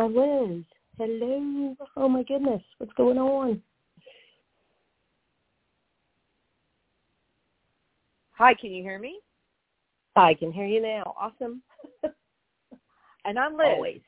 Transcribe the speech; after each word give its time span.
my 0.00 0.06
Liz? 0.06 0.64
Hello. 0.96 1.76
Oh 1.96 2.08
my 2.08 2.22
goodness, 2.22 2.62
what's 2.78 2.92
going 2.94 3.18
on? 3.18 3.60
Hi, 8.32 8.54
can 8.54 8.70
you 8.70 8.82
hear 8.82 8.98
me? 8.98 9.20
I 10.16 10.32
can 10.34 10.52
hear 10.52 10.66
you 10.66 10.80
now. 10.80 11.14
Awesome. 11.20 11.62
and 13.24 13.38
I'm 13.38 13.56
Liz. 13.56 13.66
Always. 13.66 14.00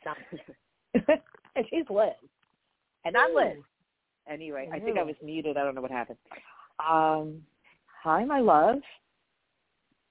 and 0.95 1.67
she's 1.69 1.85
Liz. 1.91 2.09
And 3.05 3.17
I'm 3.17 3.35
Liz. 3.35 3.59
Anyway, 4.31 4.71
I 4.73 4.79
think 4.79 4.97
I 4.99 5.03
was 5.03 5.17
muted. 5.23 5.57
I 5.59 5.65
don't 5.65 5.75
know 5.75 5.83
what 5.83 5.91
happened. 5.91 6.19
Um, 6.79 7.43
hi, 8.03 8.25
my 8.25 8.41
love. 8.41 8.79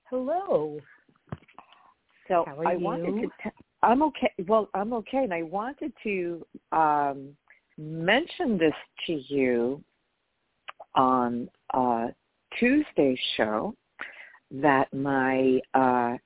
Hello. 0.10 0.80
So 2.28 2.46
I 2.66 2.74
you? 2.74 2.80
wanted 2.80 3.22
to. 3.22 3.28
T- 3.44 3.50
I'm 3.84 4.04
okay. 4.04 4.32
Well, 4.48 4.70
I'm 4.74 4.94
okay, 4.94 5.20
and 5.20 5.34
I 5.34 5.44
wanted 5.44 5.92
to 6.04 6.46
um, 6.72 7.36
mention 7.78 8.58
this 8.58 8.74
to 9.08 9.14
you 9.28 9.84
on 10.96 11.50
uh, 11.74 12.08
Tuesday's 12.60 13.18
show 13.38 13.76
that 14.52 14.94
my 14.94 15.60
uh, 15.74 16.18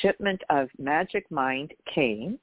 shipment 0.00 0.40
of 0.50 0.68
Magic 0.78 1.30
Mind 1.30 1.72
came, 1.94 2.38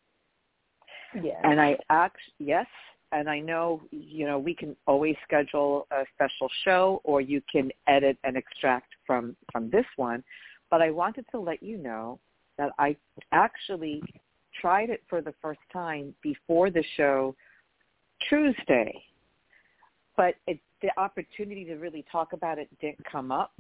Yeah. 1.22 1.40
and 1.44 1.60
I 1.60 1.78
act 1.90 2.20
yes, 2.38 2.68
and 3.12 3.30
I 3.30 3.40
know 3.40 3.82
you 3.92 4.28
know 4.28 4.38
we 4.38 4.54
can 4.54 4.76
always 4.86 5.16
schedule 5.24 5.88
a 5.92 6.04
special 6.14 6.50
show, 6.64 7.02
or 7.04 7.22
you 7.22 7.42
can 7.52 7.72
edit 7.88 8.18
and 8.24 8.38
extract 8.38 8.90
from 9.08 9.36
from 9.52 9.70
this 9.72 9.86
one. 9.96 10.24
But 10.70 10.82
I 10.82 10.92
wanted 10.92 11.26
to 11.32 11.40
let 11.40 11.64
you 11.64 11.78
know 11.78 12.20
that 12.58 12.72
I 12.78 12.96
actually 13.32 14.04
tried 14.60 14.90
it 14.90 15.04
for 15.10 15.22
the 15.22 15.34
first 15.42 15.60
time 15.72 16.14
before 16.22 16.70
the 16.70 16.84
show 16.96 17.36
Tuesday, 18.30 19.04
but 20.16 20.36
it, 20.48 20.60
the 20.82 20.90
opportunity 20.98 21.66
to 21.66 21.76
really 21.76 22.06
talk 22.12 22.34
about 22.34 22.60
it 22.60 22.70
didn't 22.80 23.04
come 23.10 23.32
up 23.32 23.54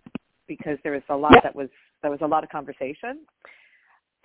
because 0.47 0.77
there 0.83 0.93
was 0.93 1.03
a 1.09 1.15
lot 1.15 1.33
that 1.43 1.55
was 1.55 1.69
there 2.01 2.11
was 2.11 2.21
a 2.21 2.27
lot 2.27 2.43
of 2.43 2.49
conversation. 2.49 3.25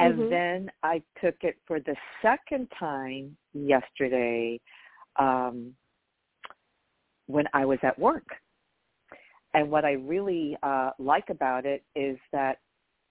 And 0.00 0.18
Mhm. 0.18 0.28
then 0.28 0.72
I 0.82 1.02
took 1.20 1.42
it 1.42 1.58
for 1.66 1.80
the 1.80 1.96
second 2.22 2.70
time 2.70 3.36
yesterday 3.52 4.60
um, 5.16 5.76
when 7.26 7.48
I 7.52 7.64
was 7.64 7.78
at 7.82 7.98
work. 7.98 8.40
And 9.54 9.70
what 9.70 9.84
I 9.84 9.92
really 9.92 10.56
uh, 10.62 10.92
like 10.98 11.30
about 11.30 11.66
it 11.66 11.84
is 11.94 12.18
that 12.32 12.60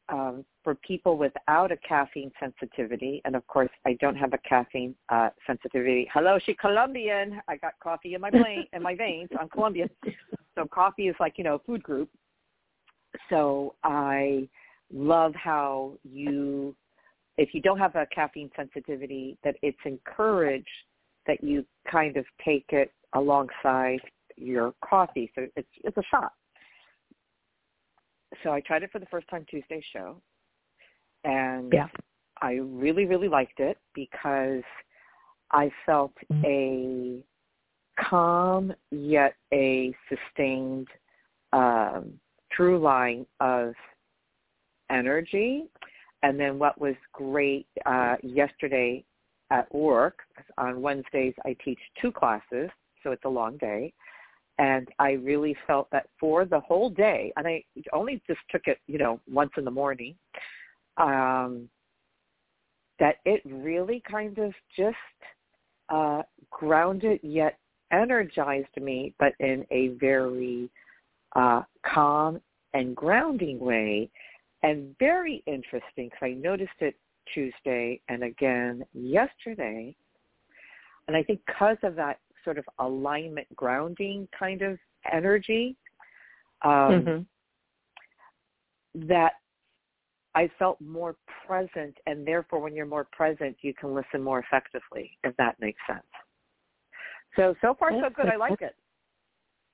um, 0.09 0.45
for 0.63 0.75
people 0.75 1.17
without 1.17 1.71
a 1.71 1.77
caffeine 1.77 2.31
sensitivity, 2.39 3.21
and 3.25 3.35
of 3.35 3.45
course 3.47 3.69
I 3.85 3.93
don't 3.99 4.15
have 4.15 4.33
a 4.33 4.37
caffeine 4.39 4.95
uh, 5.09 5.29
sensitivity. 5.45 6.09
Hello, 6.13 6.39
she 6.43 6.53
Colombian. 6.53 7.41
I 7.47 7.57
got 7.57 7.73
coffee 7.81 8.13
in 8.13 8.21
my 8.21 8.29
brain, 8.29 8.65
in 8.73 8.81
my 8.81 8.95
veins. 8.95 9.29
I'm 9.39 9.49
Colombian, 9.49 9.89
so 10.55 10.65
coffee 10.65 11.07
is 11.07 11.15
like 11.19 11.37
you 11.37 11.43
know 11.43 11.55
a 11.55 11.59
food 11.59 11.83
group. 11.83 12.09
So 13.29 13.75
I 13.83 14.47
love 14.93 15.33
how 15.35 15.93
you, 16.03 16.75
if 17.37 17.53
you 17.53 17.61
don't 17.61 17.79
have 17.79 17.95
a 17.95 18.05
caffeine 18.13 18.49
sensitivity, 18.55 19.37
that 19.43 19.55
it's 19.61 19.77
encouraged 19.85 20.67
that 21.25 21.43
you 21.43 21.65
kind 21.91 22.17
of 22.17 22.25
take 22.43 22.65
it 22.69 22.91
alongside 23.13 23.99
your 24.37 24.73
coffee. 24.87 25.31
So 25.35 25.47
it's 25.55 25.67
it's 25.83 25.97
a 25.97 26.03
shot. 26.09 26.31
So 28.43 28.51
I 28.51 28.61
tried 28.61 28.83
it 28.83 28.91
for 28.91 28.99
the 28.99 29.05
first 29.07 29.27
time 29.29 29.45
Tuesday 29.49 29.83
show, 29.93 30.21
and 31.23 31.71
Yeah. 31.73 31.87
I 32.41 32.53
really 32.53 33.05
really 33.05 33.29
liked 33.29 33.59
it 33.59 33.77
because 33.93 34.63
I 35.51 35.71
felt 35.85 36.13
a 36.43 37.23
calm 37.99 38.73
yet 38.91 39.35
a 39.53 39.95
sustained 40.09 40.87
um, 41.53 42.19
through 42.55 42.79
line 42.79 43.25
of 43.39 43.73
energy. 44.89 45.69
And 46.23 46.39
then 46.39 46.59
what 46.59 46.79
was 46.79 46.95
great 47.13 47.67
uh, 47.85 48.17
yesterday 48.23 49.03
at 49.51 49.73
work, 49.73 50.19
on 50.57 50.81
Wednesdays 50.81 51.33
I 51.45 51.55
teach 51.63 51.79
two 52.01 52.11
classes, 52.11 52.69
so 53.03 53.11
it's 53.11 53.23
a 53.25 53.29
long 53.29 53.57
day. 53.57 53.93
And 54.59 54.87
I 54.97 55.11
really 55.11 55.55
felt 55.67 55.87
that 55.91 56.07
for 56.19 56.45
the 56.45 56.59
whole 56.59 56.89
day, 56.89 57.31
and 57.35 57.47
I 57.47 57.63
only 57.93 58.21
just 58.27 58.39
took 58.49 58.63
it, 58.65 58.79
you 58.87 58.97
know, 58.97 59.19
once 59.31 59.51
in 59.57 59.65
the 59.65 59.71
morning, 59.71 60.15
um, 60.97 61.69
that 62.99 63.17
it 63.25 63.41
really 63.45 64.01
kind 64.09 64.39
of 64.39 64.53
just 64.75 64.95
uh, 65.89 66.23
grounded 66.49 67.19
yet 67.21 67.59
energized 67.91 68.75
me, 68.81 69.13
but 69.19 69.33
in 69.39 69.65
a 69.71 69.89
very 69.99 70.69
uh, 71.35 71.61
calm 71.85 72.41
and 72.73 72.95
grounding 72.95 73.59
way. 73.59 74.09
And 74.63 74.95
very 74.97 75.43
interesting 75.45 76.09
because 76.09 76.19
I 76.21 76.31
noticed 76.31 76.71
it 76.79 76.95
Tuesday 77.33 78.01
and 78.09 78.23
again 78.23 78.83
yesterday. 78.93 79.95
And 81.07 81.15
I 81.15 81.23
think 81.23 81.41
because 81.45 81.77
of 81.83 81.95
that 81.95 82.19
sort 82.47 82.57
of 82.57 82.63
alignment 82.79 83.45
grounding 83.57 84.25
kind 84.31 84.61
of 84.61 84.79
energy, 85.11 85.75
um, 86.61 87.03
Mhm. 87.03 87.27
that 88.95 89.33
I 90.33 90.47
felt 90.59 90.79
more 90.79 91.17
present 91.45 91.99
and 92.05 92.25
therefore 92.25 92.59
when 92.61 92.73
you're 92.73 92.85
more 92.85 93.03
present 93.03 93.57
you 93.63 93.73
can 93.73 93.93
listen 93.93 94.23
more 94.23 94.39
effectively, 94.39 95.17
if 95.25 95.35
that 95.35 95.59
makes 95.59 95.85
sense. 95.85 96.07
So 97.35 97.53
so 97.59 97.73
far 97.73 97.91
so 97.91 98.09
good. 98.09 98.27
I 98.27 98.37
like 98.37 98.61
it. 98.61 98.77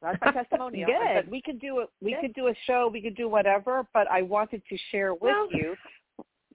That's 0.02 0.20
my 0.20 0.32
testimonial. 0.32 0.90
Good. 0.90 1.30
we 1.30 1.44
could 1.44 1.60
do 1.60 1.82
it 1.82 1.90
we 2.02 2.14
Good. 2.14 2.22
could 2.22 2.34
do 2.34 2.48
a 2.48 2.56
show, 2.66 2.88
we 2.88 3.04
could 3.04 3.16
do 3.16 3.30
whatever, 3.30 3.88
but 3.94 4.10
I 4.10 4.24
wanted 4.24 4.66
to 4.66 4.78
share 4.90 5.14
with 5.14 5.22
Well- 5.22 5.52
you 5.52 5.78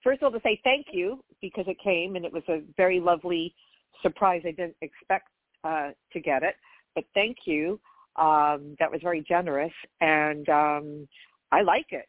first 0.03 0.21
of 0.21 0.25
all 0.25 0.31
to 0.31 0.41
say 0.41 0.59
thank 0.65 0.87
you 0.91 1.23
because 1.39 1.67
it 1.69 1.79
came 1.79 2.17
and 2.17 2.25
it 2.25 2.33
was 2.33 2.43
a 2.49 2.59
very 2.75 2.99
lovely 2.99 3.55
surprise. 4.01 4.41
I 4.45 4.51
didn't 4.51 4.75
expect 4.81 5.29
uh, 5.63 5.89
to 6.13 6.19
get 6.19 6.43
it, 6.43 6.55
but 6.95 7.03
thank 7.13 7.37
you. 7.45 7.79
Um, 8.15 8.75
that 8.79 8.91
was 8.91 8.99
very 9.01 9.21
generous, 9.21 9.71
and 10.01 10.47
um, 10.49 11.07
I 11.51 11.61
like 11.61 11.87
it. 11.91 12.07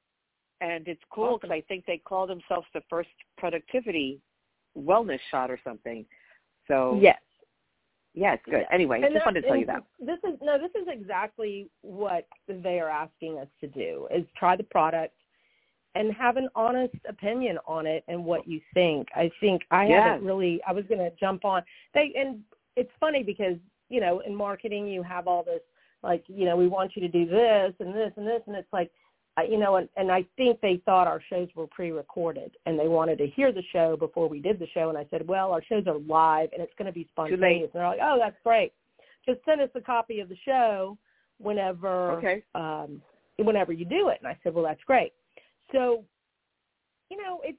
And 0.61 0.87
it's 0.89 1.01
cool 1.11 1.39
because 1.39 1.53
I 1.53 1.63
think 1.69 1.87
they 1.87 1.99
call 1.99 2.27
themselves 2.27 2.67
the 2.75 2.83
first 2.91 3.09
productivity 3.39 4.21
wellness 4.77 5.21
shot 5.31 5.51
or 5.51 5.59
something. 5.65 6.05
So 6.69 6.99
Yes. 7.01 7.19
yeah, 8.15 8.35
it's 8.35 8.45
good. 8.45 8.67
Anyway, 8.73 9.03
And 9.03 9.15
just 9.15 9.25
wanted 9.25 9.43
to 9.43 9.49
tell 9.49 9.57
you 9.57 9.67
that. 9.67 9.85
This 10.01 10.19
is 10.25 10.39
no, 10.43 10.59
this 10.59 10.71
is 10.81 10.89
exactly 10.89 11.71
what 11.83 12.27
they 12.49 12.81
are 12.81 12.91
asking 12.91 13.39
us 13.39 13.49
to 13.61 13.69
do: 13.69 14.09
is 14.15 14.25
try 14.37 14.57
the 14.57 14.65
product 14.65 15.15
and 15.95 16.13
have 16.13 16.37
an 16.37 16.49
honest 16.55 16.95
opinion 17.09 17.59
on 17.67 17.87
it 17.87 18.05
and 18.09 18.25
what 18.25 18.47
you 18.47 18.61
think. 18.75 19.09
I 19.15 19.31
think 19.41 19.63
I 19.71 19.87
Yes. 19.87 20.05
haven't 20.05 20.27
really. 20.27 20.61
I 20.67 20.73
was 20.73 20.85
going 20.87 21.01
to 21.01 21.11
jump 21.19 21.45
on. 21.45 21.63
They 21.95 22.13
and 22.17 22.41
it's 22.81 22.91
funny 22.99 23.23
because 23.23 23.57
you 23.91 24.01
know 24.01 24.21
in 24.21 24.35
marketing 24.35 24.87
you 24.89 25.03
have 25.03 25.27
all 25.27 25.43
this 25.43 25.61
like 26.03 26.25
you 26.29 26.47
know 26.47 26.57
we 26.57 26.67
want 26.67 26.93
you 26.97 27.03
to 27.03 27.09
do 27.09 27.27
this 27.27 27.75
and 27.79 27.95
this 27.95 28.13
and 28.17 28.27
this 28.27 28.41
and 28.47 28.57
it's 28.57 28.73
like 28.73 28.91
you 29.49 29.59
know 29.59 29.77
and, 29.77 29.89
and 29.97 30.11
I 30.11 30.25
think 30.37 30.61
they 30.61 30.83
thought 30.87 31.07
our 31.07 31.23
shows 31.31 31.49
were 31.55 31.67
pre-recorded 31.67 32.57
and 32.67 32.79
they 32.79 32.89
wanted 32.89 33.19
to 33.19 33.27
hear 33.27 33.53
the 33.53 33.63
show 33.73 33.97
before 33.97 34.29
we 34.29 34.41
did 34.41 34.59
the 34.59 34.67
show. 34.75 34.89
And 34.89 34.99
I 34.99 35.07
said 35.11 35.27
well 35.27 35.53
our 35.53 35.63
shows 35.63 35.85
are 35.87 35.99
live 35.99 36.51
and 36.53 36.63
it's 36.63 36.73
going 36.79 36.87
to 36.87 36.93
be 36.93 37.07
spontaneous. 37.11 37.71
And 37.73 37.81
they're 37.81 37.89
like 37.89 38.01
oh 38.03 38.19
that's 38.19 38.37
great. 38.45 38.73
Just 39.27 39.41
send 39.45 39.61
us 39.61 39.71
a 39.75 39.81
copy 39.81 40.21
of 40.21 40.29
the 40.29 40.37
show 40.45 40.97
whenever 41.39 42.13
Okay. 42.13 42.43
um 42.55 43.03
whenever 43.39 43.73
you 43.73 43.85
do 43.85 44.09
it. 44.09 44.19
And 44.21 44.29
I 44.29 44.39
said 44.43 44.55
well 44.55 44.65
that's 44.65 44.83
great. 44.87 45.13
So 45.73 46.05
you 47.11 47.17
know 47.17 47.41
it, 47.45 47.51
it 47.51 47.57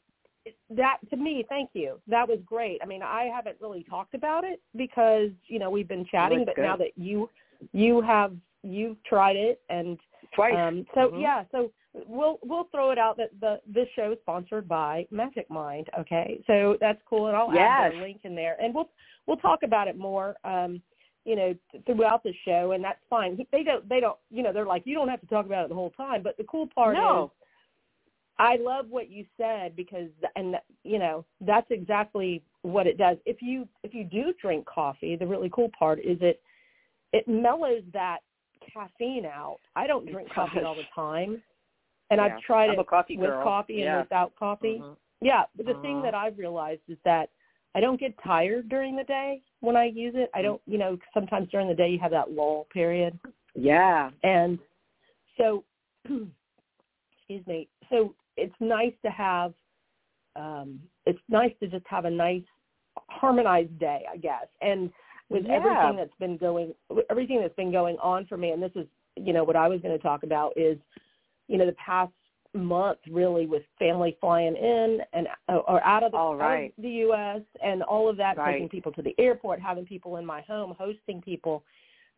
that 0.70 0.98
to 1.10 1.16
me 1.18 1.46
thank 1.50 1.70
you 1.74 2.00
that 2.08 2.28
was 2.28 2.40
great 2.46 2.80
I 2.82 2.86
mean 2.86 3.04
I 3.04 3.30
haven't 3.34 3.58
really 3.62 3.84
talked 3.90 4.14
about 4.16 4.44
it 4.44 4.60
because 4.76 5.30
you 5.48 5.60
know 5.60 5.70
we've 5.70 5.88
been 5.88 6.06
chatting 6.06 6.46
That's 6.46 6.58
but 6.58 6.62
now 6.64 6.76
that 6.78 6.92
you 6.96 7.30
you 7.74 8.02
have 8.02 8.34
you've 8.64 9.02
tried 9.04 9.36
it 9.36 9.62
and 9.70 9.98
Twice. 10.34 10.56
um, 10.56 10.86
so 10.94 11.10
Mhm. 11.12 11.22
yeah, 11.22 11.44
so 11.52 11.72
we'll 12.08 12.40
we'll 12.44 12.64
throw 12.66 12.92
it 12.92 12.98
out 12.98 13.18
that 13.18 13.32
the 13.42 13.60
this 13.68 13.88
show 13.96 14.12
is 14.14 14.20
sponsored 14.22 14.68
by 14.68 15.06
Magic 15.12 15.50
Mind. 15.50 15.90
Okay, 16.00 16.42
so 16.48 16.78
that's 16.80 17.02
cool, 17.04 17.28
and 17.28 17.36
I'll 17.36 17.52
add 17.52 17.56
Yes. 17.56 17.94
the 17.94 18.00
link 18.00 18.22
in 18.24 18.34
there, 18.36 18.56
and 18.62 18.74
we'll 18.74 18.90
we'll 19.28 19.38
talk 19.38 19.64
about 19.64 19.88
it 19.88 19.98
more. 19.98 20.38
Um, 20.44 20.82
you 21.26 21.36
know, 21.36 21.54
throughout 21.86 22.24
the 22.24 22.34
show, 22.46 22.72
and 22.72 22.84
that's 22.84 23.04
fine. 23.10 23.46
They 23.52 23.64
don't 23.64 23.88
they 23.90 24.00
don't 24.00 24.18
you 24.30 24.42
know 24.42 24.54
they're 24.54 24.66
like 24.66 24.86
you 24.86 24.96
don't 24.96 25.10
have 25.10 25.22
to 25.22 25.28
talk 25.28 25.46
about 25.46 25.66
it 25.66 25.70
the 25.70 25.76
whole 25.76 25.92
time, 25.92 26.24
but 26.24 26.38
the 26.38 26.46
cool 26.46 26.68
part 26.68 26.96
No. 26.96 27.26
is 27.26 27.41
I 28.40 28.58
love 28.58 28.88
what 28.90 29.10
you 29.10 29.26
said 29.38 29.76
because 29.76 30.10
and 30.36 30.56
you 30.84 30.98
know 31.00 31.26
that's 31.42 31.70
exactly 31.70 32.42
what 32.64 32.88
it 32.88 32.98
does. 32.98 33.18
If 33.26 33.42
you 33.42 33.68
if 33.84 33.94
you 33.94 34.04
do 34.04 34.34
drink 34.42 34.66
coffee, 34.66 35.16
the 35.16 35.28
really 35.28 35.50
cool 35.54 35.70
part 35.78 36.00
is 36.00 36.18
it 36.22 36.42
it 37.14 37.28
mellows 37.28 37.84
that 37.94 38.20
caffeine 38.74 39.26
out. 39.26 39.58
I 39.76 39.86
don't 39.88 40.10
drink 40.10 40.30
It 40.30 40.34
coffee 40.34 40.56
does. 40.58 40.66
all 40.66 40.76
the 40.76 40.84
time, 40.96 41.42
and 42.10 42.20
Yeah. 42.20 42.26
I've 42.26 42.42
tried 42.42 42.70
I'm 42.70 42.76
it 42.76 42.80
a 42.80 42.84
coffee 42.84 43.18
with 43.18 43.30
girl. 43.30 43.44
coffee 43.44 43.76
Yeah. 43.76 43.98
and 43.98 44.04
without 44.06 44.36
coffee. 44.36 44.80
Mhm. 44.80 44.98
Yeah, 45.22 45.46
but 45.56 45.68
the 45.68 45.76
thing 45.82 46.02
that 46.02 46.16
I've 46.16 46.38
realized 46.40 46.82
is 46.88 46.98
that 47.04 47.30
I 47.76 47.80
don't 47.80 48.00
get 48.00 48.18
tired 48.24 48.70
during 48.70 48.96
the 48.96 49.04
day 49.04 49.44
when 49.60 49.76
I 49.78 49.86
use 49.86 50.16
it. 50.16 50.30
I 50.34 50.42
don't, 50.42 50.62
you 50.66 50.78
know, 50.80 50.98
sometimes 51.14 51.48
during 51.50 51.68
the 51.68 51.76
day 51.76 51.90
you 51.90 52.00
have 52.00 52.12
that 52.12 52.32
lull 52.32 52.66
period. 52.72 53.18
Yeah. 53.54 54.10
And 54.24 54.58
so, 55.38 55.64
excuse 56.06 57.46
me. 57.46 57.70
So 57.90 58.16
it's 58.42 58.56
nice 58.60 58.94
to 59.06 59.12
have, 59.12 59.54
um, 60.36 60.80
it's 61.06 61.20
nice 61.30 61.54
to 61.62 61.68
just 61.68 61.86
have 61.88 62.06
a 62.06 62.10
nice 62.10 62.44
harmonized 63.10 63.78
day, 63.80 64.06
I 64.12 64.18
guess. 64.18 64.48
And 64.62 64.92
with 65.30 65.46
Yeah. 65.46 65.56
everything 65.56 65.96
that's 65.98 66.16
been 66.20 66.38
going, 66.38 66.74
everything 67.10 67.40
that's 67.42 67.56
been 67.56 67.72
going 67.72 67.98
on 68.00 68.26
for 68.26 68.38
me, 68.38 68.52
and 68.52 68.62
this 68.62 68.76
is, 68.76 68.88
you 69.16 69.34
know, 69.34 69.44
what 69.44 69.56
I 69.56 69.68
was 69.68 69.82
going 69.82 69.98
to 69.98 70.04
talk 70.04 70.24
about 70.24 70.54
is, 70.58 70.78
you 71.48 71.58
know, 71.58 71.66
the 71.66 71.74
past 71.74 72.12
month 72.54 73.00
really 73.10 73.46
with 73.46 73.64
family 73.80 74.18
flying 74.20 74.56
in 74.58 75.02
and 75.14 75.28
or 75.48 75.82
out 75.86 76.04
of 76.04 76.12
the, 76.12 76.18
All 76.18 76.42
out 76.42 76.64
of 76.64 76.72
the 76.80 76.90
U.S. 76.90 77.42
and 77.64 77.82
all 77.84 78.10
of 78.10 78.18
that, 78.18 78.38
Right. 78.38 78.54
taking 78.54 78.68
people 78.70 78.92
to 78.94 79.02
the 79.02 79.16
airport, 79.18 79.62
having 79.62 79.86
people 79.86 80.18
in 80.18 80.26
my 80.26 80.42
home, 80.42 80.76
hosting 80.78 81.22
people, 81.22 81.64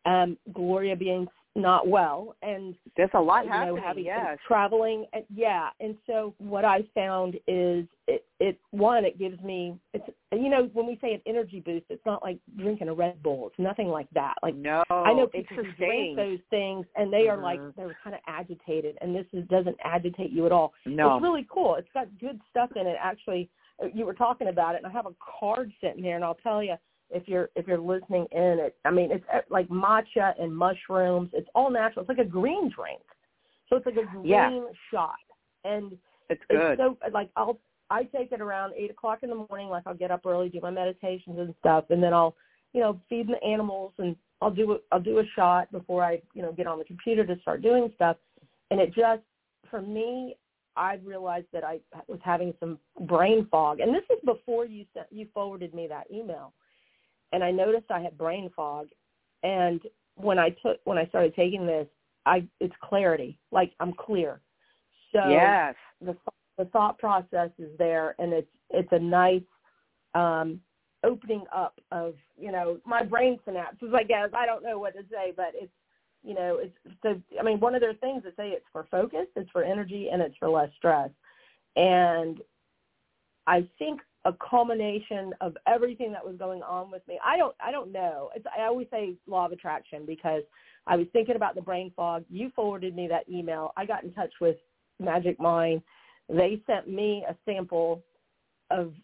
um, 0.06 0.36
Gloria 0.52 0.96
being 0.96 1.26
not 1.56 1.86
well, 1.86 2.34
and 2.42 2.74
There's 2.96 3.10
a 3.14 3.20
lot 3.20 3.44
you 3.44 3.52
happening. 3.52 3.76
know, 3.76 3.80
having 3.80 4.04
yes. 4.04 4.38
traveling. 4.46 5.06
And, 5.12 5.24
yeah, 5.32 5.68
and 5.78 5.96
so 6.04 6.34
what 6.38 6.64
I 6.64 6.82
found 6.96 7.36
is 7.46 7.86
it, 8.08 8.24
it 8.40 8.58
one 8.72 9.04
it 9.04 9.20
gives 9.20 9.40
me 9.40 9.78
it's 9.92 10.04
you 10.32 10.48
know 10.50 10.68
when 10.72 10.84
we 10.84 10.98
say 11.00 11.14
an 11.14 11.20
energy 11.26 11.60
boost, 11.60 11.86
it's 11.90 12.04
not 12.04 12.24
like 12.24 12.38
drinking 12.58 12.88
a 12.88 12.92
Red 12.94 13.22
Bull. 13.22 13.46
It's 13.46 13.58
nothing 13.58 13.86
like 13.86 14.08
that. 14.14 14.34
Like 14.42 14.56
no, 14.56 14.82
I 14.90 15.12
know 15.12 15.28
people 15.28 15.58
drink 15.78 16.16
those 16.16 16.40
things 16.50 16.86
and 16.96 17.12
they 17.12 17.28
are 17.28 17.38
Mhm. 17.38 17.42
like 17.44 17.60
they're 17.76 17.96
kind 18.02 18.16
of 18.16 18.20
agitated, 18.26 18.98
and 19.00 19.14
this 19.14 19.26
is, 19.32 19.46
doesn't 19.46 19.76
agitate 19.84 20.32
you 20.32 20.46
at 20.46 20.50
all. 20.52 20.72
no. 20.86 21.14
It's 21.14 21.22
really 21.22 21.46
cool. 21.48 21.76
It's 21.76 21.88
got 21.94 22.08
good 22.18 22.40
stuff 22.50 22.70
in 22.74 22.88
it. 22.88 22.96
Actually, 23.00 23.48
Uh, 23.82 23.86
you 23.94 24.06
were 24.06 24.14
talking 24.14 24.48
about 24.48 24.74
it, 24.74 24.78
and 24.78 24.86
I 24.86 24.90
have 24.90 25.06
a 25.06 25.14
card 25.40 25.72
sitting 25.80 26.02
here, 26.02 26.14
and 26.16 26.24
I'll 26.24 26.36
tell 26.42 26.62
you 26.62 26.76
if 27.10 27.28
you're 27.28 27.50
if 27.54 27.66
you're 27.66 27.78
listening 27.78 28.26
in. 28.32 28.58
It 28.60 28.76
I 28.84 28.90
mean 28.90 29.10
it's 29.10 29.24
like 29.50 29.68
matcha 29.68 30.40
and 30.40 30.54
mushrooms. 30.54 31.30
It's 31.32 31.48
all 31.54 31.70
natural. 31.70 32.02
It's 32.02 32.08
like 32.08 32.26
a 32.26 32.30
green 32.30 32.70
drink, 32.70 33.02
so 33.68 33.76
it's 33.76 33.86
like 33.86 33.96
a 33.96 34.06
green 34.06 34.24
Yeah. 34.24 34.60
shot, 34.90 35.16
and 35.64 35.96
it's 36.28 36.42
good. 36.50 36.78
it's 36.78 36.80
so 36.80 36.98
like 37.12 37.30
I'll 37.36 37.58
I 37.90 38.04
take 38.04 38.32
it 38.32 38.40
around 38.40 38.72
eight 38.76 38.90
o'clock 38.90 39.20
in 39.22 39.28
the 39.28 39.46
morning. 39.48 39.68
Like 39.68 39.84
I'll 39.86 39.94
get 39.94 40.10
up 40.10 40.26
early, 40.26 40.48
do 40.48 40.60
my 40.60 40.70
meditations 40.70 41.38
and 41.38 41.54
stuff, 41.60 41.84
and 41.90 42.02
then 42.02 42.12
I'll 42.12 42.34
you 42.72 42.80
know 42.80 43.00
feed 43.08 43.28
the 43.28 43.42
animals 43.44 43.92
and 43.98 44.16
I'll 44.40 44.50
do 44.50 44.72
a, 44.72 44.78
I'll 44.92 45.00
do 45.00 45.18
a 45.18 45.24
shot 45.36 45.70
before 45.72 46.02
I 46.02 46.20
you 46.34 46.42
know 46.42 46.52
get 46.52 46.66
on 46.66 46.78
the 46.78 46.84
computer 46.84 47.24
to 47.26 47.40
start 47.40 47.62
doing 47.62 47.90
stuff, 47.94 48.16
and 48.70 48.80
it 48.80 48.94
just 48.94 49.22
for 49.70 49.80
me 49.80 50.36
I 50.76 50.98
realized 51.04 51.46
that 51.52 51.62
I 51.62 51.78
was 52.08 52.18
having 52.24 52.52
some 52.58 52.78
brain 53.02 53.46
fog, 53.50 53.80
and 53.80 53.94
this 53.94 54.02
is 54.10 54.18
before 54.24 54.64
you 54.66 54.84
sent 54.92 55.06
you 55.10 55.28
forwarded 55.32 55.72
me 55.72 55.86
that 55.88 56.10
email, 56.12 56.52
and 57.32 57.42
I 57.42 57.50
noticed 57.50 57.90
I 57.90 58.00
had 58.00 58.16
brain 58.16 58.50
fog, 58.54 58.88
and 59.42 59.80
when 60.16 60.38
I 60.38 60.50
took 60.50 60.78
when 60.84 60.98
I 60.98 61.06
started 61.06 61.34
taking 61.34 61.66
this, 61.66 61.86
I 62.26 62.46
it's 62.60 62.74
clarity, 62.82 63.38
like 63.50 63.72
I'm 63.80 63.92
clear. 63.92 64.40
So 65.12 65.28
yes. 65.28 65.74
the 66.00 66.16
the 66.58 66.64
thought 66.66 66.98
process 66.98 67.50
is 67.58 67.76
there, 67.78 68.14
and 68.18 68.32
it's 68.32 68.50
it's 68.70 68.92
a 68.92 68.98
nice 68.98 69.42
um, 70.14 70.60
opening 71.04 71.44
up 71.54 71.78
of 71.92 72.14
you 72.38 72.52
know 72.52 72.78
my 72.84 73.02
brain 73.02 73.38
synapses. 73.46 73.94
I 73.94 74.04
guess 74.04 74.30
I 74.34 74.46
don't 74.46 74.62
know 74.62 74.78
what 74.78 74.94
to 74.94 75.02
say, 75.10 75.32
but 75.36 75.52
it's 75.54 75.72
you 76.22 76.34
know 76.34 76.60
it's 76.60 76.76
so. 77.02 77.20
I 77.38 77.42
mean, 77.42 77.60
one 77.60 77.74
of 77.74 77.80
their 77.80 77.94
things 77.94 78.22
that 78.24 78.36
say 78.36 78.50
it's 78.50 78.66
for 78.72 78.86
focus, 78.90 79.26
it's 79.36 79.50
for 79.50 79.64
energy, 79.64 80.08
and 80.12 80.22
it's 80.22 80.36
for 80.38 80.48
less 80.48 80.70
stress. 80.76 81.10
And 81.76 82.40
I 83.46 83.68
think 83.78 84.00
a 84.24 84.32
culmination 84.32 85.32
of 85.40 85.56
everything 85.66 86.10
that 86.12 86.24
was 86.24 86.36
going 86.36 86.62
on 86.62 86.90
with 86.90 87.06
me. 87.06 87.18
I 87.24 87.36
don't 87.36 87.54
I 87.60 87.70
don't 87.70 87.92
know. 87.92 88.30
It's, 88.34 88.46
I 88.56 88.62
always 88.62 88.86
say 88.90 89.14
law 89.26 89.46
of 89.46 89.52
attraction 89.52 90.04
because 90.06 90.42
I 90.86 90.96
was 90.96 91.06
thinking 91.12 91.36
about 91.36 91.54
the 91.54 91.60
brain 91.60 91.92
fog. 91.94 92.24
You 92.30 92.50
forwarded 92.54 92.94
me 92.94 93.06
that 93.08 93.28
email. 93.28 93.72
I 93.76 93.84
got 93.86 94.04
in 94.04 94.12
touch 94.12 94.32
with 94.40 94.56
Magic 94.98 95.38
Mind. 95.38 95.82
They 96.28 96.62
sent 96.66 96.88
me 96.88 97.24
a 97.28 97.36
sample 97.44 98.02
of 98.70 98.94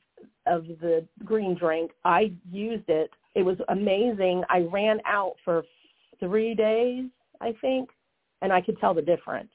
of 0.46 0.64
the 0.80 1.06
green 1.24 1.54
drink. 1.54 1.92
I 2.04 2.32
used 2.50 2.88
it. 2.88 3.10
It 3.34 3.42
was 3.42 3.56
amazing. 3.68 4.42
I 4.48 4.60
ran 4.60 5.00
out 5.06 5.34
for 5.44 5.64
three 6.18 6.54
days, 6.54 7.06
I 7.40 7.54
think, 7.60 7.90
and 8.42 8.52
I 8.52 8.60
could 8.60 8.78
tell 8.80 8.94
the 8.94 9.02
difference. 9.02 9.52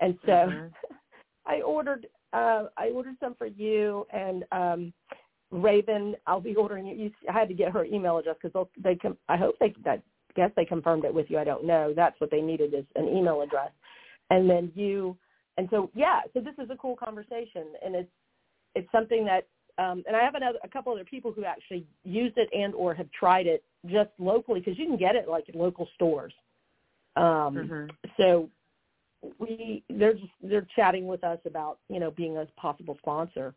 And 0.00 0.18
so 0.24 0.32
Mhm. 0.32 0.72
I 1.46 1.60
ordered 1.60 2.06
uh 2.32 2.64
I 2.76 2.88
ordered 2.90 3.16
some 3.20 3.34
for 3.34 3.46
you 3.46 4.06
and 4.12 4.44
um 4.52 4.92
Raven. 5.50 6.16
I'll 6.26 6.40
be 6.40 6.56
ordering 6.56 6.86
you. 6.86 6.94
you 6.96 7.10
I 7.28 7.32
had 7.32 7.48
to 7.48 7.54
get 7.54 7.72
her 7.72 7.84
email 7.84 8.18
address 8.18 8.36
because 8.42 8.66
they 8.82 8.96
com- 8.96 9.18
I 9.28 9.36
hope 9.36 9.56
they 9.60 9.74
I 9.86 10.00
guess 10.34 10.50
they 10.56 10.64
confirmed 10.64 11.04
it 11.04 11.12
with 11.12 11.26
you. 11.30 11.38
I 11.38 11.44
don't 11.44 11.64
know. 11.64 11.92
That's 11.94 12.18
what 12.20 12.30
they 12.30 12.40
needed 12.40 12.72
is 12.74 12.86
an 12.96 13.08
email 13.08 13.42
address, 13.42 13.70
and 14.30 14.48
then 14.48 14.72
you. 14.74 15.16
And 15.58 15.68
so 15.70 15.90
yeah, 15.94 16.20
so 16.32 16.40
this 16.40 16.54
is 16.58 16.70
a 16.70 16.76
cool 16.76 16.96
conversation, 16.96 17.74
and 17.84 17.94
it's 17.94 18.10
it's 18.74 18.90
something 18.92 19.24
that. 19.26 19.46
Um, 19.78 20.04
and 20.06 20.14
I 20.14 20.22
have 20.22 20.34
another, 20.34 20.58
a 20.62 20.68
couple 20.68 20.92
other 20.92 21.04
people 21.04 21.32
who 21.32 21.46
actually 21.46 21.86
used 22.04 22.36
it 22.36 22.50
and 22.52 22.74
or 22.74 22.92
have 22.92 23.10
tried 23.10 23.46
it 23.46 23.64
just 23.86 24.10
locally 24.18 24.60
because 24.60 24.78
you 24.78 24.84
can 24.84 24.98
get 24.98 25.16
it 25.16 25.28
like 25.30 25.48
at 25.48 25.54
local 25.54 25.88
stores. 25.94 26.34
Um, 27.16 27.54
Mhm. 27.56 27.90
so 28.18 28.50
we 29.38 29.82
they're 29.88 30.14
just 30.14 30.32
they're 30.42 30.66
chatting 30.74 31.06
with 31.06 31.22
us 31.24 31.38
about 31.46 31.78
you 31.88 32.00
know 32.00 32.10
being 32.10 32.36
a 32.38 32.46
possible 32.56 32.96
sponsor 32.98 33.54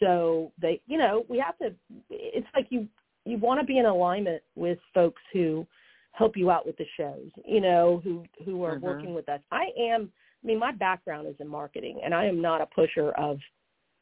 so 0.00 0.52
they 0.60 0.80
you 0.86 0.98
know 0.98 1.24
we 1.28 1.38
have 1.38 1.56
to 1.58 1.72
it's 2.10 2.46
like 2.54 2.66
you 2.70 2.86
you 3.24 3.38
want 3.38 3.60
to 3.60 3.66
be 3.66 3.78
in 3.78 3.86
alignment 3.86 4.42
with 4.56 4.78
folks 4.94 5.22
who 5.32 5.66
help 6.12 6.36
you 6.36 6.50
out 6.50 6.66
with 6.66 6.76
the 6.76 6.86
shows 6.96 7.28
you 7.46 7.60
know 7.60 8.00
who 8.04 8.24
who 8.44 8.64
are 8.64 8.76
Mhm. 8.76 8.80
working 8.80 9.14
with 9.14 9.28
us 9.28 9.40
i 9.50 9.70
am 9.78 10.10
i 10.42 10.46
mean 10.46 10.58
my 10.58 10.72
background 10.72 11.26
is 11.28 11.36
in 11.40 11.48
marketing 11.48 12.00
and 12.04 12.14
i 12.14 12.24
am 12.24 12.40
not 12.40 12.60
a 12.60 12.66
pusher 12.66 13.12
of 13.12 13.38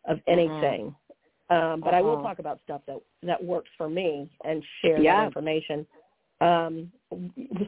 of 0.07 0.21
anything 0.27 0.95
um 1.51 1.81
but 1.81 1.93
i 1.93 2.01
will 2.01 2.15
Uh-uh. 2.15 2.23
talk 2.23 2.39
about 2.39 2.61
stuff 2.65 2.83
that 2.87 3.01
that 3.23 3.43
works 3.43 3.71
for 3.77 3.89
me 3.89 4.31
and 4.45 4.65
share 4.81 5.03
Yeah. 5.03 5.19
that 5.19 5.27
information 5.27 5.87
um 6.41 6.91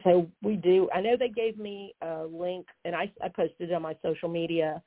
so 0.03 0.27
we 0.41 0.55
do 0.55 0.89
i 0.93 0.99
know 1.01 1.15
they 1.17 1.29
gave 1.29 1.57
me 1.57 1.93
a 2.01 2.23
link 2.23 2.65
and 2.85 2.95
i 2.95 3.11
i 3.23 3.29
posted 3.29 3.69
it 3.69 3.73
on 3.73 3.81
my 3.81 3.95
social 4.01 4.29
media. 4.29 4.81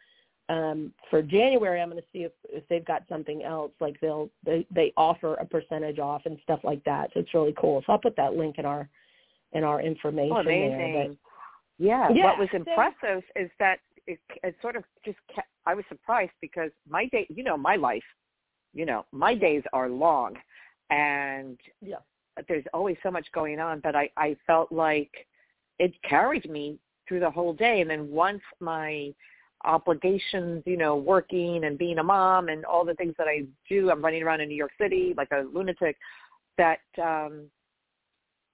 Um 0.49 0.93
for 1.11 1.23
january 1.23 1.81
i'm 1.81 1.91
going 1.91 2.01
to 2.01 2.09
see 2.13 2.25
if 2.25 2.33
if 2.49 2.67
they've 2.69 2.85
got 2.85 3.03
something 3.09 3.43
else 3.43 3.73
like 3.81 3.99
they'll 4.01 4.31
they 4.45 4.67
they 4.71 4.93
offer 4.97 5.35
a 5.35 5.45
percentage 5.45 5.99
off 5.99 6.23
and 6.25 6.39
stuff 6.43 6.61
like 6.65 6.83
that. 6.85 7.11
So 7.15 7.21
it's 7.21 7.35
really 7.35 7.55
cool. 7.61 7.83
So 7.87 7.93
i'll 7.93 7.99
put 7.99 8.17
that 8.17 8.35
link 8.35 8.59
in 8.59 8.65
our 8.65 8.89
in 9.53 9.65
our 9.65 9.81
information 9.81 10.37
Oh, 10.37 10.43
there 10.45 10.75
amazing. 10.75 11.19
Yeah. 11.79 12.09
Yeah, 12.13 12.25
What 12.25 12.39
was 12.39 12.49
so- 12.51 12.57
impressive 12.59 13.23
is 13.35 13.51
that 13.59 13.79
it, 14.07 14.19
it 14.43 14.57
sort 14.63 14.77
of 14.77 14.85
just 15.05 15.19
kept, 15.35 15.49
I 15.67 15.75
was 15.75 15.85
surprised 15.89 16.33
because 16.41 16.71
my 16.89 17.07
day, 17.07 17.27
you 17.29 17.43
know, 17.43 17.57
my 17.57 17.77
life, 17.77 18.05
you 18.73 18.87
know, 18.87 19.05
my 19.13 19.35
days 19.35 19.63
are 19.73 19.89
long. 19.89 20.37
And 20.91 21.59
yeah 21.83 21.97
there's 22.49 22.65
always 22.75 22.97
so 23.03 23.11
much 23.11 23.27
going 23.33 23.61
on, 23.61 23.81
but 23.81 23.95
I, 23.97 24.11
I 24.17 24.37
felt 24.47 24.71
like 24.71 25.11
it 25.79 25.93
carried 26.03 26.49
me 26.51 26.79
through 27.09 27.21
the 27.21 27.31
whole 27.31 27.53
day. 27.53 27.81
And 27.81 27.91
then 27.91 28.11
once 28.11 28.43
my 28.61 29.13
obligations, 29.65 30.63
you 30.67 30.77
know, 30.77 30.97
working 30.97 31.65
and 31.65 31.79
being 31.79 31.99
a 31.99 32.03
mom 32.03 32.49
and 32.49 32.65
all 32.65 32.85
the 32.85 32.95
things 32.95 33.15
that 33.19 33.27
I 33.27 33.45
do, 33.69 33.91
I'm 33.91 34.05
running 34.05 34.23
around 34.23 34.41
in 34.41 34.49
New 34.49 34.57
York 34.57 34.73
City 34.81 35.15
like 35.17 35.31
a 35.33 35.47
lunatic, 35.53 35.97
that, 36.59 36.81
um, 37.03 37.45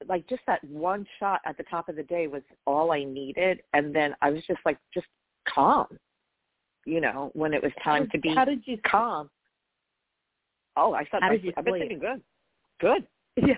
like 0.09 0.27
just 0.29 0.43
that 0.49 0.63
one 0.65 1.07
shot 1.21 1.41
at 1.47 1.57
the 1.57 1.63
top 1.65 1.89
of 1.89 1.95
the 1.95 2.03
day 2.03 2.27
was 2.27 2.43
all 2.67 2.91
I 2.93 3.05
needed. 3.05 3.63
And 3.73 3.95
then 3.95 4.15
I 4.21 4.31
was 4.31 4.43
just 4.47 4.61
like, 4.65 4.79
just 4.93 5.07
calm, 5.49 5.87
you 6.85 7.01
know, 7.01 7.31
when 7.35 7.55
it 7.55 7.63
was 7.63 7.73
time 7.83 8.09
to 8.11 8.19
be 8.19 8.35
how 8.35 8.45
did 8.45 8.63
you 8.67 8.79
calm. 8.85 9.31
Oh, 10.77 10.95
I 10.95 11.05
thought 11.05 11.23
I, 11.23 11.27
I've 11.57 11.65
been 11.65 11.75
sleep? 11.75 11.79
sleeping 11.79 11.99
good. 11.99 12.23
Good. 12.81 13.07
yeah 13.37 13.55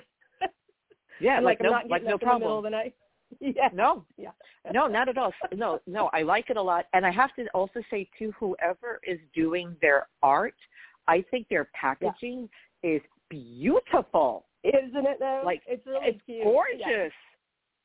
Yeah, 1.21 1.37
I'm 1.37 1.45
like, 1.45 1.61
like, 1.61 1.61
i'm 1.61 1.65
no, 1.67 1.71
not 1.79 1.91
like 1.91 2.05
no 2.05 2.15
up 2.15 2.23
in 2.23 2.29
the 2.29 2.35
middle 2.35 2.49
problem. 2.49 2.59
of 2.59 2.65
the 2.65 2.71
night 2.71 2.95
yeah 3.41 3.69
No, 3.73 4.05
yeah 4.17 4.31
no, 4.73 4.87
not 4.87 5.09
at 5.09 5.19
all. 5.19 5.33
No, 5.55 5.81
no, 5.87 6.09
I 6.13 6.23
like 6.23 6.49
it 6.51 6.57
a 6.57 6.63
lot. 6.63 6.87
And 6.95 7.05
I 7.05 7.11
have 7.11 7.35
to 7.35 7.47
also 7.49 7.83
say 7.91 8.09
too, 8.19 8.33
whoever 8.39 9.01
is 9.07 9.19
doing 9.35 9.77
their 9.83 10.09
art, 10.23 10.55
I 11.07 11.23
think 11.31 11.49
their 11.49 11.69
packaging 11.75 12.49
is 12.83 13.03
beautiful. 13.29 14.47
isn't 14.63 15.07
it 15.07 15.19
though 15.21 15.43
Like, 15.45 15.63
it's 15.67 15.87
really 15.87 16.09
it's 16.09 16.21
cute 16.25 16.45
gorgeous. 16.45 16.81
Yeah. 16.81 17.09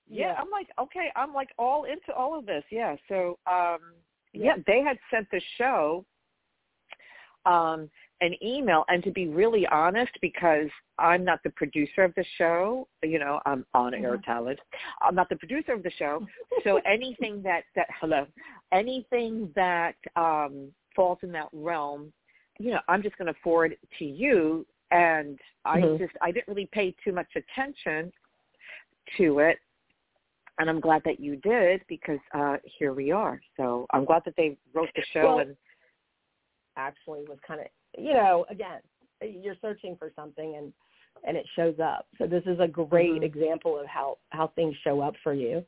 Yeah. 0.07 0.25
Yeah. 0.27 0.33
I'm 0.39 0.49
like, 0.49 0.67
okay, 0.79 1.11
I'm 1.15 1.33
like 1.33 1.49
all 1.57 1.83
into 1.83 2.13
all 2.15 2.37
of 2.37 2.45
this. 2.45 2.63
Yeah. 2.71 2.95
So, 3.07 3.37
um, 3.45 3.79
Yeah. 4.31 4.55
yeah, 4.55 4.63
they 4.67 4.81
had 4.81 4.97
sent 5.11 5.27
the 5.31 5.41
show. 5.57 6.05
Um, 7.45 7.89
an 8.21 8.35
email 8.43 8.83
and 8.89 9.03
to 9.03 9.11
be 9.11 9.27
really 9.27 9.65
honest 9.67 10.11
because 10.21 10.67
I'm 10.97 11.23
not 11.23 11.39
the 11.43 11.51
producer 11.51 12.03
of 12.03 12.13
the 12.15 12.25
show, 12.37 12.87
you 13.03 13.19
know, 13.19 13.39
I'm 13.45 13.65
on 13.73 13.93
air 13.93 14.17
mm-hmm. 14.17 14.29
talent. 14.29 14.59
I'm 15.01 15.15
not 15.15 15.29
the 15.29 15.37
producer 15.37 15.73
of 15.73 15.83
the 15.83 15.91
show. 15.97 16.25
So 16.63 16.81
anything 16.85 17.41
that 17.43 17.63
that 17.75 17.87
hello, 17.99 18.25
anything 18.71 19.49
that 19.55 19.95
um 20.15 20.69
falls 20.95 21.19
in 21.23 21.31
that 21.31 21.47
realm, 21.53 22.11
you 22.59 22.71
know, 22.71 22.79
I'm 22.87 23.01
just 23.01 23.17
going 23.17 23.33
to 23.33 23.39
forward 23.41 23.71
it 23.71 23.79
to 23.99 24.05
you 24.05 24.65
and 24.91 25.39
I 25.63 25.79
mm-hmm. 25.79 26.03
just 26.03 26.13
I 26.21 26.31
didn't 26.31 26.47
really 26.47 26.69
pay 26.71 26.93
too 27.03 27.13
much 27.13 27.29
attention 27.35 28.11
to 29.17 29.39
it 29.39 29.59
and 30.59 30.69
I'm 30.69 30.81
glad 30.81 31.03
that 31.05 31.21
you 31.21 31.37
did 31.37 31.81
because 31.87 32.19
uh 32.33 32.57
here 32.77 32.93
we 32.93 33.11
are. 33.11 33.39
So 33.55 33.87
I'm 33.91 34.03
glad 34.03 34.23
that 34.25 34.33
they 34.35 34.57
wrote 34.73 34.89
the 34.95 35.03
show 35.13 35.35
well, 35.35 35.39
and 35.39 35.55
actually 36.75 37.21
was 37.27 37.37
kind 37.47 37.61
of 37.61 37.67
you 37.99 38.13
know, 38.13 38.45
again, 38.49 38.79
you're 39.21 39.55
searching 39.61 39.95
for 39.97 40.11
something 40.15 40.55
and 40.57 40.73
and 41.27 41.35
it 41.35 41.45
shows 41.55 41.75
up. 41.83 42.07
So 42.17 42.27
this 42.27 42.43
is 42.45 42.59
a 42.59 42.67
great 42.67 43.11
mm-hmm. 43.11 43.23
example 43.23 43.79
of 43.79 43.85
how 43.85 44.17
how 44.29 44.51
things 44.55 44.75
show 44.83 45.01
up 45.01 45.15
for 45.23 45.33
you. 45.33 45.63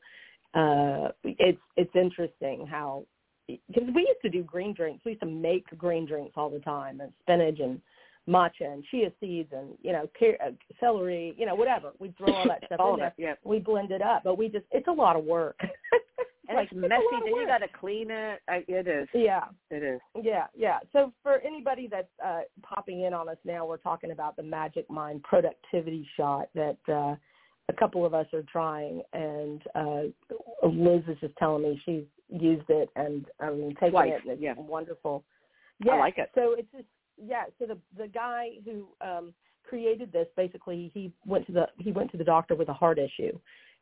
Uh, 0.54 1.08
it's 1.24 1.60
it's 1.76 1.94
interesting 1.94 2.66
how 2.66 3.04
because 3.46 3.88
we 3.94 4.02
used 4.02 4.20
to 4.22 4.30
do 4.30 4.42
green 4.42 4.74
drinks. 4.74 5.04
We 5.04 5.12
used 5.12 5.22
to 5.22 5.28
make 5.28 5.66
green 5.78 6.06
drinks 6.06 6.32
all 6.36 6.50
the 6.50 6.60
time, 6.60 7.00
and 7.00 7.12
spinach 7.22 7.58
and 7.60 7.80
matcha 8.28 8.72
and 8.72 8.84
chia 8.90 9.10
seeds 9.20 9.50
and 9.52 9.70
you 9.82 9.92
know 9.92 10.08
car- 10.18 10.38
uh, 10.46 10.50
celery, 10.80 11.34
you 11.36 11.46
know 11.46 11.54
whatever. 11.54 11.90
We 11.98 12.14
throw 12.16 12.32
all 12.32 12.48
that 12.48 12.62
stuff 12.66 12.80
all 12.80 12.94
in 12.94 13.00
there. 13.00 13.14
yeah. 13.18 13.34
We 13.44 13.58
blend 13.58 13.90
it 13.90 14.02
up, 14.02 14.22
but 14.24 14.38
we 14.38 14.48
just 14.48 14.64
it's 14.70 14.88
a 14.88 14.92
lot 14.92 15.16
of 15.16 15.24
work. 15.24 15.58
and 16.52 16.56
like, 16.56 16.68
it's 16.70 16.80
messy. 16.80 17.02
Then 17.24 17.34
you 17.34 17.46
got 17.46 17.58
to 17.58 17.68
clean 17.68 18.10
it. 18.10 18.40
I, 18.48 18.64
it 18.68 18.86
is. 18.86 19.08
Yeah, 19.14 19.44
it 19.70 19.82
is. 19.82 20.00
Yeah, 20.22 20.46
yeah. 20.56 20.78
So 20.92 21.12
for 21.22 21.40
anybody 21.40 21.88
that's 21.90 22.08
uh, 22.24 22.40
popping 22.62 23.02
in 23.02 23.14
on 23.14 23.28
us 23.28 23.36
now, 23.44 23.66
we're 23.66 23.76
talking 23.76 24.10
about 24.10 24.36
the 24.36 24.42
Magic 24.42 24.88
Mind 24.90 25.22
productivity 25.22 26.06
shot 26.16 26.48
that 26.54 26.78
uh, 26.88 27.16
a 27.68 27.72
couple 27.78 28.04
of 28.04 28.14
us 28.14 28.26
are 28.32 28.44
trying, 28.50 29.02
and 29.12 29.62
uh, 29.74 30.02
Liz 30.66 31.02
is 31.08 31.18
just 31.20 31.36
telling 31.38 31.62
me 31.62 31.80
she's 31.84 32.04
used 32.28 32.68
it 32.68 32.88
and 32.96 33.26
I 33.40 33.50
mean 33.50 33.74
taking 33.74 33.90
Twice. 33.90 34.12
it. 34.16 34.22
And 34.22 34.32
it's 34.32 34.42
yeah. 34.42 34.54
wonderful. 34.56 35.24
Yeah, 35.84 35.92
I 35.92 35.98
like 35.98 36.18
it. 36.18 36.30
So 36.34 36.54
it's 36.58 36.70
just 36.72 36.86
yeah. 37.22 37.44
So 37.58 37.66
the 37.66 37.78
the 37.96 38.08
guy 38.08 38.50
who 38.64 38.88
um, 39.00 39.34
created 39.68 40.12
this 40.12 40.26
basically 40.36 40.90
he 40.92 41.12
went 41.26 41.46
to 41.46 41.52
the 41.52 41.66
he 41.78 41.92
went 41.92 42.10
to 42.12 42.16
the 42.16 42.24
doctor 42.24 42.54
with 42.54 42.68
a 42.68 42.74
heart 42.74 42.98
issue 42.98 43.38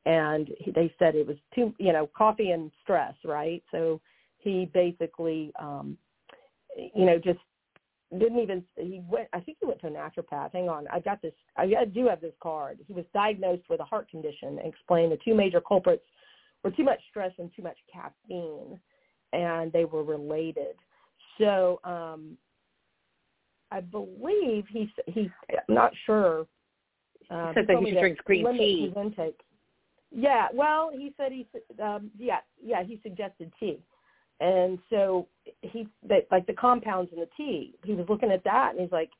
and 0.06 0.48
they 0.74 0.92
said 0.98 1.14
it 1.14 1.26
was 1.26 1.36
too 1.54 1.74
you 1.78 1.92
know 1.92 2.08
coffee 2.16 2.50
and 2.50 2.70
stress 2.82 3.14
right? 3.24 3.62
So 3.70 4.00
he 4.38 4.70
basically 4.72 5.52
um 5.60 5.96
you 6.76 7.04
know 7.04 7.18
just 7.18 7.38
didn't 8.18 8.40
even 8.40 8.64
he 8.76 9.02
went 9.08 9.28
i 9.32 9.40
think 9.40 9.58
he 9.60 9.66
went 9.66 9.80
to 9.80 9.86
a 9.86 9.90
naturopath. 9.90 10.52
Hang 10.52 10.68
on. 10.68 10.86
I 10.92 11.00
got 11.00 11.22
this 11.22 11.34
i 11.56 11.66
do 11.84 12.06
have 12.08 12.20
this 12.20 12.34
card. 12.42 12.78
He 12.86 12.92
was 12.92 13.04
diagnosed 13.14 13.64
with 13.68 13.80
a 13.80 13.84
heart 13.84 14.08
condition 14.10 14.58
and 14.58 14.66
explained 14.66 15.12
the 15.12 15.18
two 15.24 15.34
major 15.34 15.60
culprits 15.60 16.04
were 16.64 16.70
too 16.70 16.84
much 16.84 17.00
stress 17.08 17.32
and 17.38 17.50
too 17.54 17.62
much 17.62 17.76
caffeine 17.92 18.78
and 19.32 19.72
they 19.72 19.84
were 19.84 20.02
related. 20.02 20.76
So 21.38 21.80
um 21.84 22.36
i 23.70 23.80
believe 23.80 24.64
he 24.68 24.90
he 25.06 25.30
i'm 25.50 25.74
not 25.74 25.92
sure 26.06 26.46
uh, 27.30 27.48
he 27.48 27.54
said 27.54 27.66
that 27.68 27.82
he 27.84 27.92
drinks 27.92 28.20
green 28.24 28.44
tea. 28.58 28.92
intake 28.96 29.40
yeah, 30.12 30.48
well, 30.52 30.90
he 30.92 31.12
said 31.16 31.32
he 31.32 31.46
um 31.82 32.10
yeah, 32.18 32.38
yeah, 32.62 32.82
he 32.82 33.00
suggested 33.02 33.52
tea. 33.58 33.78
And 34.40 34.78
so 34.88 35.28
he 35.62 35.86
that 36.08 36.26
like 36.30 36.46
the 36.46 36.52
compounds 36.52 37.12
in 37.12 37.20
the 37.20 37.28
tea, 37.36 37.74
he 37.84 37.94
was 37.94 38.06
looking 38.08 38.30
at 38.30 38.44
that 38.44 38.72
and 38.72 38.80
he's 38.80 38.92
like 38.92 39.10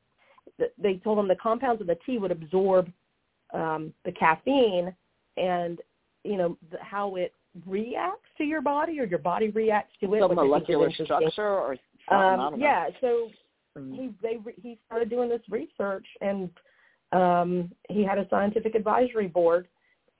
they 0.81 0.95
told 0.95 1.19
him 1.19 1.27
the 1.27 1.35
compounds 1.35 1.81
in 1.81 1.87
the 1.87 1.97
tea 2.05 2.17
would 2.17 2.31
absorb 2.31 2.91
um 3.53 3.93
the 4.05 4.11
caffeine 4.11 4.93
and 5.37 5.79
you 6.23 6.37
know 6.37 6.57
the, 6.71 6.77
how 6.81 7.15
it 7.15 7.33
reacts 7.67 8.27
to 8.37 8.43
your 8.43 8.61
body 8.61 8.99
or 8.99 9.05
your 9.05 9.19
body 9.19 9.49
reacts 9.49 9.93
to 10.01 10.13
it. 10.13 10.19
The 10.19 10.27
molecular 10.33 10.91
structure 10.91 11.47
or 11.47 11.77
um, 12.09 12.59
yeah, 12.59 12.87
so 12.99 13.29
mm. 13.77 13.95
he 13.95 14.09
they 14.21 14.39
he 14.61 14.77
started 14.87 15.09
doing 15.09 15.29
this 15.29 15.41
research 15.49 16.05
and 16.21 16.49
um 17.11 17.71
he 17.89 18.03
had 18.03 18.17
a 18.17 18.27
scientific 18.29 18.75
advisory 18.75 19.27
board 19.27 19.67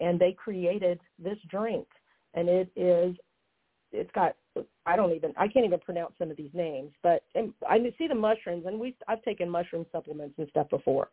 and 0.02 0.20
they 0.20 0.34
created 0.34 1.00
this 1.18 1.38
drink 1.50 1.88
and 2.34 2.50
it 2.50 2.70
is 2.76 3.16
it's 3.94 4.12
got 4.12 4.36
I 4.86 4.96
don't 4.96 5.14
even 5.14 5.34
I 5.38 5.48
can't 5.48 5.66
even 5.66 5.80
pronounce 5.80 6.14
some 6.18 6.32
of 6.32 6.38
these 6.38 6.50
names, 6.54 6.92
but 7.04 7.24
I 7.36 7.80
see 7.98 8.08
the 8.08 8.16
mushrooms 8.16 8.66
and 8.66 8.80
we 8.80 8.96
I've 9.08 9.22
taken 9.24 9.50
mushroom 9.50 9.86
supplements 9.92 10.36
and 10.38 10.48
stuff 10.50 10.70
before. 10.70 11.10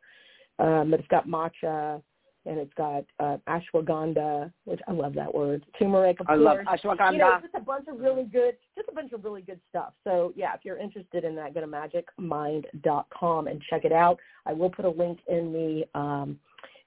Um, 0.58 0.90
but 0.90 1.00
it's 1.00 1.08
got 1.08 1.28
matcha 1.28 2.02
and 2.46 2.58
it's 2.58 2.72
got 2.74 3.04
uh, 3.20 3.36
ashwagandha, 3.48 4.50
which 4.64 4.80
I 4.88 4.92
love 4.92 5.14
that 5.14 5.32
word. 5.32 5.64
Turmeric, 5.78 6.18
of 6.20 6.28
I 6.28 6.36
course. 6.36 6.40
love 6.40 6.58
ashwagandha. 6.66 7.12
You 7.12 7.18
know, 7.18 7.38
just 7.42 7.54
a 7.54 7.60
bunch 7.60 7.86
of 7.88 8.00
really 8.00 8.24
good, 8.24 8.56
just 8.76 8.88
a 8.88 8.94
bunch 8.94 9.12
of 9.12 9.22
really 9.22 9.42
good 9.42 9.60
stuff. 9.68 9.92
So 10.04 10.32
yeah, 10.34 10.54
if 10.54 10.60
you're 10.64 10.78
interested 10.78 11.24
in 11.24 11.36
that, 11.36 11.54
go 11.54 11.60
to 11.60 11.66
magicmind.com 11.66 13.46
and 13.48 13.62
check 13.68 13.84
it 13.84 13.92
out. 13.92 14.18
I 14.46 14.52
will 14.52 14.70
put 14.70 14.84
a 14.84 14.90
link 14.90 15.18
in 15.28 15.52
the 15.52 15.98
um, 15.98 16.38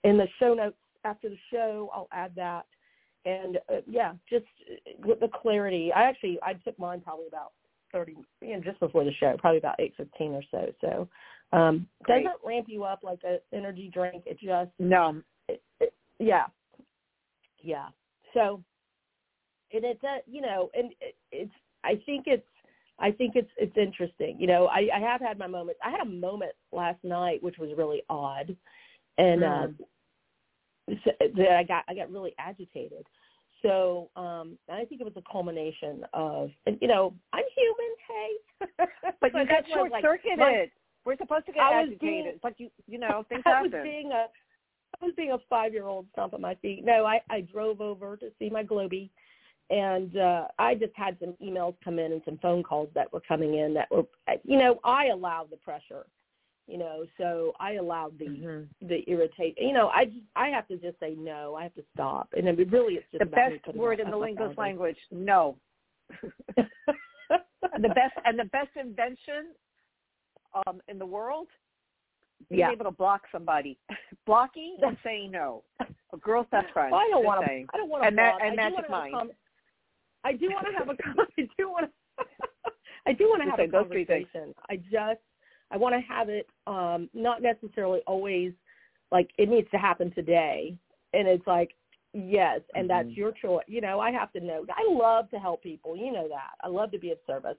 in 0.04 0.18
the 0.18 0.28
show 0.40 0.54
notes 0.54 0.78
after 1.04 1.30
the 1.30 1.38
show. 1.52 1.90
I'll 1.94 2.10
add 2.12 2.34
that. 2.36 2.66
And 3.26 3.58
uh, 3.70 3.82
yeah, 3.88 4.14
just 4.30 4.46
uh, 4.70 4.92
with 5.06 5.20
the 5.20 5.30
clarity. 5.30 5.92
I 5.96 6.04
actually 6.04 6.40
I 6.44 6.54
took 6.54 6.78
mine 6.80 7.02
probably 7.02 7.28
about 7.28 7.52
thirty, 7.92 8.16
you 8.42 8.54
know, 8.54 8.62
just 8.62 8.80
before 8.80 9.04
the 9.04 9.14
show, 9.20 9.36
probably 9.38 9.60
about 9.60 9.80
eight 9.80 9.94
fifteen 9.96 10.34
or 10.34 10.44
so. 10.50 10.74
So 10.82 11.58
um, 11.58 11.88
doesn't 12.08 12.28
ramp 12.44 12.66
you 12.70 12.84
up 12.84 13.02
like 13.04 13.20
an 13.24 13.40
energy 13.54 13.92
drink. 13.94 14.24
It 14.26 14.40
just 14.40 14.72
no. 14.80 15.22
It, 15.48 15.62
it, 15.80 15.94
yeah, 16.20 16.46
yeah. 17.62 17.88
So 18.34 18.64
and 19.74 19.86
it's 19.86 20.04
a 20.04 20.20
you 20.30 20.42
know, 20.42 20.70
and 20.74 20.92
it, 21.02 21.16
it's 21.32 21.52
I 21.84 22.02
think 22.06 22.26
it's 22.28 22.48
I 23.00 23.12
think 23.12 23.34
it's 23.36 23.50
it's 23.58 23.76
interesting. 23.78 24.38
You 24.40 24.48
know, 24.48 24.68
I, 24.68 24.88
I 24.96 25.00
have 25.00 25.22
had 25.22 25.38
my 25.38 25.48
moments. 25.48 25.80
I 25.84 25.92
had 25.92 26.02
a 26.02 26.10
moment 26.10 26.54
last 26.72 27.04
night 27.04 27.42
which 27.42 27.58
was 27.58 27.70
really 27.78 28.04
odd, 28.10 28.56
and 29.18 29.42
mm. 29.42 29.64
uh, 29.64 29.84
that 31.20 31.52
I 31.52 31.64
got 31.64 31.84
I 31.88 31.94
got 31.94 32.12
really 32.12 32.34
agitated. 32.38 33.06
So 33.62 34.10
um 34.16 34.58
I 34.70 34.86
think 34.86 35.02
it 35.02 35.04
was 35.04 35.14
a 35.16 35.32
culmination 35.32 36.06
of 36.14 36.50
and 36.66 36.78
you 36.82 36.88
know, 36.88 37.14
I'm 37.34 37.44
human, 37.56 38.78
hey. 38.78 38.86
but 39.22 39.34
you 39.34 39.46
got 39.46 39.64
short 39.74 39.92
circuited. 40.02 40.40
Like, 40.40 40.72
We're 41.06 41.18
supposed 41.18 41.46
to 41.48 41.52
get 41.52 41.64
I 41.64 41.82
agitated. 41.82 42.00
Being, 42.00 42.40
but 42.42 42.60
you 42.60 42.70
you 42.88 43.00
know, 43.00 43.26
things 43.30 43.44
I 43.46 43.50
happen. 43.50 43.72
was 43.72 43.82
being 43.84 44.12
a 44.12 44.28
I 45.02 45.06
was 45.06 45.14
being 45.16 45.32
a 45.32 45.38
five 45.50 45.74
year 45.74 45.86
old 45.86 46.08
stomp 46.12 46.34
at 46.34 46.42
my 46.42 46.56
feet. 46.56 46.84
No, 46.84 47.06
I, 47.06 47.22
I 47.30 47.42
drove 47.42 47.82
over 47.82 48.18
to 48.18 48.30
see 48.40 48.50
my 48.50 48.64
Globie 48.64 49.10
and 49.70 50.18
uh 50.18 50.48
I 50.60 50.76
just 50.76 50.94
had 50.96 51.18
some 51.20 51.36
emails 51.44 51.76
come 51.84 51.98
in 52.00 52.12
and 52.12 52.22
some 52.26 52.38
phone 52.42 52.64
calls 52.64 52.90
that 52.94 53.12
were 53.14 53.22
coming 53.22 53.56
in 53.56 53.74
that 53.76 53.90
were 53.92 54.04
you 54.44 54.58
know, 54.58 54.80
I 54.84 55.08
allowed 55.08 55.50
the 55.50 55.58
pressure 55.58 56.06
you 56.68 56.78
know 56.78 57.06
so 57.18 57.54
i 57.60 57.74
allowed 57.74 58.18
the 58.18 58.26
mm-hmm. 58.26 58.88
the 58.88 59.04
irritate 59.08 59.56
you 59.60 59.74
know 59.74 59.90
i 59.90 60.06
i 60.36 60.48
have 60.48 60.68
to 60.68 60.78
just 60.78 61.00
say 61.00 61.16
no 61.18 61.56
i 61.56 61.64
have 61.64 61.74
to 61.74 61.84
stop 61.94 62.30
and 62.38 62.48
it 62.48 62.72
really 62.72 62.96
it's 62.96 63.06
just 63.12 63.20
the 63.20 63.26
best 63.26 63.76
word 63.76 64.00
in 64.00 64.10
the 64.10 64.18
linguist 64.18 64.58
language 64.58 64.98
no. 65.12 65.58
The 67.82 67.88
best 67.90 68.14
and 68.26 68.38
the 68.38 68.46
best 68.46 68.70
invention 68.76 69.54
um 70.68 70.82
in 70.88 71.00
the 71.00 71.06
world 71.06 71.48
being 72.50 72.60
yeah. 72.60 72.72
able 72.72 72.86
to 72.86 72.92
block 72.92 73.22
somebody. 73.32 73.78
Blocking 74.26 74.78
and 74.82 74.98
saying 75.04 75.32
no. 75.32 75.64
A 75.80 76.18
girl's 76.18 76.48
best 76.52 76.68
friend 76.74 76.92
well, 76.92 77.00
i 77.00 77.10
don't 77.10 77.24
want 77.24 77.46
to 77.46 77.52
i 77.52 77.78
don't 77.78 77.90
want 77.90 78.04
to 78.04 78.08
and, 78.08 78.16
block. 78.18 78.40
and 78.44 78.60
I 78.60 78.70
magic 78.70 78.90
mind 78.90 79.14
com- 79.14 79.32
i 80.26 80.34
do 80.34 80.50
want 80.50 80.68
to 80.68 80.78
have 80.78 80.90
a 80.90 81.22
i 81.42 81.48
do 81.58 81.70
want 81.70 81.86
to 81.86 82.26
i 83.08 83.14
do 83.14 83.30
want 83.30 83.44
to 83.44 83.50
have 83.50 83.60
a 83.60 83.68
conversation. 83.72 84.54
I 84.70 84.76
just 84.76 85.22
I 85.72 85.78
want 85.78 85.96
to 85.96 86.02
have 86.14 86.30
it 86.30 86.48
um, 86.68 87.10
not 87.14 87.42
necessarily 87.42 88.02
always 88.08 88.52
like 89.12 89.30
it 89.38 89.50
needs 89.50 89.70
to 89.72 89.78
happen 89.78 90.12
today. 90.14 90.76
And 91.14 91.28
it's 91.28 91.46
like, 91.46 91.72
yes, 92.14 92.62
and 92.74 92.90
mm-hmm. 92.90 93.08
that's 93.08 93.18
your 93.18 93.32
choice. 93.32 93.64
You 93.68 93.82
know, 93.82 94.00
I 94.00 94.12
have 94.12 94.32
to 94.34 94.40
know. 94.40 94.66
I 94.70 94.92
love 94.92 95.30
to 95.32 95.38
help 95.38 95.64
people. 95.64 95.96
You 95.96 96.12
know 96.12 96.28
that. 96.28 96.52
I 96.64 96.68
love 96.68 96.92
to 96.92 97.00
be 97.00 97.12
of 97.12 97.18
service. 97.28 97.58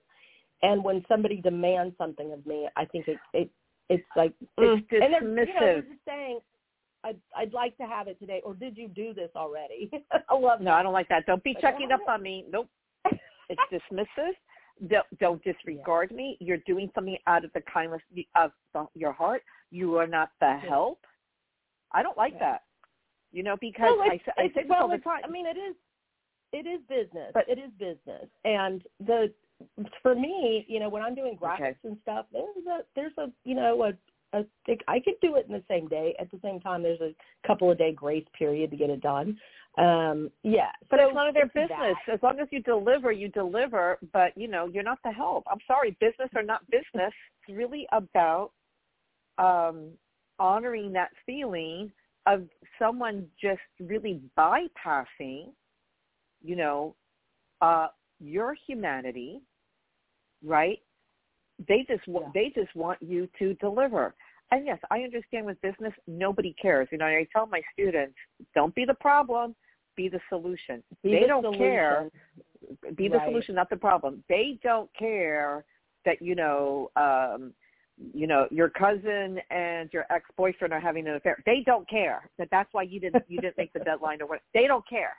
And 0.63 0.85
when 0.85 1.05
somebody 1.09 1.41
demands 1.41 1.95
something 1.99 2.33
of 2.33 2.45
me, 2.47 2.69
I 2.77 2.85
think 2.85 3.09
it, 3.09 3.19
it 3.35 3.51
it's 3.89 4.05
like 4.17 4.33
it's, 4.59 4.87
dismissive. 4.91 5.05
And 5.05 5.13
they're, 5.13 5.47
you 5.47 5.55
know, 5.55 5.61
they're 5.61 5.83
just 5.83 5.95
saying, 6.07 6.39
I'd, 7.05 7.19
I'd 7.37 7.53
like 7.53 7.77
to 7.79 7.83
have 7.83 8.07
it 8.07 8.19
today, 8.21 8.41
or 8.45 8.55
did 8.55 8.77
you 8.77 8.89
do 8.89 9.13
this 9.13 9.31
already? 9.35 9.91
I 10.13 10.35
love. 10.35 10.61
No, 10.61 10.67
that. 10.67 10.75
I 10.75 10.83
don't 10.83 10.93
like 10.93 11.09
that. 11.09 11.27
Don't 11.27 11.43
be 11.43 11.57
checking 11.61 11.91
up 11.93 12.01
on 12.09 12.23
me. 12.23 12.45
Nope. 12.51 12.69
It's 13.49 13.61
dismissive 13.73 14.35
don't, 14.89 15.19
don't 15.19 15.45
disregard 15.45 16.09
yeah. 16.11 16.17
me. 16.17 16.37
You're 16.41 16.59
doing 16.59 16.91
something 16.95 17.17
out 17.27 17.45
of 17.45 17.53
the 17.53 17.63
kindness 17.73 18.03
of 18.37 18.53
the, 18.73 18.87
your 18.95 19.13
heart. 19.13 19.43
You 19.71 19.97
are 19.97 20.07
not 20.07 20.31
the 20.41 20.57
help. 20.57 21.01
I 21.93 22.03
don't 22.03 22.17
like 22.17 22.35
yeah. 22.35 22.53
that. 22.53 22.63
You 23.33 23.43
know, 23.43 23.57
because 23.61 23.95
well, 23.99 24.11
I, 24.11 24.21
I 24.43 24.49
say 24.55 24.65
well, 24.69 24.83
all 24.83 24.89
the 24.89 24.99
time. 24.99 25.23
I 25.25 25.29
mean, 25.29 25.47
it 25.47 25.57
is 25.57 25.75
it 26.53 26.67
is 26.67 26.81
business. 26.89 27.31
But, 27.33 27.49
it 27.49 27.59
is 27.59 27.71
business, 27.79 28.29
and 28.45 28.83
the 29.07 29.33
for 30.03 30.15
me, 30.15 30.67
you 30.69 30.81
know, 30.81 30.89
when 30.89 31.03
I'm 31.03 31.15
doing 31.15 31.39
graphics 31.41 31.61
Okay. 31.61 31.77
and 31.85 31.97
stuff, 32.03 32.27
there's 32.33 32.67
a 32.67 32.81
there's 32.95 33.17
a 33.19 33.31
you 33.45 33.55
know 33.55 33.85
a 33.85 33.93
a 34.33 34.45
I 34.89 35.01
could 35.01 35.15
do 35.21 35.37
it 35.37 35.47
in 35.47 35.53
the 35.53 35.63
same 35.69 35.89
day. 35.89 36.15
At 36.19 36.31
the 36.31 36.39
same 36.43 36.61
time, 36.61 36.83
there's 36.83 37.01
a 37.01 37.15
couple 37.47 37.71
of 37.71 37.79
day 37.79 37.93
grace 37.93 38.27
period 38.39 38.71
to 38.71 38.77
get 38.77 38.91
it 38.91 39.01
done. 39.01 39.39
Um, 39.79 40.31
yeah, 40.43 40.71
But 40.91 41.01
so 41.01 41.07
it's 41.07 41.15
none 41.15 41.29
of 41.29 41.35
their 41.35 41.47
business. 41.47 41.69
that. 42.07 42.13
As 42.13 42.23
long 42.23 42.39
as 42.41 42.49
you 42.51 42.61
deliver, 42.63 43.11
you 43.13 43.29
deliver. 43.29 43.99
But 44.13 44.37
you 44.37 44.49
know, 44.49 44.67
you're 44.67 44.83
not 44.83 44.99
the 45.05 45.13
help. 45.13 45.45
I'm 45.51 45.61
sorry, 45.67 45.97
business 46.01 46.31
or 46.35 46.43
not 46.43 46.69
business. 46.71 47.13
It's 47.47 47.57
really 47.57 47.87
about 47.93 48.53
um, 49.39 49.91
honoring 50.39 50.93
that 50.93 51.11
feeling 51.25 51.91
of 52.27 52.45
someone 52.79 53.27
just 53.41 53.61
really 53.81 54.21
bypassing, 54.37 55.53
you 56.43 56.57
know, 56.57 56.95
uh, 57.61 57.89
your 58.21 58.55
humanity, 58.67 59.41
right? 60.45 60.79
They 61.69 61.85
just 61.85 62.07
Yeah. 62.07 62.31
they 62.35 62.51
just 62.51 62.75
want 62.75 63.01
you 63.03 63.29
to 63.39 63.55
deliver. 63.55 64.15
And 64.51 64.67
yes, 64.67 64.79
I 64.91 65.03
understand 65.03 65.47
with 65.47 65.61
business, 65.63 65.95
nobody 66.07 66.53
cares. 66.61 66.89
You 66.93 66.99
know, 66.99 67.07
I 67.07 67.27
tell 67.33 67.47
my 67.47 67.63
students, 67.73 68.17
don't 68.55 68.75
be 68.75 68.85
the 68.85 68.95
problem, 68.95 69.55
be 69.97 70.09
the 70.09 70.21
solution. 70.29 70.83
Be 71.03 71.13
they 71.13 71.21
the 71.21 71.27
don't 71.27 71.57
care 71.57 72.11
solution. 72.11 72.95
be 72.95 73.09
the 73.09 73.17
Right. 73.17 73.27
solution, 73.27 73.55
not 73.55 73.71
the 73.71 73.77
problem. 73.77 74.23
They 74.29 74.59
don't 74.63 74.93
care 74.95 75.65
that 76.05 76.21
you 76.21 76.35
know, 76.35 76.91
um, 76.97 77.55
you 78.13 78.27
know, 78.27 78.47
your 78.51 78.69
cousin 78.69 79.41
and 79.51 79.93
your 79.93 80.07
ex-boyfriend 80.11 80.73
are 80.73 80.81
having 80.81 81.07
an 81.07 81.15
affair. 81.15 81.43
They 81.47 81.63
don't 81.65 81.89
care 81.89 82.29
that 82.39 82.49
that's 82.51 82.73
why 82.73 82.83
you 82.83 83.01
didn't 83.01 83.25
you 83.29 83.41
didn't 83.41 83.57
make 83.57 83.73
the 83.73 83.81
deadline 83.85 84.21
or 84.21 84.27
what. 84.27 84.41
They 84.53 84.67
don't 84.67 84.87
care, 84.89 85.17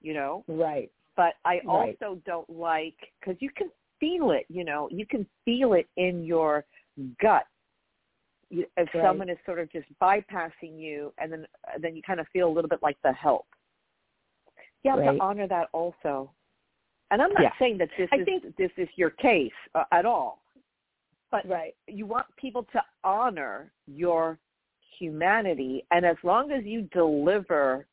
you 0.00 0.14
know. 0.14 0.44
Right. 0.48 0.90
But 1.16 1.34
I 1.44 1.60
Right. 1.64 1.96
also 2.02 2.20
don't 2.26 2.48
like 2.50 2.96
because 3.20 3.40
you 3.40 3.50
can 3.50 3.70
feel 4.00 4.30
it. 4.32 4.46
You 4.48 4.64
know, 4.64 4.88
you 4.90 5.06
can 5.06 5.26
feel 5.44 5.74
it 5.74 5.86
in 5.96 6.24
your 6.24 6.64
gut. 7.20 7.46
You, 8.48 8.64
if 8.76 8.88
Right. 8.94 9.02
someone 9.04 9.28
is 9.28 9.38
sort 9.44 9.58
of 9.58 9.70
just 9.72 9.86
bypassing 10.00 10.78
you, 10.78 11.12
and 11.18 11.32
then 11.32 11.46
then 11.78 11.96
you 11.96 12.02
kind 12.02 12.20
of 12.20 12.28
feel 12.28 12.48
a 12.48 12.52
little 12.56 12.68
bit 12.68 12.82
like 12.82 13.00
the 13.02 13.12
help. 13.12 13.46
You 14.84 14.90
have 14.92 15.00
Right. 15.00 15.16
to 15.16 15.20
honor 15.20 15.48
that 15.48 15.68
also. 15.72 16.32
And 17.10 17.20
I'm 17.22 17.32
not 17.32 17.42
Yeah. 17.42 17.58
saying 17.58 17.78
that 17.78 17.90
this 17.96 18.08
I 18.12 18.16
is 18.18 18.24
think- 18.24 18.56
this 18.56 18.72
is 18.76 18.88
your 18.96 19.10
case 19.10 19.52
uh, 19.74 19.84
at 19.92 20.04
all, 20.06 20.42
but 21.30 21.46
Right. 21.48 21.74
you 21.86 22.06
want 22.06 22.26
people 22.36 22.64
to 22.64 22.84
honor 23.04 23.72
your 23.86 24.38
humanity, 24.98 25.84
and 25.90 26.06
as 26.06 26.16
long 26.24 26.50
as 26.52 26.64
you 26.64 26.82
deliver 26.82 27.86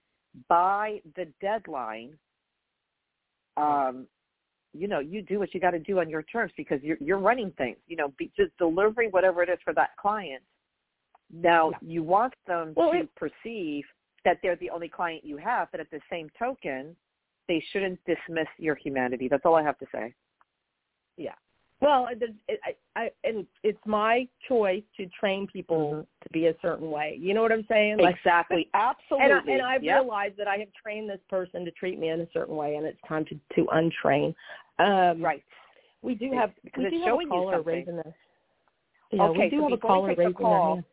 by 0.48 1.02
the 1.16 1.26
deadline, 1.42 2.18
um, 3.58 4.08
you 4.74 4.88
know, 4.88 5.00
you 5.00 5.22
do 5.22 5.40
what 5.40 5.54
you 5.54 5.60
got 5.60 5.72
to 5.72 5.80
do 5.80 6.00
on 6.00 6.10
your 6.10 6.24
terms 6.24 6.52
because 6.58 6.82
you're 6.82 6.98
you're 7.00 7.20
running 7.20 7.52
things. 7.58 7.78
You 7.88 7.96
know, 7.98 8.14
be, 8.18 8.32
just 8.36 8.56
delivering 8.58 9.10
whatever 9.12 9.44
it 9.44 9.50
is 9.50 9.60
for 9.64 9.74
that 9.74 9.92
client. 9.98 10.42
Now 11.32 11.72
Yeah. 11.72 11.78
you 11.82 12.04
want 12.04 12.34
them 12.48 12.74
Well, 12.76 12.92
to 12.92 13.00
it- 13.02 13.16
perceive 13.16 13.86
that 14.26 14.40
they're 14.42 14.56
the 14.56 14.70
only 14.70 14.90
client 14.90 15.24
you 15.26 15.38
have, 15.38 15.70
but 15.72 15.80
at 15.80 15.90
the 15.92 16.00
same 16.10 16.30
token, 16.40 16.96
they 17.48 17.60
shouldn't 17.72 18.00
dismiss 18.06 18.48
your 18.58 18.76
humanity. 18.76 19.28
That's 19.28 19.46
all 19.46 19.56
I 19.56 19.64
have 19.64 19.78
to 19.80 19.86
say. 19.92 20.14
Yeah. 21.18 21.36
Well, 21.84 22.08
it, 22.10 22.34
it, 22.48 22.62
I, 22.64 23.02
I, 23.02 23.12
and 23.26 23.46
it's 23.62 23.86
my 23.86 24.26
choice 24.48 24.84
to 24.96 25.06
train 25.08 25.48
people 25.48 25.92
Mhm. 25.92 26.08
to 26.24 26.30
be 26.32 26.48
a 26.48 26.56
certain 26.62 26.90
way. 26.90 27.18
You 27.20 27.34
know 27.34 27.42
what 27.42 27.52
I'm 27.52 27.66
saying? 27.66 27.98
Like, 27.98 28.16
exactly, 28.16 28.70
absolutely. 28.74 29.26
and, 29.26 29.34
I, 29.34 29.52
and 29.52 29.62
I've 29.62 29.84
Yep. 29.84 29.96
realized 30.00 30.38
that 30.38 30.48
I 30.48 30.56
have 30.60 30.72
trained 30.82 31.10
this 31.10 31.20
person 31.30 31.66
to 31.66 31.72
treat 31.72 32.00
me 32.00 32.08
in 32.08 32.22
a 32.22 32.30
certain 32.32 32.56
way, 32.56 32.78
and 32.78 32.86
it's 32.86 33.02
time 33.06 33.26
to 33.26 33.36
to 33.56 33.66
untrain. 33.66 34.34
Um, 34.80 35.22
right. 35.22 35.44
We 36.02 36.16
do 36.16 36.32
have 36.32 36.54
because 36.64 36.80
we 36.80 36.86
it's 36.86 36.96
do 36.96 37.00
have 37.02 37.08
showing 37.10 37.28
a 37.28 37.32
you 37.32 37.36
caller 37.36 37.56
something. 37.58 37.76
raising 37.76 37.96
their. 37.98 38.16
Yeah, 39.12 39.24
Okay, 39.28 39.40
we 39.40 39.50
do 39.50 39.58
so 39.58 39.64
have 39.64 39.72
a 39.74 39.76
before 39.76 39.92
we 39.92 39.96
caller 39.96 40.08
take 40.08 40.18
the 40.18 40.24
raising 40.24 40.36
call, 40.36 40.84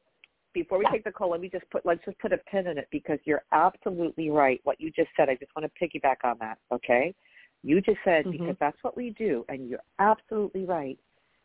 before 0.53 0.79
we 0.79 0.87
take 0.91 1.05
the 1.05 1.13
call, 1.13 1.31
let 1.31 1.41
me 1.41 1.49
just 1.49 1.71
put 1.71 1.87
let's 1.87 2.05
just 2.05 2.19
put 2.19 2.33
a 2.33 2.39
pin 2.51 2.67
in 2.67 2.79
it 2.79 2.89
because 2.91 3.21
you're 3.25 3.45
absolutely 3.53 4.31
right. 4.31 4.61
What 4.65 4.81
you 4.81 4.91
just 4.91 5.11
said, 5.17 5.29
I 5.29 5.37
just 5.37 5.53
want 5.55 5.71
to 5.73 5.89
piggyback 5.89 6.25
on 6.25 6.37
that. 6.41 6.59
Okay, 6.73 7.15
you 7.63 7.81
just 7.81 7.99
said 8.05 8.25
Mhm. 8.27 8.33
because 8.33 8.57
that's 8.59 8.83
what 8.83 8.97
we 8.97 9.11
do, 9.11 9.45
and 9.49 9.69
you're 9.69 9.83
absolutely 9.99 10.65
right. 10.65 10.99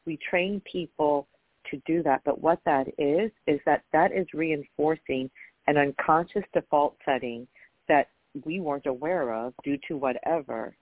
We 0.05 0.17
train 0.17 0.61
people 0.61 1.27
to 1.65 1.77
do 1.85 2.03
that, 2.03 2.23
but 2.23 2.39
what 2.39 2.63
that 2.63 2.87
is 2.99 3.31
is 3.47 3.59
that 3.65 3.83
that 3.91 4.11
is 4.11 4.33
reinforcing 4.33 5.29
an 5.67 5.77
unconscious 5.77 6.45
default 6.53 6.95
setting 7.03 7.47
that 7.87 8.09
we 8.43 8.59
weren't 8.59 8.85
aware 8.85 9.33
of 9.33 9.53
due 9.63 9.77
to 9.87 9.97
whatever 9.97 10.75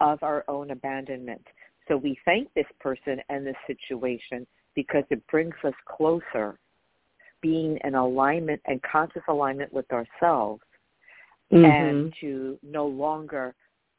of 0.00 0.22
our 0.22 0.44
own 0.48 0.70
abandonment. 0.70 1.46
So 1.88 1.96
we 1.96 2.16
thank 2.24 2.52
this 2.54 2.70
person 2.78 3.20
and 3.28 3.46
this 3.46 3.56
situation 3.66 4.46
because 4.74 5.04
it 5.10 5.26
brings 5.26 5.54
us 5.64 5.74
closer 5.84 6.58
being 7.40 7.78
in 7.78 7.94
alignment 7.94 8.60
and 8.66 8.80
conscious 8.82 9.22
alignment 9.28 9.72
with 9.72 9.90
ourselves 9.92 10.62
Mm-hmm. 11.52 11.64
and 11.64 12.14
to 12.20 12.58
no 12.62 12.86
longer 12.86 13.54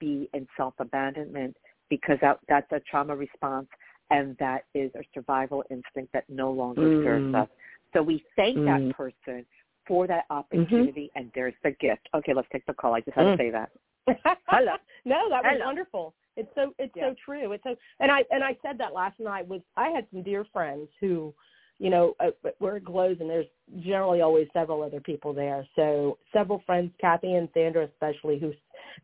be 0.05 0.29
in 0.33 0.47
self-abandonment 0.57 1.55
because 1.89 2.17
that, 2.21 2.39
that's 2.47 2.71
a 2.71 2.79
trauma 2.89 3.15
response 3.15 3.67
and 4.11 4.35
that 4.39 4.61
is 4.73 4.91
a 4.95 5.03
survival 5.13 5.63
instinct 5.69 6.13
that 6.13 6.25
no 6.29 6.51
longer 6.51 6.87
serves 7.03 7.25
Mm. 7.31 7.41
us. 7.41 7.49
So 7.93 8.03
we 8.03 8.23
thank 8.35 8.57
Mm. 8.59 8.65
that 8.65 8.95
person 8.95 9.45
for 9.87 10.07
that 10.07 10.25
opportunity 10.29 11.11
and 11.15 11.31
there's 11.33 11.55
the 11.63 11.71
gift. 11.71 12.07
Okay, 12.13 12.33
let's 12.33 12.47
take 12.51 12.65
the 12.65 12.73
call. 12.73 12.93
I 12.93 13.01
just 13.01 13.15
had 13.15 13.25
Mm. 13.27 13.37
to 13.37 13.43
say 13.43 13.49
that. 13.51 13.69
Hello. 14.47 14.75
no, 15.05 15.29
that 15.29 15.43
was 15.43 15.53
Hello. 15.53 15.65
wonderful. 15.65 16.13
It's 16.35 16.53
so 16.53 16.73
it's 16.77 16.95
Yeah. 16.95 17.09
so 17.09 17.15
true. 17.25 17.51
It's 17.53 17.63
so 17.63 17.75
and 17.99 18.11
I 18.11 18.25
and 18.29 18.43
I 18.43 18.53
said 18.61 18.77
that 18.77 18.93
last 18.93 19.19
night 19.19 19.47
with 19.47 19.63
I 19.75 19.89
had 19.89 20.05
some 20.11 20.21
dear 20.21 20.43
friends 20.45 20.89
who, 20.99 21.33
you 21.79 21.89
know, 21.89 22.15
uh, 22.19 22.31
we're 22.59 22.77
at 22.77 22.83
Glows 22.83 23.17
and 23.21 23.29
there's 23.29 23.47
generally 23.79 24.21
always 24.21 24.47
several 24.53 24.83
other 24.83 24.99
people 24.99 25.33
there. 25.33 25.65
So 25.75 26.17
several 26.33 26.59
friends, 26.65 26.91
Kathy 26.99 27.33
and 27.33 27.49
Sandra 27.53 27.85
especially, 27.85 28.37
who 28.37 28.53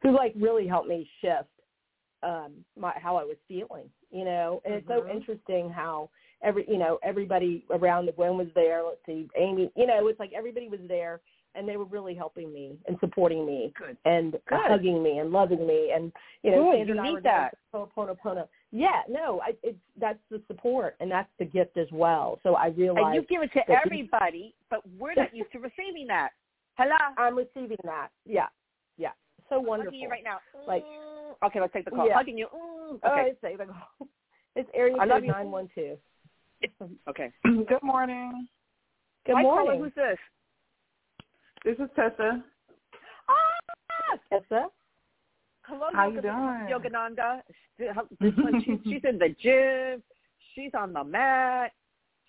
who 0.01 0.11
like 0.11 0.33
really 0.39 0.67
helped 0.67 0.87
me 0.87 1.09
shift 1.21 1.49
um 2.23 2.53
my 2.77 2.93
how 3.01 3.15
I 3.15 3.23
was 3.23 3.37
feeling. 3.47 3.89
You 4.11 4.25
know, 4.25 4.61
and 4.65 4.73
it's 4.73 4.87
so 4.87 5.01
Mhm. 5.03 5.15
interesting 5.15 5.69
how 5.69 6.09
every 6.43 6.65
you 6.67 6.77
know 6.77 6.99
everybody 7.03 7.65
around 7.69 8.05
the 8.05 8.11
Gwen 8.11 8.37
was 8.37 8.47
there. 8.53 8.83
Let's 8.83 9.05
see, 9.05 9.29
Amy. 9.37 9.71
You 9.75 9.87
know, 9.87 10.07
it's 10.07 10.19
like 10.19 10.33
everybody 10.33 10.67
was 10.67 10.81
there 10.87 11.21
and 11.55 11.67
they 11.67 11.77
were 11.77 11.85
really 11.85 12.13
helping 12.13 12.51
me 12.53 12.77
and 12.87 12.97
supporting 12.99 13.45
me 13.45 13.73
Good. 13.77 13.97
and 14.05 14.33
Good. 14.47 14.59
hugging 14.67 15.03
me 15.03 15.19
and 15.19 15.31
loving 15.31 15.65
me 15.67 15.91
and 15.93 16.11
you 16.43 16.51
know 16.51 16.63
Good. 16.71 16.77
Sandra 16.77 16.85
You 16.85 16.91
and 16.91 17.01
I 17.01 17.07
need 17.07 17.13
were 17.15 17.21
that. 17.21 17.57
Ho'oponopono. 17.73 18.47
Yeah, 18.71 19.01
no, 19.09 19.41
I, 19.41 19.55
it's 19.63 19.77
that's 19.99 20.19
the 20.29 20.41
support 20.47 20.95
and 20.99 21.11
that's 21.11 21.29
the 21.39 21.45
gift 21.45 21.77
as 21.77 21.87
well. 21.91 22.39
So 22.43 22.55
I 22.55 22.67
And 22.67 22.77
realized 22.77 23.15
you 23.15 23.23
give 23.23 23.41
it 23.43 23.51
to 23.53 23.69
everybody, 23.69 24.55
but 24.69 24.81
we're 24.97 25.13
not 25.13 25.33
used 25.35 25.51
to 25.53 25.59
receiving 25.59 26.07
that. 26.07 26.31
Hello. 26.75 26.95
I'm 27.17 27.37
receiving 27.37 27.77
that. 27.83 28.09
Yeah, 28.25 28.47
so 29.51 29.59
I'm 29.59 29.65
wonderful. 29.65 29.91
hugging 29.91 30.01
you 30.01 30.09
right 30.09 30.23
now. 30.23 30.39
Like- 30.67 30.83
Mm. 30.83 31.47
okay, 31.47 31.59
let's 31.59 31.73
take 31.73 31.85
the 31.85 31.91
call. 31.91 32.07
Yeah. 32.07 32.13
Hugging 32.15 32.37
you. 32.37 32.47
Mm. 32.53 32.95
Okay. 33.03 33.31
it's, 33.31 33.43
like, 33.59 33.69
it's 34.55 34.69
area 34.73 34.95
code 34.97 35.23
nine 35.23 35.51
one 35.51 35.69
two. 35.75 35.97
okay. 37.07 37.31
Good 37.43 37.83
morning. 37.83 38.47
Good 39.25 39.35
Hi, 39.35 39.43
caller, 39.43 39.63
morning, 39.75 39.81
Who's 39.81 39.93
this? 39.95 40.17
This 41.63 41.77
is 41.77 41.89
Tessa. 41.95 42.43
Ah, 43.29 44.17
Tessa. 44.29 44.67
hello. 45.63 45.87
How 45.93 46.07
you 46.09 46.15
Yoga- 46.15 46.67
doing? 46.71 46.91
Yogananda. 46.91 47.41
This 47.77 48.33
one, 48.37 48.63
she, 48.63 48.79
she's 48.89 49.01
in 49.07 49.17
the 49.19 49.29
gym. 49.41 50.01
She's 50.55 50.71
on 50.77 50.91
the 50.93 51.03
mat. 51.03 51.71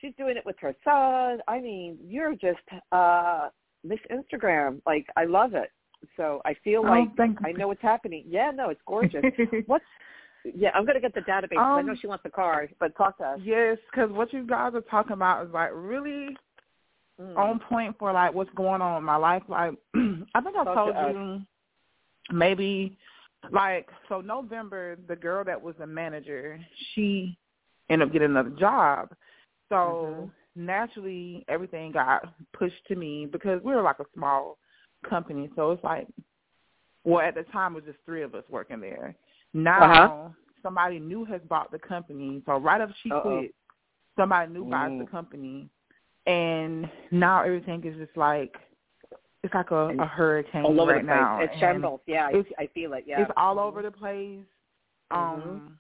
She's 0.01 0.13
doing 0.19 0.37
it 0.37 0.45
with 0.47 0.57
her 0.61 0.75
son. 0.85 1.41
I 1.49 1.61
mean, 1.61 1.99
you're 2.07 2.35
just 2.35 2.61
uh 2.93 3.49
Miss 3.85 3.99
Instagram. 4.11 4.81
Like, 4.87 5.07
I 5.17 5.25
love 5.25 5.55
it. 5.55 5.71
So 6.17 6.43
I 6.45 6.55
feel 6.65 6.83
Oh, 6.85 6.88
like 6.88 7.09
thank. 7.17 7.38
I 7.45 7.53
know 7.53 7.69
what's 7.69 7.83
happening. 7.83 8.25
Yeah, 8.29 8.51
no, 8.55 8.71
it's 8.71 8.81
gorgeous. 8.87 9.23
What's 9.67 9.85
yeah? 10.45 10.71
I'm 10.75 10.85
gonna 10.85 11.01
get 11.01 11.15
the 11.15 11.21
database. 11.21 11.59
I 11.59 11.83
know 11.83 11.93
Um, 11.93 11.99
she 12.01 12.07
wants 12.07 12.25
the 12.25 12.31
car, 12.31 12.69
but 12.81 12.97
talk 12.97 13.19
to 13.19 13.25
us. 13.25 13.41
yes, 13.43 13.79
because 13.91 14.11
what 14.11 14.33
you 14.33 14.47
guys 14.47 14.75
are 14.75 14.81
talking 14.83 15.12
about 15.12 15.47
is 15.47 15.53
like 15.53 15.71
really 15.73 16.37
Mm. 17.21 17.37
on 17.37 17.61
point 17.61 17.95
for 17.99 18.11
like 18.12 18.33
what's 18.33 18.51
going 18.55 18.81
on 18.81 18.97
in 18.99 19.05
my 19.05 19.17
life. 19.17 19.43
Like 19.47 19.73
I 19.95 20.41
think 20.41 20.57
I 20.57 20.65
Talk 20.65 20.75
told 20.75 20.95
to 20.97 21.09
you 21.09 21.43
maybe 22.37 22.97
like 23.51 23.88
so 24.09 24.21
November 24.21 24.97
the 25.09 25.17
girl 25.17 25.45
that 25.45 25.61
was 25.61 25.75
the 25.79 25.87
manager, 25.87 26.59
she 26.95 27.37
ended 27.91 28.09
up 28.09 28.12
getting 28.12 28.31
another 28.31 28.51
job. 28.51 29.11
So 29.69 29.77
Mhm. 29.77 30.31
naturally 30.57 31.45
everything 31.49 31.93
got 31.93 32.35
pushed 32.53 32.85
to 32.88 32.97
me 32.97 33.27
because 33.27 33.62
we 33.62 33.75
were 33.75 33.83
like 33.83 33.99
a 34.01 34.07
small 34.15 34.59
company. 35.09 35.51
So 35.57 35.73
it's 35.73 35.85
like 35.85 36.07
well 37.05 37.21
at 37.27 37.35
the 37.35 37.43
time 37.45 37.73
it 37.73 37.77
was 37.77 37.85
just 37.85 37.99
three 38.05 38.23
of 38.23 38.35
us 38.35 38.45
working 38.49 38.81
there. 38.81 39.15
Now 39.55 39.83
Uh-huh. 39.83 40.29
somebody 40.62 40.99
new 41.01 41.25
has 41.25 41.41
bought 41.49 41.71
the 41.71 41.79
company. 41.79 42.43
So 42.47 42.57
right 42.59 42.81
after 42.81 42.95
she 43.03 43.11
Uh-oh. 43.11 43.21
quit, 43.23 43.55
somebody 44.17 44.53
new 44.53 44.65
buys 44.65 44.91
the 44.99 45.05
Mm. 45.05 45.11
company 45.11 45.69
and 46.27 46.88
now 47.11 47.43
everything 47.43 47.85
is 47.85 47.97
just 47.97 48.17
like 48.17 48.55
it's 49.43 49.55
like 49.55 49.73
a, 49.73 49.88
a 49.99 50.07
hurricane 50.07 50.65
all 50.65 50.81
over 50.81 50.93
right 50.93 51.03
the 51.03 51.07
place. 51.09 51.17
now. 51.17 51.41
It's 51.41 51.59
shambles. 51.59 52.01
Yeah, 52.07 52.27
I, 52.27 52.31
it's- 52.31 52.55
I 52.59 52.67
feel 52.69 52.93
it. 52.93 53.05
Yeah, 53.07 53.23
It's 53.23 53.31
all 53.37 53.59
over 53.59 53.83
the 53.83 53.91
place. 53.91 54.45
Mhm. 55.12 55.17
Um 55.17 55.79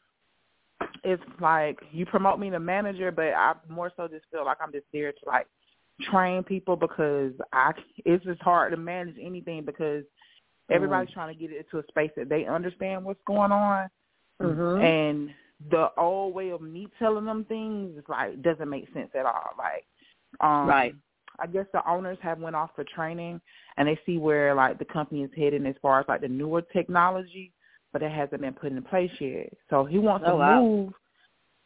it's 1.04 1.22
like 1.40 1.78
you 1.92 2.04
promote 2.06 2.38
me 2.38 2.50
to 2.50 2.58
manager, 2.60 3.10
but 3.12 3.26
I 3.34 3.54
more 3.68 3.92
so 3.96 4.08
just 4.08 4.24
feel 4.30 4.44
like 4.44 4.58
I'm 4.60 4.72
just 4.72 4.86
there 4.92 5.12
to 5.12 5.18
like 5.26 5.46
train 6.10 6.42
people 6.42 6.76
because 6.76 7.32
I 7.52 7.72
it's 8.04 8.24
just 8.24 8.42
hard 8.42 8.72
to 8.72 8.76
manage 8.76 9.16
anything 9.20 9.64
because 9.64 10.04
everybody's 10.70 11.10
mm. 11.10 11.14
trying 11.14 11.34
to 11.34 11.40
get 11.40 11.52
it 11.52 11.66
into 11.66 11.78
a 11.78 11.88
space 11.88 12.10
that 12.16 12.28
they 12.28 12.46
understand 12.46 13.04
what's 13.04 13.20
going 13.26 13.52
on, 13.52 13.88
mm-hmm. 14.40 14.82
and 14.82 15.30
the 15.70 15.88
old 15.96 16.34
way 16.34 16.50
of 16.50 16.60
me 16.60 16.88
telling 16.98 17.24
them 17.24 17.44
things 17.44 17.96
is 17.96 18.04
like 18.08 18.42
doesn't 18.42 18.68
make 18.68 18.92
sense 18.92 19.10
at 19.18 19.26
all. 19.26 19.50
Like, 19.58 19.84
um, 20.40 20.66
right. 20.68 20.94
I 21.40 21.46
guess 21.46 21.66
the 21.72 21.88
owners 21.88 22.18
have 22.22 22.38
went 22.38 22.56
off 22.56 22.70
for 22.74 22.84
training 22.84 23.40
and 23.76 23.88
they 23.88 23.98
see 24.04 24.18
where 24.18 24.54
like 24.54 24.78
the 24.78 24.84
company 24.84 25.22
is 25.22 25.30
heading 25.36 25.66
as 25.66 25.74
far 25.80 26.00
as 26.00 26.06
like 26.08 26.20
the 26.20 26.28
newer 26.28 26.62
technology, 26.62 27.52
but 27.92 28.02
it 28.02 28.12
hasn't 28.12 28.42
been 28.42 28.52
put 28.52 28.72
in 28.72 28.82
place 28.82 29.10
yet. 29.18 29.52
So 29.70 29.84
he 29.84 29.98
wants 29.98 30.24
oh, 30.28 30.32
to 30.32 30.36
wow. 30.36 30.62
move 30.62 30.92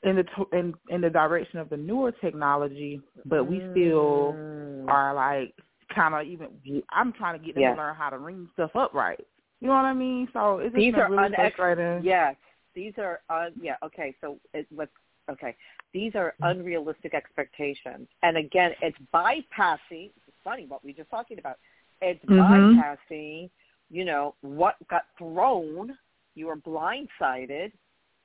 in 0.07 0.17
the 0.17 0.25
in 0.57 0.73
in 0.89 1.01
the 1.01 1.11
direction 1.11 1.59
of 1.59 1.69
the 1.69 1.77
newer 1.77 2.13
technology, 2.13 3.01
but 3.27 3.45
we 3.45 3.59
still 3.73 4.35
mm. 4.35 4.89
are 4.89 5.13
like 5.13 5.53
kind 5.95 6.15
of 6.15 6.27
even. 6.27 6.83
I'm 6.91 7.13
trying 7.13 7.39
to 7.39 7.45
get 7.45 7.57
them 7.57 7.63
yes. 7.63 7.77
to 7.77 7.83
learn 7.83 7.95
how 7.97 8.11
to 8.11 8.19
ring 8.19 8.49
stuff 8.55 8.75
up 8.77 8.95
right. 8.95 9.21
You 9.61 9.69
know 9.69 9.75
what 9.75 9.85
I 9.85 9.95
mean? 9.95 10.29
So 10.33 10.59
it's 10.59 10.75
these 10.75 10.95
are 10.95 11.11
really 11.11 11.29
unex- 11.29 11.55
frustrating. 11.55 12.05
Yes, 12.05 12.37
these 12.75 12.93
are 12.99 13.21
un- 13.29 13.55
yeah. 13.61 13.75
Okay, 13.85 14.15
so 14.21 14.39
it, 14.55 14.67
let's 14.75 14.93
okay. 15.31 15.57
These 15.93 16.13
are 16.15 16.35
unrealistic 16.41 17.13
expectations, 17.13 18.07
and 18.23 18.37
again, 18.37 18.73
it's 18.83 18.99
bypassing. 19.13 20.11
It's 20.29 20.37
funny 20.45 20.67
what 20.67 20.85
we 20.85 20.93
were 20.93 20.99
just 20.99 21.11
talking 21.11 21.39
about. 21.39 21.57
It's 22.01 22.25
mm-hmm. 22.27 22.79
bypassing. 22.81 23.51
You 23.91 24.05
know 24.05 24.35
what 24.43 24.77
got 24.89 25.07
thrown. 25.19 25.97
You 26.37 26.47
were 26.47 26.57
blindsided. 26.57 27.73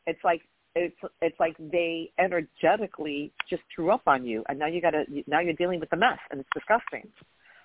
It's 0.05 0.19
like 0.23 0.41
it's 0.75 0.95
it's 1.21 1.39
like 1.39 1.55
they 1.59 2.11
energetically 2.19 3.31
just 3.49 3.61
threw 3.73 3.91
up 3.91 4.03
on 4.07 4.25
you, 4.25 4.43
and 4.47 4.57
now 4.57 4.67
you 4.67 4.81
got 4.81 4.91
to 4.91 5.05
now 5.27 5.39
you're 5.39 5.53
dealing 5.53 5.79
with 5.79 5.89
the 5.89 5.97
mess, 5.97 6.19
and 6.29 6.39
it's 6.39 6.49
disgusting. 6.53 7.07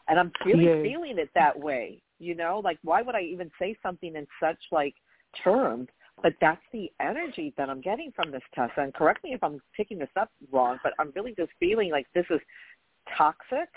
And 0.09 0.19
I'm 0.19 0.33
really 0.45 0.65
yes. 0.65 0.83
feeling 0.83 1.19
it 1.19 1.31
that 1.35 1.59
way. 1.59 2.01
You 2.19 2.35
know, 2.35 2.61
like 2.65 2.79
why 2.83 3.03
would 3.03 3.15
I 3.15 3.23
even 3.23 3.51
say 3.59 3.77
something 3.83 4.15
in 4.17 4.27
such 4.41 4.59
like 4.73 4.95
terms? 5.43 5.89
But 6.23 6.33
that's 6.41 6.63
the 6.73 6.91
energy 6.99 7.53
that 7.59 7.69
I'm 7.69 7.83
getting 7.83 8.11
from 8.17 8.31
this 8.31 8.43
Tessa. 8.55 8.73
And 8.79 8.95
correct 8.95 9.23
me 9.23 9.35
if 9.35 9.45
I'm 9.45 9.61
picking 9.77 9.99
this 9.99 10.09
up 10.19 10.31
wrong, 10.51 10.79
but 10.83 10.95
I'm 10.99 11.13
really 11.15 11.35
just 11.37 11.51
feeling 11.61 11.91
like 11.91 12.07
this 12.15 12.25
is 12.31 12.41
toxic. 13.17 13.69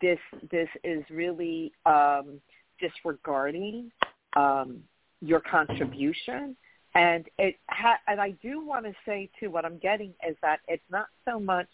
This 0.00 0.18
this 0.50 0.68
is 0.84 1.02
really 1.10 1.72
um, 1.84 2.40
disregarding 2.80 3.90
um, 4.36 4.82
your 5.20 5.40
contribution 5.40 6.56
and 6.98 7.26
it 7.38 7.54
ha- 7.70 8.00
and 8.08 8.20
I 8.20 8.30
do 8.42 8.64
want 8.64 8.84
to 8.84 8.92
say 9.06 9.30
too, 9.38 9.50
what 9.50 9.64
I'm 9.64 9.78
getting 9.78 10.12
is 10.28 10.36
that 10.42 10.58
it's 10.66 10.82
not 10.90 11.06
so 11.24 11.38
much 11.38 11.68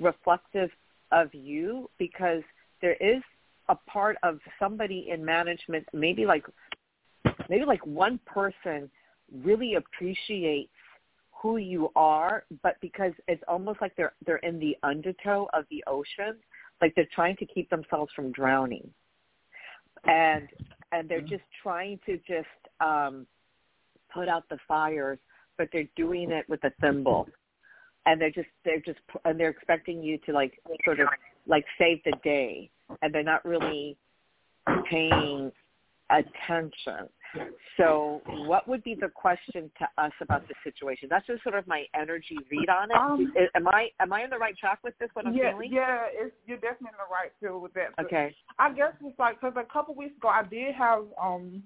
reflective 0.00 0.68
of 1.12 1.32
you 1.32 1.88
because 1.96 2.42
there 2.82 2.94
is 2.94 3.22
a 3.68 3.76
part 3.76 4.16
of 4.24 4.40
somebody 4.58 5.06
in 5.10 5.24
management, 5.24 5.86
maybe 5.92 6.26
like 6.26 6.44
maybe 7.48 7.64
like 7.64 7.86
one 7.86 8.18
person 8.26 8.90
really 9.44 9.76
appreciates 9.76 10.72
who 11.30 11.58
you 11.58 11.90
are, 11.94 12.44
but 12.64 12.74
because 12.80 13.12
it's 13.28 13.44
almost 13.46 13.80
like 13.80 13.94
they're 13.94 14.14
they're 14.26 14.38
in 14.38 14.58
the 14.58 14.76
undertow 14.82 15.48
of 15.52 15.66
the 15.70 15.84
ocean, 15.86 16.34
like 16.82 16.92
they're 16.96 17.06
trying 17.14 17.36
to 17.36 17.46
keep 17.46 17.70
themselves 17.70 18.12
from 18.16 18.32
drowning, 18.32 18.90
and 20.08 20.48
and 20.90 21.08
they're 21.08 21.20
just 21.20 21.44
trying 21.62 22.00
to 22.06 22.18
just 22.26 22.48
um, 22.80 23.24
put 24.14 24.28
out 24.28 24.48
the 24.48 24.58
fires, 24.66 25.18
but 25.58 25.68
they're 25.72 25.88
doing 25.96 26.30
it 26.30 26.48
with 26.48 26.62
a 26.64 26.70
thimble, 26.80 27.28
and 28.06 28.20
they're 28.20 28.30
just 28.30 28.48
they're 28.64 28.80
just 28.80 29.00
and 29.24 29.38
they're 29.38 29.50
expecting 29.50 30.02
you 30.02 30.18
to 30.26 30.32
like 30.32 30.52
sort 30.84 31.00
of 31.00 31.08
like 31.46 31.64
save 31.78 31.98
the 32.04 32.12
day, 32.22 32.70
and 33.02 33.12
they're 33.12 33.22
not 33.22 33.44
really 33.44 33.96
paying 34.90 35.50
attention. 36.10 37.08
So, 37.76 38.20
what 38.46 38.68
would 38.68 38.84
be 38.84 38.94
the 38.94 39.08
question 39.08 39.70
to 39.78 40.02
us 40.02 40.12
about 40.20 40.46
the 40.46 40.54
situation? 40.62 41.08
That's 41.10 41.26
just 41.26 41.42
sort 41.42 41.56
of 41.56 41.66
my 41.66 41.84
energy 41.98 42.38
read 42.50 42.68
on 42.68 42.90
it. 42.90 42.96
Um, 42.96 43.32
am 43.56 43.66
I 43.68 43.88
am 44.00 44.12
I 44.12 44.22
on 44.22 44.30
the 44.30 44.38
right 44.38 44.56
track 44.56 44.78
with 44.84 44.96
this? 44.98 45.08
What 45.14 45.26
I'm 45.26 45.34
yeah, 45.34 45.50
feeling? 45.50 45.72
Yeah, 45.72 46.04
it's, 46.12 46.34
you're 46.46 46.58
definitely 46.58 46.90
in 46.92 46.98
the 46.98 47.12
right 47.12 47.32
field 47.40 47.62
with 47.62 47.74
that. 47.74 47.96
But 47.96 48.06
Okay. 48.06 48.34
I 48.58 48.72
guess 48.72 48.92
it's 49.02 49.18
like 49.18 49.40
because 49.40 49.56
a 49.56 49.72
couple 49.72 49.94
weeks 49.94 50.16
ago 50.16 50.28
I 50.28 50.44
did 50.44 50.74
have 50.76 51.04
um 51.20 51.64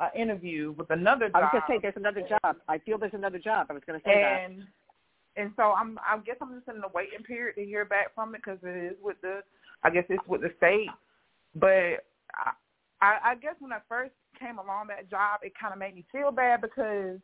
an 0.00 0.10
interview 0.16 0.72
with 0.76 0.90
another 0.90 1.28
job. 1.28 1.36
I 1.36 1.40
was 1.40 1.48
going 1.52 1.62
to 1.62 1.68
say 1.68 1.78
there's 1.82 1.96
another 1.96 2.22
job. 2.26 2.56
I 2.68 2.78
feel 2.78 2.98
there's 2.98 3.14
another 3.14 3.38
job. 3.38 3.66
I 3.70 3.74
was 3.74 3.82
going 3.86 4.00
to 4.00 4.04
say 4.04 4.44
and, 4.46 4.60
that. 4.60 4.66
And 5.36 5.52
so 5.56 5.62
I'm, 5.72 5.98
I 5.98 6.18
guess 6.18 6.36
I'm 6.40 6.54
just 6.54 6.68
in 6.68 6.80
the 6.80 6.88
waiting 6.92 7.22
period 7.22 7.54
to 7.56 7.64
hear 7.64 7.84
back 7.84 8.14
from 8.14 8.34
it 8.34 8.42
because 8.44 8.58
it 8.62 8.92
is 8.92 8.96
with 9.02 9.20
the, 9.22 9.40
I 9.84 9.90
guess 9.90 10.04
it's 10.08 10.26
with 10.26 10.40
the 10.40 10.52
state. 10.56 10.88
But 11.54 12.04
I, 12.34 12.52
I, 13.00 13.18
I 13.24 13.34
guess 13.36 13.54
when 13.60 13.72
I 13.72 13.78
first 13.88 14.12
came 14.38 14.58
along 14.58 14.88
that 14.88 15.10
job, 15.10 15.40
it 15.42 15.52
kind 15.60 15.72
of 15.72 15.78
made 15.78 15.94
me 15.94 16.04
feel 16.10 16.30
bad 16.30 16.60
because 16.60 17.18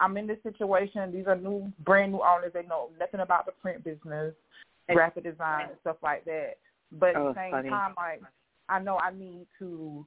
I'm 0.00 0.16
in 0.16 0.26
this 0.26 0.42
situation. 0.42 1.12
These 1.12 1.26
are 1.26 1.36
new, 1.36 1.72
brand 1.84 2.12
new 2.12 2.22
owners. 2.22 2.52
They 2.54 2.62
know 2.62 2.90
nothing 2.98 3.20
about 3.20 3.46
the 3.46 3.52
print 3.52 3.84
business, 3.84 4.34
graphic 4.90 5.24
design, 5.24 5.66
and 5.70 5.78
stuff 5.80 5.96
like 6.02 6.24
that. 6.24 6.54
But 6.92 7.16
oh, 7.16 7.30
at 7.30 7.34
the 7.34 7.40
same 7.40 7.50
funny. 7.52 7.68
time, 7.68 7.94
like 7.96 8.22
I 8.68 8.78
know 8.78 8.98
I 8.98 9.12
need 9.12 9.46
to 9.58 10.06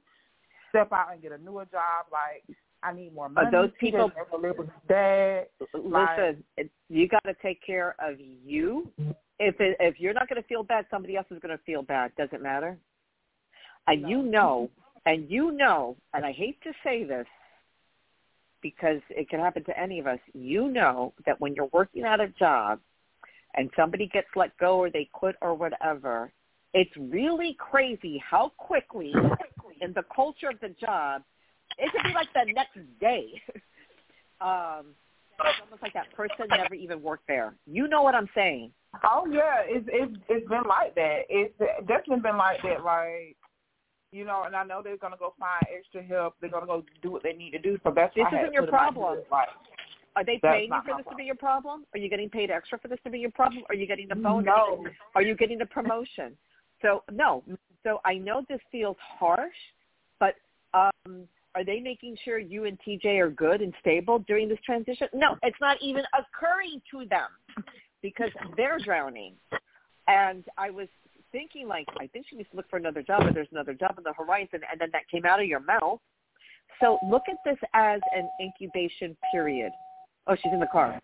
step 0.76 0.92
out 0.92 1.12
and 1.12 1.22
get 1.22 1.32
a 1.32 1.38
newer 1.38 1.64
job. 1.66 2.06
Like 2.12 2.44
I 2.82 2.92
need 2.92 3.14
more 3.14 3.28
money. 3.28 3.48
Are 3.48 3.50
those 3.50 3.70
people 3.80 4.10
live 4.40 4.58
with 4.58 4.68
dad. 4.88 5.46
Listen, 5.74 5.90
Like- 5.90 6.70
you 6.88 7.08
got 7.08 7.24
to 7.24 7.34
take 7.42 7.64
care 7.64 7.96
of 7.98 8.20
you. 8.20 8.90
If 9.38 9.60
it, 9.60 9.76
if 9.80 10.00
you're 10.00 10.14
not 10.14 10.28
going 10.28 10.40
to 10.40 10.48
feel 10.48 10.62
bad, 10.62 10.86
somebody 10.90 11.16
else 11.16 11.26
is 11.30 11.38
going 11.40 11.56
to 11.56 11.62
feel 11.64 11.82
bad. 11.82 12.12
Doesn't 12.16 12.42
matter. 12.42 12.78
And 13.86 14.02
No. 14.02 14.08
you 14.08 14.22
know, 14.22 14.70
and 15.04 15.30
you 15.30 15.52
know, 15.52 15.96
and 16.14 16.24
I 16.24 16.32
hate 16.32 16.60
to 16.62 16.72
say 16.82 17.04
this 17.04 17.26
because 18.62 19.00
it 19.10 19.28
can 19.28 19.40
happen 19.40 19.62
to 19.64 19.78
any 19.78 19.98
of 19.98 20.06
us. 20.06 20.18
You 20.32 20.68
know 20.68 21.12
that 21.26 21.40
when 21.40 21.54
you're 21.54 21.70
working 21.72 22.04
at 22.04 22.20
a 22.20 22.28
job 22.28 22.80
and 23.54 23.70
somebody 23.76 24.06
gets 24.06 24.28
let 24.34 24.56
go 24.58 24.78
or 24.78 24.90
they 24.90 25.08
quit 25.12 25.36
or 25.42 25.54
whatever, 25.54 26.32
it's 26.74 26.94
really 26.96 27.56
crazy 27.58 28.22
how 28.28 28.52
quickly 28.56 29.12
in 29.80 29.92
the 29.94 30.04
culture 30.14 30.48
of 30.48 30.60
the 30.60 30.68
job, 30.80 31.22
it 31.78 31.90
could 31.92 32.02
be 32.02 32.14
like 32.14 32.28
the 32.34 32.52
next 32.52 32.78
day. 33.00 33.42
um, 34.40 34.94
it's 35.40 35.60
almost 35.62 35.82
like 35.82 35.92
that 35.92 36.12
person 36.14 36.46
never 36.48 36.74
even 36.74 37.02
worked 37.02 37.26
there. 37.28 37.54
You 37.66 37.88
know 37.88 38.02
what 38.02 38.14
I'm 38.14 38.28
saying? 38.34 38.72
Oh 39.04 39.26
yeah, 39.30 39.60
it's 39.64 39.86
it's 39.92 40.16
it's 40.28 40.48
been 40.48 40.62
like 40.66 40.94
that. 40.94 41.20
It's 41.28 41.52
definitely 41.86 42.20
been 42.20 42.38
like 42.38 42.62
that. 42.62 42.82
Like 42.82 43.36
you 44.12 44.24
know, 44.24 44.44
and 44.44 44.56
I 44.56 44.64
know 44.64 44.80
they're 44.82 44.96
gonna 44.96 45.16
go 45.18 45.34
find 45.38 45.62
extra 45.76 46.02
help. 46.02 46.36
They're 46.40 46.50
gonna 46.50 46.66
go 46.66 46.84
do 47.02 47.10
what 47.10 47.22
they 47.22 47.34
need 47.34 47.50
to 47.50 47.58
do. 47.58 47.78
So 47.84 47.92
that's 47.94 48.14
This 48.14 48.22
why 48.22 48.28
I 48.28 48.34
had 48.36 48.42
isn't 48.44 48.54
your 48.54 48.62
put 48.62 48.70
them 48.70 48.74
out 48.80 48.94
problem. 48.94 49.18
Like, 49.30 49.48
Are 50.16 50.24
they 50.24 50.38
paying 50.42 50.70
you 50.72 50.80
for 50.86 50.96
this 50.96 51.06
to 51.10 51.16
be 51.16 51.24
your 51.24 51.34
problem? 51.34 51.84
Are 51.92 51.98
you 51.98 52.08
getting 52.08 52.30
paid 52.30 52.50
extra 52.50 52.78
for 52.78 52.88
this 52.88 52.98
to 53.04 53.10
be 53.10 53.18
your 53.18 53.30
problem? 53.32 53.64
Are 53.68 53.74
you 53.74 53.86
getting 53.86 54.08
the 54.08 54.14
bonus? 54.14 54.46
No. 54.46 54.84
Are 55.14 55.22
you 55.22 55.34
getting 55.34 55.58
the 55.58 55.66
promotion? 55.66 56.36
So 56.86 57.02
no. 57.12 57.42
So 57.82 58.00
I 58.04 58.14
know 58.14 58.44
this 58.48 58.60
feels 58.70 58.96
harsh, 59.18 59.54
but 60.20 60.34
um, 60.74 61.26
are 61.54 61.64
they 61.64 61.80
making 61.80 62.16
sure 62.24 62.38
you 62.38 62.64
and 62.64 62.78
TJ 62.86 63.18
are 63.18 63.30
good 63.30 63.60
and 63.60 63.72
stable 63.80 64.20
during 64.20 64.48
this 64.48 64.58
transition? 64.64 65.08
No, 65.14 65.36
it's 65.42 65.56
not 65.60 65.78
even 65.80 66.02
occurring 66.18 66.80
to 66.90 67.06
them 67.08 67.28
because 68.02 68.30
they're 68.56 68.78
drowning. 68.78 69.34
And 70.08 70.44
I 70.58 70.70
was 70.70 70.88
thinking, 71.32 71.66
like, 71.66 71.86
I 71.98 72.06
think 72.08 72.26
she 72.28 72.36
needs 72.36 72.50
to 72.50 72.56
look 72.56 72.70
for 72.70 72.76
another 72.76 73.02
job, 73.02 73.22
or 73.26 73.32
there's 73.32 73.48
another 73.50 73.74
job 73.74 73.94
on 73.96 74.04
the 74.04 74.12
horizon, 74.12 74.60
and 74.70 74.80
then 74.80 74.90
that 74.92 75.08
came 75.10 75.24
out 75.24 75.40
of 75.40 75.46
your 75.46 75.60
mouth. 75.60 75.98
So 76.80 76.98
look 77.08 77.22
at 77.28 77.36
this 77.44 77.58
as 77.74 78.00
an 78.14 78.28
incubation 78.40 79.16
period. 79.32 79.72
Oh, 80.26 80.34
she's 80.34 80.52
in 80.52 80.60
the 80.60 80.66
car. 80.66 81.00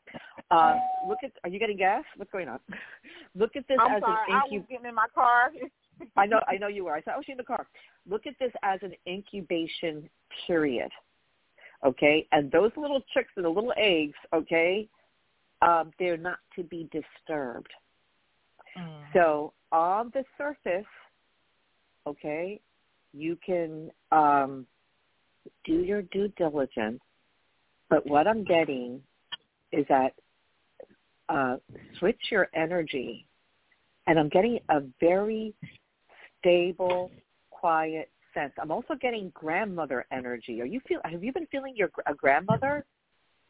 Uh, 0.51 0.77
look 1.09 1.19
at. 1.23 1.33
Are 1.45 1.51
you 1.51 1.59
getting 1.59 1.77
gas? 1.77 2.05
What's 2.17 2.31
going 2.31 2.49
on? 2.49 2.59
look 3.35 3.57
at 3.57 3.67
this 3.69 3.79
I'm 3.81 3.97
as 3.97 4.01
sorry, 4.01 4.33
an 4.33 4.37
I 4.37 4.43
was 4.51 4.65
getting 4.69 4.87
in 4.87 4.95
my 4.95 5.07
car. 5.15 5.51
I 6.17 6.27
know, 6.27 6.41
I 6.49 6.57
know 6.57 6.67
you 6.67 6.85
were. 6.85 6.95
I 6.95 7.03
said, 7.03 7.15
oh, 7.17 7.23
she's 7.25 7.35
in 7.35 7.37
the 7.37 7.45
car. 7.45 7.67
Look 8.09 8.27
at 8.27 8.35
this 8.41 8.51
as 8.63 8.81
an 8.83 8.93
incubation 9.07 10.09
period, 10.47 10.91
okay? 11.85 12.27
And 12.33 12.51
those 12.51 12.73
little 12.77 13.03
chicks 13.15 13.31
and 13.37 13.45
the 13.45 13.49
little 13.49 13.73
eggs, 13.77 14.17
okay, 14.35 14.89
um, 15.61 15.93
they're 15.99 16.17
not 16.17 16.39
to 16.57 16.65
be 16.65 16.89
disturbed. 16.91 17.71
So 19.13 19.53
on 19.71 20.11
the 20.15 20.25
surface, 20.39 20.87
okay, 22.07 22.61
you 23.13 23.39
can 23.45 23.91
um, 24.11 24.67
do 25.65 25.75
your 25.75 26.03
due 26.03 26.29
diligence, 26.39 27.01
but 27.91 28.07
what 28.07 28.27
I'm 28.27 28.45
getting 28.45 29.03
is 29.73 29.87
that 29.89 30.15
uh, 31.29 31.57
switch 31.99 32.21
your 32.31 32.49
energy, 32.55 33.27
and 34.07 34.19
I'm 34.19 34.29
getting 34.29 34.59
a 34.69 34.83
very 35.01 35.55
stable, 36.39 37.11
quiet 37.51 38.11
sense. 38.35 38.53
I'm 38.61 38.71
also 38.71 38.95
getting 39.01 39.31
grandmother 39.35 40.07
energy. 40.13 40.61
Are 40.61 40.67
you 40.67 40.81
feel? 40.87 41.01
Have 41.05 41.25
you 41.25 41.33
been 41.33 41.47
feeling 41.47 41.75
your 41.77 41.91
a 42.07 42.15
grandmother 42.15 42.85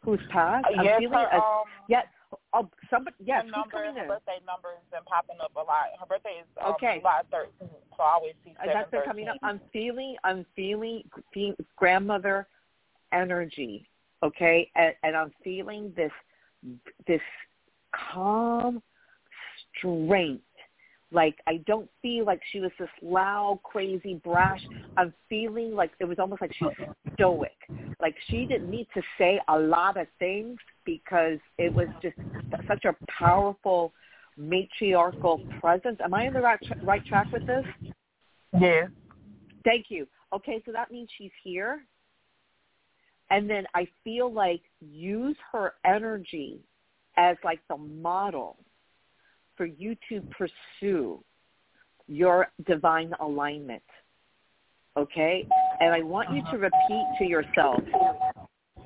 who's 0.01 0.21
passed? 0.31 0.67
I'm 0.79 0.85
yes, 0.85 0.99
feeling 1.01 1.19
her, 1.19 1.29
a 1.33 1.37
um, 1.37 1.65
Yes. 1.89 2.07
Oh, 2.55 2.69
somebody. 2.91 3.17
Yes. 3.19 3.45
her 3.45 3.51
number, 3.51 3.71
coming 3.71 3.95
her 3.97 4.03
in? 4.03 4.09
birthday 4.09 4.39
number 4.47 4.71
has 4.71 4.85
been 4.91 5.05
popping 5.05 5.37
up 5.43 5.53
a 5.55 5.59
lot. 5.59 5.87
Her 5.99 6.07
birthday 6.07 6.41
is 6.41 6.47
um, 6.65 6.73
Okay. 6.75 6.99
July 6.99 7.23
13th, 7.33 7.69
so 7.97 8.03
I 8.03 8.13
always 8.15 8.35
see 8.45 8.55
That's 8.65 8.91
been 8.91 9.03
coming 9.05 9.29
up. 9.29 9.37
I'm 9.43 9.61
feeling. 9.73 10.17
I'm 10.25 10.47
feeling 10.55 11.03
fe- 11.35 11.57
grandmother 11.77 12.47
energy. 13.13 13.89
Okay, 14.23 14.71
and, 14.77 14.95
and 15.03 15.17
I'm 15.17 15.33
feeling 15.43 15.93
this 15.97 16.13
this 17.07 17.21
calm 18.11 18.83
strength. 19.79 20.45
Like 21.11 21.37
I 21.47 21.59
don't 21.67 21.91
feel 22.01 22.25
like 22.25 22.41
she 22.53 22.61
was 22.61 22.71
this 22.79 22.89
loud, 23.03 23.61
crazy, 23.65 24.21
brash. 24.25 24.61
I'm 24.97 25.13
feeling 25.29 25.75
like 25.75 25.91
it 26.01 26.05
was 26.05 26.19
almost 26.19 26.41
like 26.41 26.53
she's 26.59 26.69
stoic. 27.15 27.51
Like 28.01 28.15
she 28.31 28.47
didn't 28.47 28.71
need 28.71 28.89
to 28.95 29.03
say 29.19 29.41
a 29.49 29.59
lot 29.59 29.97
of 29.97 30.07
things 30.19 30.59
because 30.85 31.39
it 31.59 31.75
was 31.75 31.89
just 32.01 32.17
such 32.67 32.85
a 32.85 32.95
powerful 33.11 33.93
matriarchal 34.37 35.41
presence. 35.61 35.99
Am 36.03 36.15
I 36.15 36.27
on 36.27 36.33
the 36.33 36.41
right, 36.41 36.59
tra- 36.67 36.77
right 36.83 37.05
track 37.05 37.33
with 37.33 37.45
this? 37.47 37.65
Yeah. 38.59 38.87
Thank 39.65 39.87
you. 39.89 40.07
Okay, 40.33 40.63
so 40.65 40.73
that 40.73 40.91
means 40.91 41.09
she's 41.17 41.31
here. 41.45 41.83
And 43.33 43.49
then 43.49 43.65
I 43.75 43.89
feel 44.05 44.33
like 44.33 44.61
use 44.81 45.37
her 45.51 45.73
energy 45.87 46.61
as 47.17 47.37
like 47.43 47.61
the 47.69 47.79
model 47.79 48.59
for 49.57 49.65
you 49.67 49.97
to 50.11 50.21
pursue 50.21 51.25
your 52.07 52.49
divine 52.67 53.13
alignment. 53.21 53.83
Okay? 54.99 55.49
And 55.81 55.95
I 55.95 56.03
want 56.03 56.31
you 56.31 56.43
to 56.43 56.49
uh-huh. 56.49 56.59
repeat 56.59 57.07
to 57.19 57.25
yourself 57.25 57.83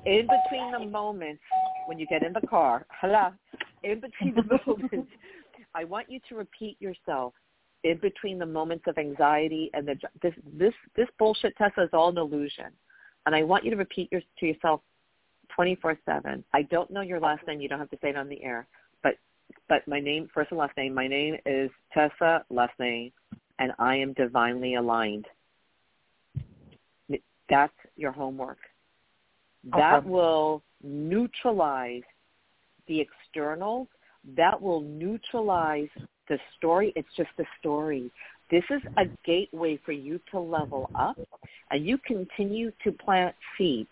in 0.05 0.27
between 0.27 0.71
the 0.71 0.85
moments 0.85 1.41
when 1.87 1.99
you 1.99 2.07
get 2.07 2.23
in 2.23 2.31
the 2.31 2.47
car, 2.47 2.85
hello, 3.01 3.31
in 3.83 3.99
between 3.99 4.33
the 4.33 4.43
moments, 4.65 5.11
I 5.75 5.83
want 5.83 6.09
you 6.09 6.19
to 6.29 6.35
repeat 6.35 6.77
yourself 6.79 7.33
in 7.83 7.97
between 7.97 8.39
the 8.39 8.45
moments 8.45 8.85
of 8.87 8.97
anxiety 8.97 9.69
and 9.73 9.87
the 9.87 9.95
this 10.21 10.33
this 10.53 10.73
this 10.95 11.07
bullshit 11.19 11.55
Tessa 11.57 11.83
is 11.83 11.89
all 11.93 12.09
an 12.09 12.17
illusion, 12.17 12.71
and 13.27 13.35
I 13.35 13.43
want 13.43 13.65
you 13.65 13.69
to 13.71 13.77
repeat 13.77 14.09
your, 14.11 14.21
to 14.39 14.45
yourself 14.45 14.81
twenty 15.53 15.75
four 15.75 15.99
seven. 16.05 16.43
I 16.53 16.63
don't 16.63 16.89
know 16.89 17.01
your 17.01 17.19
last 17.19 17.45
name. 17.45 17.61
You 17.61 17.67
don't 17.69 17.77
have 17.77 17.91
to 17.91 17.97
say 18.01 18.09
it 18.09 18.17
on 18.17 18.29
the 18.29 18.41
air, 18.41 18.65
but 19.03 19.15
but 19.69 19.87
my 19.87 19.99
name, 19.99 20.29
first 20.33 20.49
and 20.51 20.57
last 20.57 20.75
name. 20.77 20.93
My 20.95 21.07
name 21.07 21.35
is 21.45 21.69
Tessa, 21.93 22.43
last 22.49 22.73
name, 22.79 23.11
and 23.59 23.73
I 23.77 23.97
am 23.97 24.13
divinely 24.13 24.75
aligned. 24.75 25.25
That's 27.49 27.73
your 27.95 28.11
homework. 28.11 28.59
That 29.75 29.99
Okay. 29.99 30.09
will 30.09 30.63
neutralize 30.81 32.03
the 32.87 33.01
externals. 33.01 33.87
That 34.35 34.61
will 34.61 34.81
neutralize 34.81 35.89
the 36.29 36.39
story. 36.55 36.93
It's 36.95 37.13
just 37.15 37.29
a 37.39 37.45
story. 37.59 38.11
This 38.49 38.63
is 38.69 38.81
a 38.97 39.05
gateway 39.25 39.79
for 39.85 39.91
you 39.91 40.19
to 40.31 40.39
level 40.39 40.89
up, 40.95 41.17
and 41.71 41.85
you 41.85 41.97
continue 42.05 42.71
to 42.83 42.91
plant 42.91 43.35
seeds. 43.57 43.89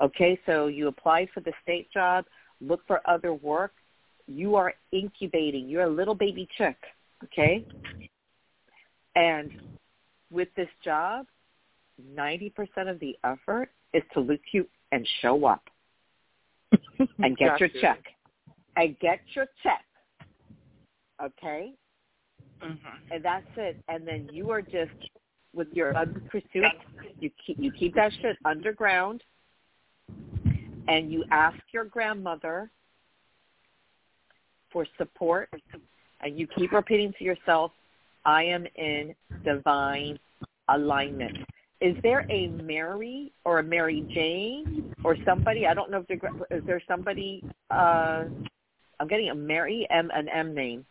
Okay, 0.00 0.38
so 0.46 0.68
you 0.68 0.88
apply 0.88 1.28
for 1.32 1.40
the 1.40 1.52
state 1.62 1.90
job, 1.92 2.24
look 2.60 2.80
for 2.86 3.00
other 3.08 3.34
work. 3.34 3.72
You 4.26 4.56
are 4.56 4.74
incubating. 4.92 5.68
You're 5.68 5.84
a 5.84 5.90
little 5.90 6.14
baby 6.14 6.48
chick. 6.56 6.76
Okay, 7.24 7.64
and 9.16 9.50
with 10.30 10.48
this 10.56 10.68
job, 10.84 11.26
ninety 12.14 12.50
percent 12.50 12.88
of 12.88 13.00
the 13.00 13.16
effort 13.24 13.70
is 13.92 14.02
to 14.14 14.20
look 14.20 14.40
cute 14.50 14.70
and 14.92 15.06
show 15.20 15.46
up 15.46 15.62
and 17.18 17.36
get 17.36 17.58
your 17.60 17.68
check 17.80 18.00
and 18.76 18.98
get 18.98 19.20
your 19.34 19.46
check. 19.62 19.84
Okay? 21.22 21.72
Mm-hmm. 22.62 23.12
And 23.12 23.24
that's 23.24 23.46
it. 23.56 23.82
And 23.88 24.06
then 24.06 24.28
you 24.32 24.50
are 24.50 24.62
just 24.62 24.92
with 25.54 25.68
your 25.72 25.96
other 25.96 26.20
pursuit, 26.30 26.64
you 27.20 27.30
keep 27.44 27.58
you 27.58 27.70
keep 27.70 27.94
that 27.94 28.12
shit 28.20 28.36
underground 28.44 29.22
and 30.88 31.10
you 31.10 31.24
ask 31.30 31.56
your 31.72 31.84
grandmother 31.84 32.70
for 34.72 34.86
support 34.98 35.48
and 36.20 36.38
you 36.38 36.46
keep 36.46 36.72
repeating 36.72 37.12
to 37.18 37.24
yourself, 37.24 37.70
I 38.24 38.44
am 38.44 38.66
in 38.74 39.14
divine 39.44 40.18
alignment. 40.68 41.36
Is 41.80 41.96
there 42.02 42.26
a 42.30 42.48
Mary 42.48 43.32
or 43.44 43.58
a 43.58 43.62
Mary 43.62 44.06
Jane 44.14 44.94
or 45.04 45.16
somebody? 45.24 45.66
I 45.66 45.74
don't 45.74 45.90
know 45.90 46.04
if 46.08 46.20
there 46.20 46.30
is 46.50 46.64
there 46.66 46.82
somebody. 46.88 47.44
Uh, 47.70 48.24
I'm 48.98 49.08
getting 49.08 49.30
a 49.30 49.34
Mary 49.34 49.86
M 49.90 50.10
an 50.14 50.28
M 50.28 50.54
name. 50.54 50.86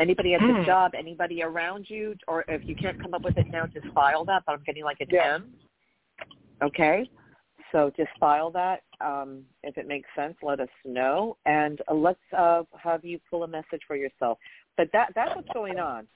Anybody 0.00 0.34
at 0.34 0.40
the 0.40 0.54
Mm. 0.54 0.64
job? 0.64 0.94
Anybody 0.94 1.42
around 1.42 1.88
you? 1.90 2.16
Or 2.26 2.44
if 2.48 2.66
you 2.66 2.74
can't 2.74 2.98
come 2.98 3.12
up 3.12 3.22
with 3.22 3.36
it 3.36 3.46
now, 3.52 3.66
just 3.66 3.86
file 3.88 4.24
that. 4.24 4.44
But 4.46 4.54
I'm 4.54 4.62
getting 4.64 4.82
like 4.82 5.00
an 5.00 5.08
Yeah. 5.10 5.34
M. 5.34 5.52
Okay, 6.62 7.08
so 7.72 7.90
just 7.96 8.10
file 8.18 8.50
that. 8.50 8.82
Um, 9.00 9.46
if 9.62 9.78
it 9.78 9.86
makes 9.86 10.08
sense, 10.14 10.36
let 10.42 10.60
us 10.60 10.68
know, 10.84 11.36
and 11.46 11.80
uh, 11.88 11.94
let's 11.94 12.20
uh, 12.32 12.64
have 12.78 13.04
you 13.04 13.18
pull 13.30 13.44
a 13.44 13.48
message 13.48 13.82
for 13.86 13.96
yourself. 13.96 14.38
But 14.76 14.90
that 14.92 15.12
that's 15.14 15.34
what's 15.34 15.48
going 15.52 15.78
on. 15.78 16.06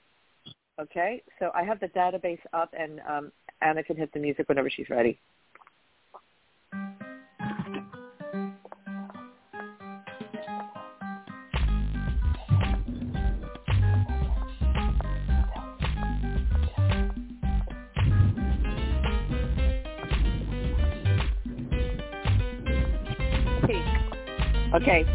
Okay, 0.79 1.23
so 1.39 1.51
I 1.55 1.63
have 1.63 1.81
the 1.81 1.89
database 1.89 2.41
up, 2.53 2.75
and 2.79 3.01
um, 3.09 3.33
Anna 3.63 3.83
can 3.83 3.97
hit 3.97 4.13
the 4.13 4.19
music 4.19 4.49
whenever 4.49 4.69
she's 4.69 4.91
ready. 4.91 5.19
Okay, 24.75 25.07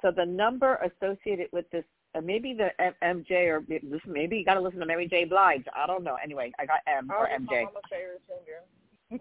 so 0.00 0.10
the 0.10 0.24
number 0.24 0.76
associated 0.76 1.48
with 1.52 1.68
this, 1.70 1.84
uh, 2.14 2.22
maybe 2.22 2.54
the 2.54 2.70
M- 2.80 2.94
MJ 3.02 3.46
or 3.48 3.60
maybe- 4.06 4.38
you 4.38 4.44
got 4.44 4.54
to 4.54 4.60
listen 4.60 4.80
to 4.80 4.86
Mary 4.86 5.06
J. 5.06 5.26
Blige. 5.26 5.64
I 5.76 5.86
don't 5.86 6.02
know. 6.02 6.14
Anyway, 6.14 6.50
I 6.58 6.64
got 6.64 6.80
M 6.86 7.10
or 7.10 7.28
MJ. 7.28 7.66
I'm 7.66 7.68
favorite 7.90 8.22
singer. 8.26 9.20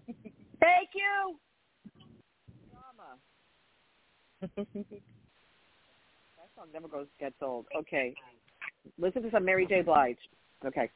Thank 0.62 0.90
you. 0.96 1.40
Drama. 2.72 3.18
That 6.38 6.50
song 6.56 6.68
never 6.74 6.88
goes 6.88 7.08
gets 7.20 7.36
old. 7.42 7.66
Okay, 7.78 8.14
listen 8.98 9.22
to 9.24 9.32
some 9.32 9.44
Mary 9.44 9.66
J. 9.68 9.82
Blige. 9.82 10.18
Okay, 10.66 10.90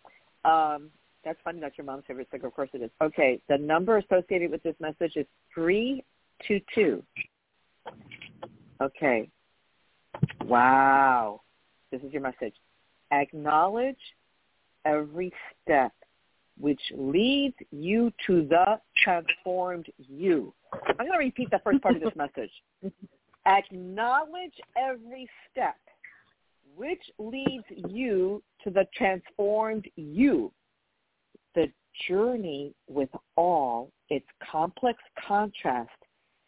um, 0.46 0.90
that's 1.26 1.40
funny. 1.44 1.60
That's 1.60 1.78
your 1.78 1.86
mom's 1.86 2.06
favorite 2.08 2.30
singer. 2.32 2.48
Of 2.48 2.54
course 2.54 2.70
it 2.74 2.82
is. 2.82 2.92
Okay, 3.02 3.42
the 3.50 3.58
number 3.58 3.98
associated 3.98 4.52
with 4.52 4.64
this 4.64 4.76
message 4.80 5.18
is 5.18 5.26
three 5.54 6.04
two 6.48 6.62
two. 6.74 7.04
Okay. 8.84 9.30
Wow. 10.44 11.42
This 11.92 12.02
is 12.02 12.12
your 12.12 12.22
message. 12.22 12.54
Acknowledge 13.12 13.96
every 14.86 15.32
step 15.62 15.94
which 16.60 16.82
leads 16.96 17.56
you 17.72 18.12
to 18.28 18.46
the 18.48 18.80
transformed 19.04 19.88
you. 19.98 20.54
I'm 20.74 20.98
going 20.98 21.12
to 21.14 21.18
repeat 21.18 21.50
the 21.50 21.62
first 21.64 21.82
part 21.82 21.96
of 21.96 22.02
this 22.02 22.12
message. 22.16 22.52
Acknowledge 23.46 24.54
every 24.78 25.30
step 25.50 25.76
which 26.76 27.02
leads 27.18 27.64
you 27.88 28.44
to 28.64 28.70
the 28.70 28.86
transformed 28.96 29.88
you. 29.96 30.52
The 31.56 31.72
journey 32.08 32.74
with 32.88 33.10
all 33.38 33.92
its 34.10 34.26
complex 34.52 35.00
contrast 35.28 35.92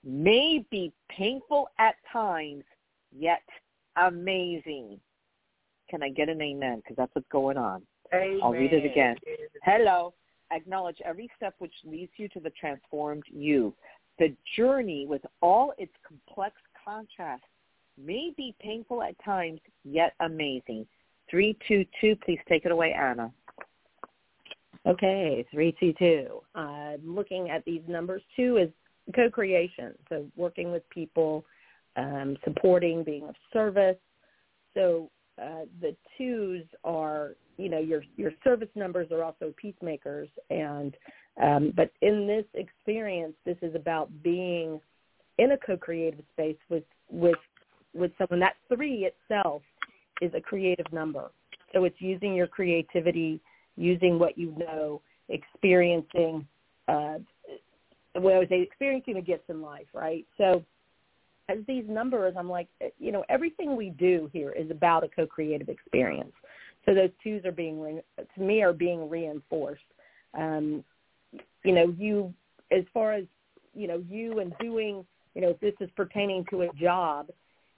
may 0.05 0.63
be 0.69 0.93
painful 1.09 1.67
at 1.79 1.95
times, 2.11 2.63
yet 3.11 3.43
amazing. 3.97 4.99
Can 5.89 6.03
I 6.03 6.09
get 6.09 6.29
an 6.29 6.41
amen? 6.41 6.77
Because 6.77 6.95
that's 6.95 7.13
what's 7.13 7.27
going 7.31 7.57
on. 7.57 7.81
Amen. 8.13 8.39
I'll 8.43 8.51
read 8.51 8.73
it 8.73 8.85
again. 8.85 9.15
Hello. 9.63 10.13
Acknowledge 10.51 10.97
every 11.03 11.29
step 11.35 11.55
which 11.57 11.73
leads 11.83 12.11
you 12.17 12.29
to 12.29 12.39
the 12.39 12.51
transformed 12.51 13.23
you. 13.31 13.73
The 14.19 14.35
journey 14.55 15.05
with 15.07 15.21
all 15.41 15.73
its 15.77 15.91
complex 16.07 16.55
contrasts 16.83 17.43
may 17.97 18.31
be 18.37 18.55
painful 18.59 19.01
at 19.01 19.15
times, 19.23 19.59
yet 19.83 20.13
amazing. 20.19 20.85
322, 21.29 22.15
please 22.23 22.39
take 22.47 22.65
it 22.65 22.71
away, 22.71 22.93
Anna. 22.93 23.31
Okay, 24.85 25.43
three 25.51 25.75
two 25.79 25.93
two. 25.97 26.41
Uh, 26.53 26.93
looking 27.03 27.49
at 27.49 27.65
these 27.65 27.81
numbers, 27.87 28.21
two 28.35 28.57
is 28.57 28.69
co-creation. 29.13 29.93
So 30.09 30.25
working 30.35 30.71
with 30.71 30.87
people, 30.89 31.45
um, 31.95 32.37
supporting, 32.43 33.03
being 33.03 33.27
of 33.27 33.35
service. 33.53 33.97
So 34.73 35.09
uh, 35.41 35.65
the 35.81 35.95
twos 36.17 36.63
are, 36.83 37.35
you 37.57 37.69
know, 37.69 37.79
your 37.79 38.03
your 38.17 38.31
service 38.43 38.69
numbers 38.75 39.11
are 39.11 39.23
also 39.23 39.53
peacemakers, 39.57 40.29
and 40.49 40.95
um, 41.41 41.73
but 41.75 41.91
in 42.01 42.27
this 42.27 42.45
experience, 42.53 43.33
this 43.45 43.57
is 43.61 43.75
about 43.75 44.09
being 44.23 44.79
in 45.37 45.51
a 45.51 45.57
co-creative 45.57 46.23
space 46.33 46.57
with 46.69 46.83
with 47.09 47.37
with 47.93 48.11
someone. 48.17 48.39
That 48.39 48.55
three 48.73 49.09
itself 49.09 49.61
is 50.21 50.33
a 50.33 50.41
creative 50.41 50.91
number. 50.91 51.31
So 51.73 51.83
it's 51.83 51.99
using 51.99 52.33
your 52.33 52.47
creativity, 52.47 53.41
using 53.75 54.17
what 54.17 54.37
you 54.37 54.55
know, 54.57 55.01
experiencing, 55.27 56.47
uh, 56.87 57.17
well, 58.19 58.39
would 58.39 58.49
say 58.49 58.61
experiencing 58.61 59.15
the 59.15 59.21
gifts 59.21 59.49
in 59.49 59.61
life, 59.61 59.87
right? 59.93 60.25
So 60.37 60.63
as 61.49 61.59
these 61.67 61.85
numbers, 61.87 62.35
I'm 62.37 62.49
like, 62.49 62.67
eh, 62.81 62.89
you 62.99 63.11
know, 63.11 63.23
everything 63.29 63.75
we 63.75 63.89
do 63.89 64.29
here 64.33 64.51
is 64.51 64.71
about 64.71 65.03
a 65.03 65.07
co-creative 65.07 65.69
experience. 65.69 66.33
So 66.85 66.93
those 66.93 67.09
twos 67.23 67.45
are 67.45 67.51
being, 67.51 68.01
to 68.17 68.41
me, 68.41 68.61
are 68.61 68.73
being 68.73 69.09
reinforced. 69.09 69.81
Um, 70.37 70.83
you 71.63 71.73
know, 71.73 71.93
you, 71.97 72.33
as 72.71 72.83
far 72.93 73.13
as, 73.13 73.25
you 73.73 73.87
know, 73.87 74.03
you 74.09 74.39
and 74.39 74.53
doing, 74.59 75.05
you 75.33 75.41
know, 75.41 75.49
if 75.49 75.59
this 75.59 75.73
is 75.79 75.89
pertaining 75.95 76.45
to 76.51 76.61
a 76.63 76.73
job, 76.73 77.29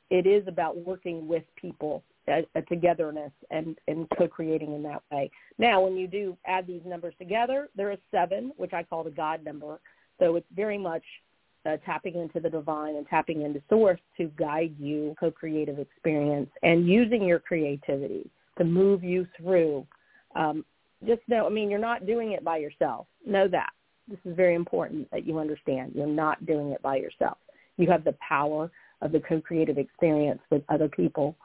it 0.10 0.26
is 0.26 0.48
about 0.48 0.78
working 0.78 1.28
with 1.28 1.44
people, 1.56 2.04
a, 2.28 2.46
a 2.56 2.62
togetherness 2.64 3.32
and, 3.52 3.78
and 3.88 4.08
co-creating 4.18 4.74
in 4.74 4.84
that 4.84 5.02
way. 5.12 5.30
Now, 5.58 5.82
when 5.82 5.98
you 5.98 6.08
do 6.08 6.38
add 6.46 6.68
these 6.68 6.82
numbers 6.86 7.14
together, 7.18 7.70
there 7.76 7.92
is 7.92 8.00
seven, 8.12 8.52
which 8.58 8.74
I 8.74 8.84
call 8.84 9.04
the 9.04 9.12
God 9.12 9.44
number. 9.44 9.80
So 10.20 10.36
it's 10.36 10.48
very 10.56 10.78
much 10.78 11.04
uh, 11.66 11.78
tapping 11.86 12.16
into 12.16 12.40
the 12.40 12.50
divine 12.50 12.96
and 12.96 13.08
tapping 13.08 13.42
into 13.42 13.62
source 13.70 14.00
to 14.18 14.32
guide 14.38 14.76
you 14.80 15.16
co-creative 15.20 15.80
experience 15.80 16.50
and 16.64 16.88
using 16.88 17.24
your 17.24 17.40
creativity 17.40 18.30
to 18.58 18.64
move 18.64 19.04
you 19.04 19.28
through. 19.38 19.86
Um, 20.36 20.64
just 21.06 21.22
know, 21.28 21.46
I 21.46 21.50
mean, 21.50 21.70
you're 21.70 21.80
not 21.80 22.06
doing 22.06 22.32
it 22.32 22.44
by 22.44 22.58
yourself. 22.58 23.08
Know 23.26 23.48
that. 23.50 23.70
This 24.08 24.20
is 24.24 24.36
very 24.36 24.56
important 24.56 25.10
that 25.12 25.28
you 25.28 25.38
understand. 25.38 25.92
You're 25.94 26.08
not 26.08 26.46
doing 26.46 26.72
it 26.72 26.82
by 26.82 26.96
yourself. 26.96 27.38
You 27.76 27.90
have 27.92 28.04
the 28.04 28.16
power 28.28 28.72
of 29.02 29.12
the 29.12 29.20
co-creative 29.20 29.78
experience 29.78 30.40
with 30.50 30.64
other 30.70 30.88
people 30.88 31.36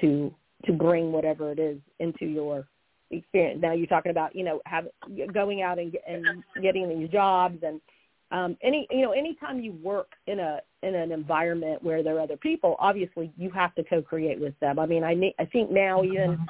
to 0.00 0.34
to 0.64 0.72
bring 0.72 1.10
whatever 1.10 1.50
it 1.50 1.58
is 1.58 1.78
into 1.98 2.24
your 2.24 2.68
experience. 3.10 3.60
Now 3.60 3.72
you're 3.72 3.88
talking 3.88 4.10
about 4.10 4.34
you 4.34 4.44
know 4.44 4.62
have 4.64 4.86
going 5.34 5.62
out 5.62 5.78
and 5.78 5.96
and 6.06 6.42
getting 6.62 6.88
these 6.88 7.10
jobs 7.10 7.58
and 7.62 7.80
um, 8.32 8.56
any 8.62 8.88
you 8.90 9.02
know 9.02 9.12
anytime 9.12 9.60
you 9.60 9.72
work 9.82 10.12
in 10.26 10.40
a 10.40 10.60
in 10.82 10.94
an 10.94 11.12
environment 11.12 11.82
where 11.82 12.02
there 12.02 12.16
are 12.16 12.20
other 12.20 12.36
people, 12.36 12.76
obviously 12.80 13.32
you 13.36 13.50
have 13.50 13.74
to 13.76 13.84
co-create 13.84 14.40
with 14.40 14.58
them. 14.60 14.78
I 14.78 14.86
mean, 14.86 15.04
I 15.04 15.12
I 15.38 15.44
think 15.44 15.70
now 15.70 16.02
even 16.02 16.48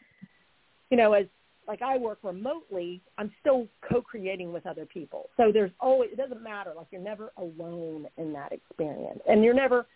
you 0.91 0.97
know 0.97 1.13
as 1.13 1.27
like 1.67 1.83
I 1.83 1.97
work 1.97 2.19
remotely, 2.23 3.03
I'm 3.19 3.33
still 3.41 3.67
co-creating 3.89 4.53
with 4.53 4.67
other 4.67 4.87
people. 4.87 5.29
So 5.37 5.51
there's 5.53 5.73
always 5.81 6.11
it 6.13 6.17
doesn't 6.17 6.43
matter 6.43 6.73
like 6.77 6.87
you're 6.91 7.01
never 7.01 7.33
alone 7.37 8.07
in 8.17 8.33
that 8.33 8.53
experience, 8.53 9.21
and 9.29 9.43
you're 9.43 9.55
never 9.55 9.87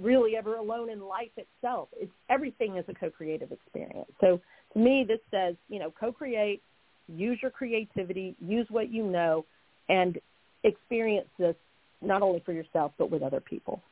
really 0.00 0.36
ever 0.36 0.56
alone 0.56 0.90
in 0.90 1.00
life 1.00 1.30
itself. 1.36 1.88
It's 1.96 2.12
everything 2.28 2.76
is 2.76 2.84
a 2.88 2.94
co-creative 2.94 3.52
experience. 3.52 4.10
So 4.20 4.40
to 4.72 4.78
me, 4.78 5.04
this 5.06 5.20
says 5.30 5.54
you 5.68 5.78
know 5.78 5.92
co-create, 5.98 6.60
use 7.06 7.38
your 7.40 7.52
creativity, 7.52 8.34
use 8.40 8.66
what 8.68 8.90
you 8.90 9.04
know, 9.04 9.44
and 9.88 10.18
experience 10.66 11.28
this 11.38 11.56
not 12.02 12.22
only 12.22 12.42
for 12.44 12.52
yourself 12.52 12.92
but 12.98 13.10
with 13.10 13.22
other 13.22 13.40
people. 13.40 13.82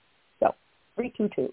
So 0.41 0.55
three 0.97 1.13
two 1.17 1.29
two. 1.35 1.53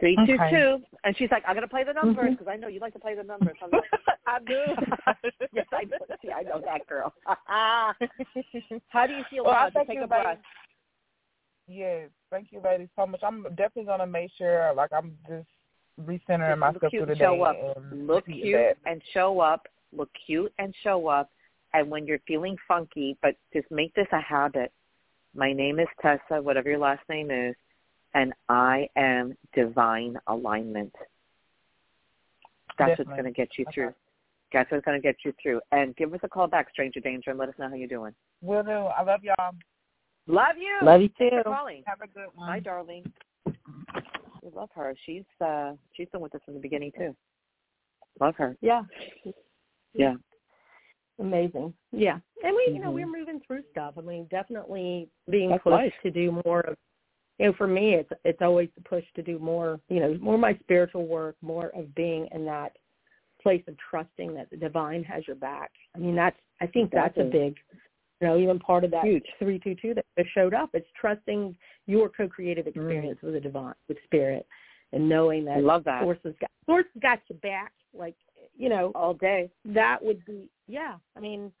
Three 0.00 0.16
two 0.26 0.34
okay. 0.34 0.50
two, 0.50 0.82
and 1.04 1.16
she's 1.16 1.30
like, 1.30 1.42
"I'm 1.46 1.54
gonna 1.54 1.68
play 1.68 1.84
the 1.84 1.92
numbers 1.92 2.30
because 2.30 2.46
mm-hmm. 2.46 2.50
I 2.50 2.56
know 2.56 2.68
you 2.68 2.80
like 2.80 2.94
to 2.94 2.98
play 2.98 3.14
the 3.14 3.22
numbers." 3.22 3.56
I'm 3.62 3.70
like, 3.70 3.82
I 4.26 4.38
do. 4.38 4.64
yes, 5.52 5.66
I 5.72 5.84
do. 5.84 5.92
See, 6.22 6.30
I 6.30 6.42
know 6.42 6.60
that 6.64 6.86
girl. 6.86 7.12
How 8.88 9.06
do 9.06 9.12
you 9.12 9.24
feel 9.30 9.44
well, 9.44 9.68
about 9.68 9.82
it? 9.82 9.86
Take 9.86 10.00
a 10.02 10.06
breath. 10.06 10.38
Yes, 11.66 12.08
thank 12.30 12.48
you, 12.50 12.60
ladies, 12.60 12.88
so 12.96 13.06
much. 13.06 13.20
I'm 13.22 13.42
definitely 13.50 13.84
gonna 13.84 14.06
make 14.06 14.30
sure, 14.36 14.72
like, 14.74 14.92
I'm 14.92 15.16
just 15.28 15.46
recentering 16.02 16.58
myself 16.58 16.90
through 16.90 17.06
the 17.06 17.14
day. 17.14 17.20
Show 17.20 17.42
up. 17.42 17.56
And 17.76 18.06
look 18.06 18.26
cute 18.26 18.54
that. 18.54 18.90
and 18.90 19.02
show 19.12 19.40
up. 19.40 19.66
Look 19.92 20.10
cute 20.26 20.52
and 20.58 20.74
show 20.82 21.06
up. 21.08 21.30
And 21.74 21.90
when 21.90 22.06
you're 22.06 22.20
feeling 22.26 22.56
funky, 22.68 23.18
but 23.20 23.34
just 23.52 23.68
make 23.70 23.92
this 23.94 24.06
a 24.12 24.20
habit. 24.20 24.72
My 25.34 25.52
name 25.52 25.80
is 25.80 25.88
Tessa, 26.00 26.40
whatever 26.40 26.70
your 26.70 26.78
last 26.78 27.02
name 27.08 27.32
is, 27.32 27.56
and 28.14 28.32
I 28.48 28.88
am 28.96 29.36
divine 29.54 30.16
alignment. 30.28 30.94
That's 32.78 32.90
Definitely. 32.90 33.04
what's 33.04 33.22
going 33.22 33.34
to 33.34 33.36
get 33.36 33.48
you 33.58 33.64
okay. 33.66 33.74
through. 33.74 33.94
That's 34.52 34.70
what's 34.70 34.84
going 34.84 35.00
to 35.00 35.02
get 35.02 35.16
you 35.24 35.34
through. 35.42 35.60
And 35.72 35.96
give 35.96 36.14
us 36.14 36.20
a 36.22 36.28
call 36.28 36.46
back, 36.46 36.70
Stranger 36.70 37.00
Danger, 37.00 37.30
and 37.30 37.38
let 37.40 37.48
us 37.48 37.56
know 37.58 37.68
how 37.68 37.74
you're 37.74 37.88
doing. 37.88 38.14
Will 38.40 38.62
do. 38.62 38.70
I 38.70 39.02
love 39.02 39.24
y'all. 39.24 39.54
Love 40.28 40.56
you. 40.56 40.78
Love 40.86 41.00
you 41.00 41.08
too. 41.18 41.42
calling. 41.44 41.82
Have 41.86 42.00
a 42.02 42.06
good 42.06 42.28
one. 42.34 42.46
Bye, 42.46 42.60
darling. 42.60 43.02
We 43.46 44.50
love 44.54 44.70
her. 44.76 44.94
She's 45.04 45.24
uh 45.44 45.72
she's 45.94 46.08
been 46.12 46.20
with 46.20 46.34
us 46.34 46.40
from 46.44 46.54
the 46.54 46.60
beginning 46.60 46.92
too. 46.96 47.16
Love 48.20 48.34
her. 48.36 48.56
Yeah. 48.60 48.82
Yeah 49.92 50.14
amazing. 51.20 51.74
Yeah, 51.92 52.18
and 52.42 52.54
we, 52.54 52.66
mm-hmm. 52.66 52.76
you 52.76 52.82
know, 52.82 52.90
we're 52.90 53.06
moving 53.06 53.40
through 53.46 53.62
stuff. 53.70 53.94
I 53.98 54.00
mean, 54.00 54.26
definitely 54.30 55.08
being 55.30 55.50
That's 55.50 55.62
pushed 55.62 55.72
life. 55.72 55.92
to 56.02 56.10
do 56.10 56.40
more 56.44 56.60
of. 56.60 56.76
You 57.38 57.46
know, 57.46 57.54
for 57.58 57.66
me, 57.66 57.94
it's 57.94 58.10
it's 58.24 58.42
always 58.42 58.68
the 58.76 58.82
push 58.82 59.04
to 59.16 59.22
do 59.22 59.38
more. 59.38 59.80
You 59.88 60.00
know, 60.00 60.18
more 60.20 60.38
my 60.38 60.56
spiritual 60.62 61.06
work, 61.06 61.36
more 61.42 61.70
of 61.74 61.92
being 61.94 62.28
in 62.32 62.44
that 62.44 62.72
place 63.42 63.62
of 63.68 63.74
trusting 63.90 64.34
that 64.34 64.50
the 64.50 64.56
divine 64.56 65.04
has 65.04 65.26
your 65.26 65.36
back. 65.36 65.70
I 65.94 65.98
mean, 65.98 66.14
that's 66.14 66.36
I 66.60 66.66
think 66.66 66.92
exactly. 66.92 67.24
that's 67.24 67.34
a 67.34 67.38
big, 67.38 67.56
you 68.20 68.28
know, 68.28 68.38
even 68.38 68.58
part 68.58 68.84
of 68.84 68.90
that 68.92 69.04
Huge. 69.04 69.24
three 69.38 69.58
two 69.58 69.74
two 69.74 69.94
that 69.94 70.26
showed 70.32 70.54
up. 70.54 70.70
It's 70.74 70.86
trusting 71.00 71.56
your 71.86 72.08
co-creative 72.08 72.66
Mm-hmm. 72.66 72.80
experience 72.80 73.18
mm. 73.20 73.24
with 73.24 73.34
the 73.34 73.40
divine, 73.40 73.74
with 73.88 73.98
spirit, 74.04 74.46
and 74.92 75.08
knowing 75.08 75.44
that 75.46 75.58
I 75.58 75.60
love 75.60 75.84
that 75.84 76.02
source 76.02 76.18
has 76.24 76.34
got 76.40 76.50
source 76.66 76.86
has 76.94 77.02
got 77.02 77.20
your 77.28 77.38
back. 77.40 77.72
Like 77.92 78.16
you 78.56 78.68
know, 78.68 78.92
all 78.94 79.14
day. 79.14 79.50
That 79.64 79.98
would 80.02 80.24
be 80.24 80.48
yeah. 80.66 80.96
I 81.16 81.20
mean, 81.20 81.52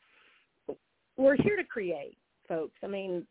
we're 1.16 1.36
here 1.36 1.56
to 1.56 1.64
create, 1.64 2.16
folks. 2.48 2.74
I 2.82 2.86
mean, 2.86 3.26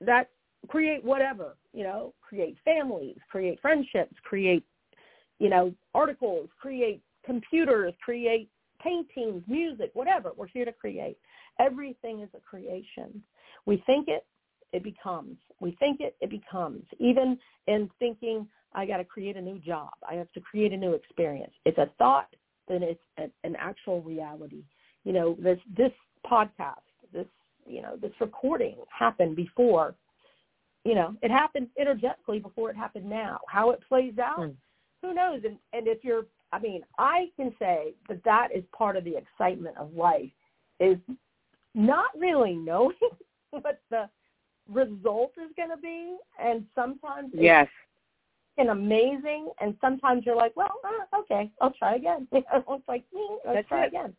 that 0.00 0.30
create 0.68 1.04
whatever, 1.04 1.56
you 1.72 1.84
know, 1.84 2.14
create 2.20 2.56
families, 2.64 3.16
create 3.30 3.60
friendships, 3.60 4.14
create, 4.24 4.64
you 5.38 5.48
know, 5.48 5.72
articles, 5.94 6.48
create 6.60 7.00
computers, 7.24 7.94
create 8.02 8.50
paintings, 8.82 9.42
music, 9.46 9.90
whatever. 9.94 10.32
We're 10.36 10.48
here 10.48 10.64
to 10.64 10.72
create. 10.72 11.16
Everything 11.58 12.20
is 12.20 12.28
a 12.36 12.40
creation. 12.40 13.22
We 13.66 13.82
think 13.86 14.08
it, 14.08 14.26
it 14.72 14.82
becomes. 14.82 15.36
We 15.60 15.76
think 15.78 16.00
it, 16.00 16.16
it 16.20 16.30
becomes. 16.30 16.84
Even 16.98 17.38
in 17.66 17.90
thinking, 17.98 18.46
I 18.74 18.86
got 18.86 18.98
to 18.98 19.04
create 19.04 19.36
a 19.36 19.40
new 19.40 19.58
job. 19.58 19.90
I 20.08 20.14
have 20.14 20.30
to 20.32 20.40
create 20.40 20.72
a 20.72 20.76
new 20.76 20.92
experience. 20.92 21.52
It's 21.64 21.78
a 21.78 21.90
thought, 21.98 22.28
then 22.68 22.82
it's 22.82 23.00
an 23.16 23.56
actual 23.58 24.02
reality. 24.02 24.62
You 25.08 25.14
know, 25.14 25.38
this 25.40 25.58
this 25.74 25.92
podcast, 26.30 26.84
this 27.14 27.24
you 27.66 27.80
know, 27.80 27.96
this 27.96 28.12
recording 28.20 28.76
happened 28.90 29.36
before. 29.36 29.94
You 30.84 30.94
know, 30.94 31.16
it 31.22 31.30
happened 31.30 31.68
energetically 31.78 32.40
before 32.40 32.68
it 32.68 32.76
happened 32.76 33.08
now. 33.08 33.40
How 33.48 33.70
it 33.70 33.80
plays 33.88 34.18
out, 34.18 34.40
mm. 34.40 34.54
who 35.00 35.14
knows? 35.14 35.40
And 35.46 35.56
and 35.72 35.88
if 35.88 36.04
you're, 36.04 36.26
I 36.52 36.58
mean, 36.58 36.82
I 36.98 37.30
can 37.36 37.54
say 37.58 37.94
that 38.10 38.22
that 38.24 38.48
is 38.54 38.62
part 38.76 38.96
of 38.96 39.04
the 39.04 39.16
excitement 39.16 39.78
of 39.78 39.94
life, 39.94 40.30
is 40.78 40.98
not 41.74 42.10
really 42.14 42.52
knowing 42.52 42.92
what 43.50 43.80
the 43.90 44.10
result 44.70 45.32
is 45.42 45.50
going 45.56 45.70
to 45.70 45.78
be, 45.78 46.18
and 46.38 46.66
sometimes 46.74 47.30
yes 47.32 47.68
and 48.58 48.68
amazing, 48.68 49.48
and 49.62 49.74
sometimes 49.80 50.26
you're 50.26 50.36
like, 50.36 50.54
well, 50.54 50.80
uh, 50.84 51.20
okay, 51.20 51.50
I'll 51.62 51.72
try 51.78 51.94
again. 51.94 52.28
it's 52.32 52.88
like, 52.88 53.04
mm, 53.16 53.36
let's 53.46 53.56
that's 53.56 53.68
try 53.68 53.84
it. 53.84 53.88
again. 53.88 54.14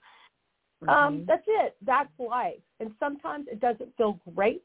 Mm-hmm. 0.84 0.90
Um, 0.90 1.26
that's 1.28 1.44
it. 1.48 1.76
That's 1.86 2.10
life. 2.18 2.62
And 2.80 2.92
sometimes 3.00 3.48
it 3.52 3.60
doesn't 3.60 3.96
feel 3.98 4.20
great, 4.36 4.64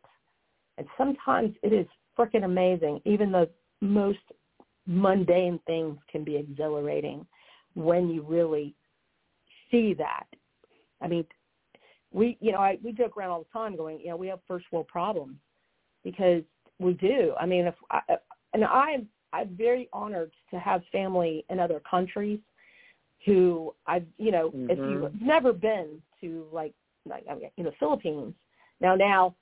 and 0.79 0.87
sometimes 0.97 1.55
it 1.63 1.73
is 1.73 1.87
freaking 2.19 2.45
amazing. 2.45 3.01
Even 3.05 3.33
the 3.33 3.49
most 3.81 4.19
mundane 4.87 5.59
things 5.67 5.99
can 6.11 6.25
be 6.25 6.37
exhilarating 6.37 7.27
when 7.75 8.09
you 8.09 8.23
really 8.23 8.75
see 9.71 9.95
that. 9.95 10.27
I 11.01 11.09
mean, 11.09 11.25
we, 12.13 12.39
you 12.41 12.53
know, 12.53 12.59
I, 12.59 12.79
we 12.83 12.93
joke 12.93 13.17
around 13.17 13.31
all 13.31 13.41
the 13.41 13.59
time, 13.59 13.77
going, 13.77 13.99
you 13.99 14.09
know, 14.09 14.17
we 14.17 14.29
have 14.29 14.39
first 14.47 14.67
world 14.71 14.87
problems 14.87 15.37
because 16.05 16.43
we 16.79 16.93
do. 16.95 17.33
I 17.41 17.47
mean, 17.47 17.67
if 17.67 17.75
I, 17.91 18.01
and 18.53 18.65
I'm 18.65 19.09
I'm 19.33 19.57
very 19.57 19.89
honored 19.93 20.31
to 20.53 20.61
have 20.61 20.83
family 20.93 21.45
in 21.51 21.59
other 21.59 21.81
countries 21.91 22.39
who 23.25 23.75
I've, 23.87 24.05
you 24.19 24.31
know, 24.31 24.51
mm-hmm. 24.51 24.71
if 24.71 24.79
you've 24.79 25.21
never 25.21 25.53
been 25.53 26.03
to 26.21 26.47
like, 26.53 26.75
like 27.07 27.25
I 27.31 27.35
mean, 27.35 27.51
you 27.57 27.65
know, 27.65 27.73
Philippines. 27.79 28.35
Now, 28.81 28.95
now, 28.95 29.35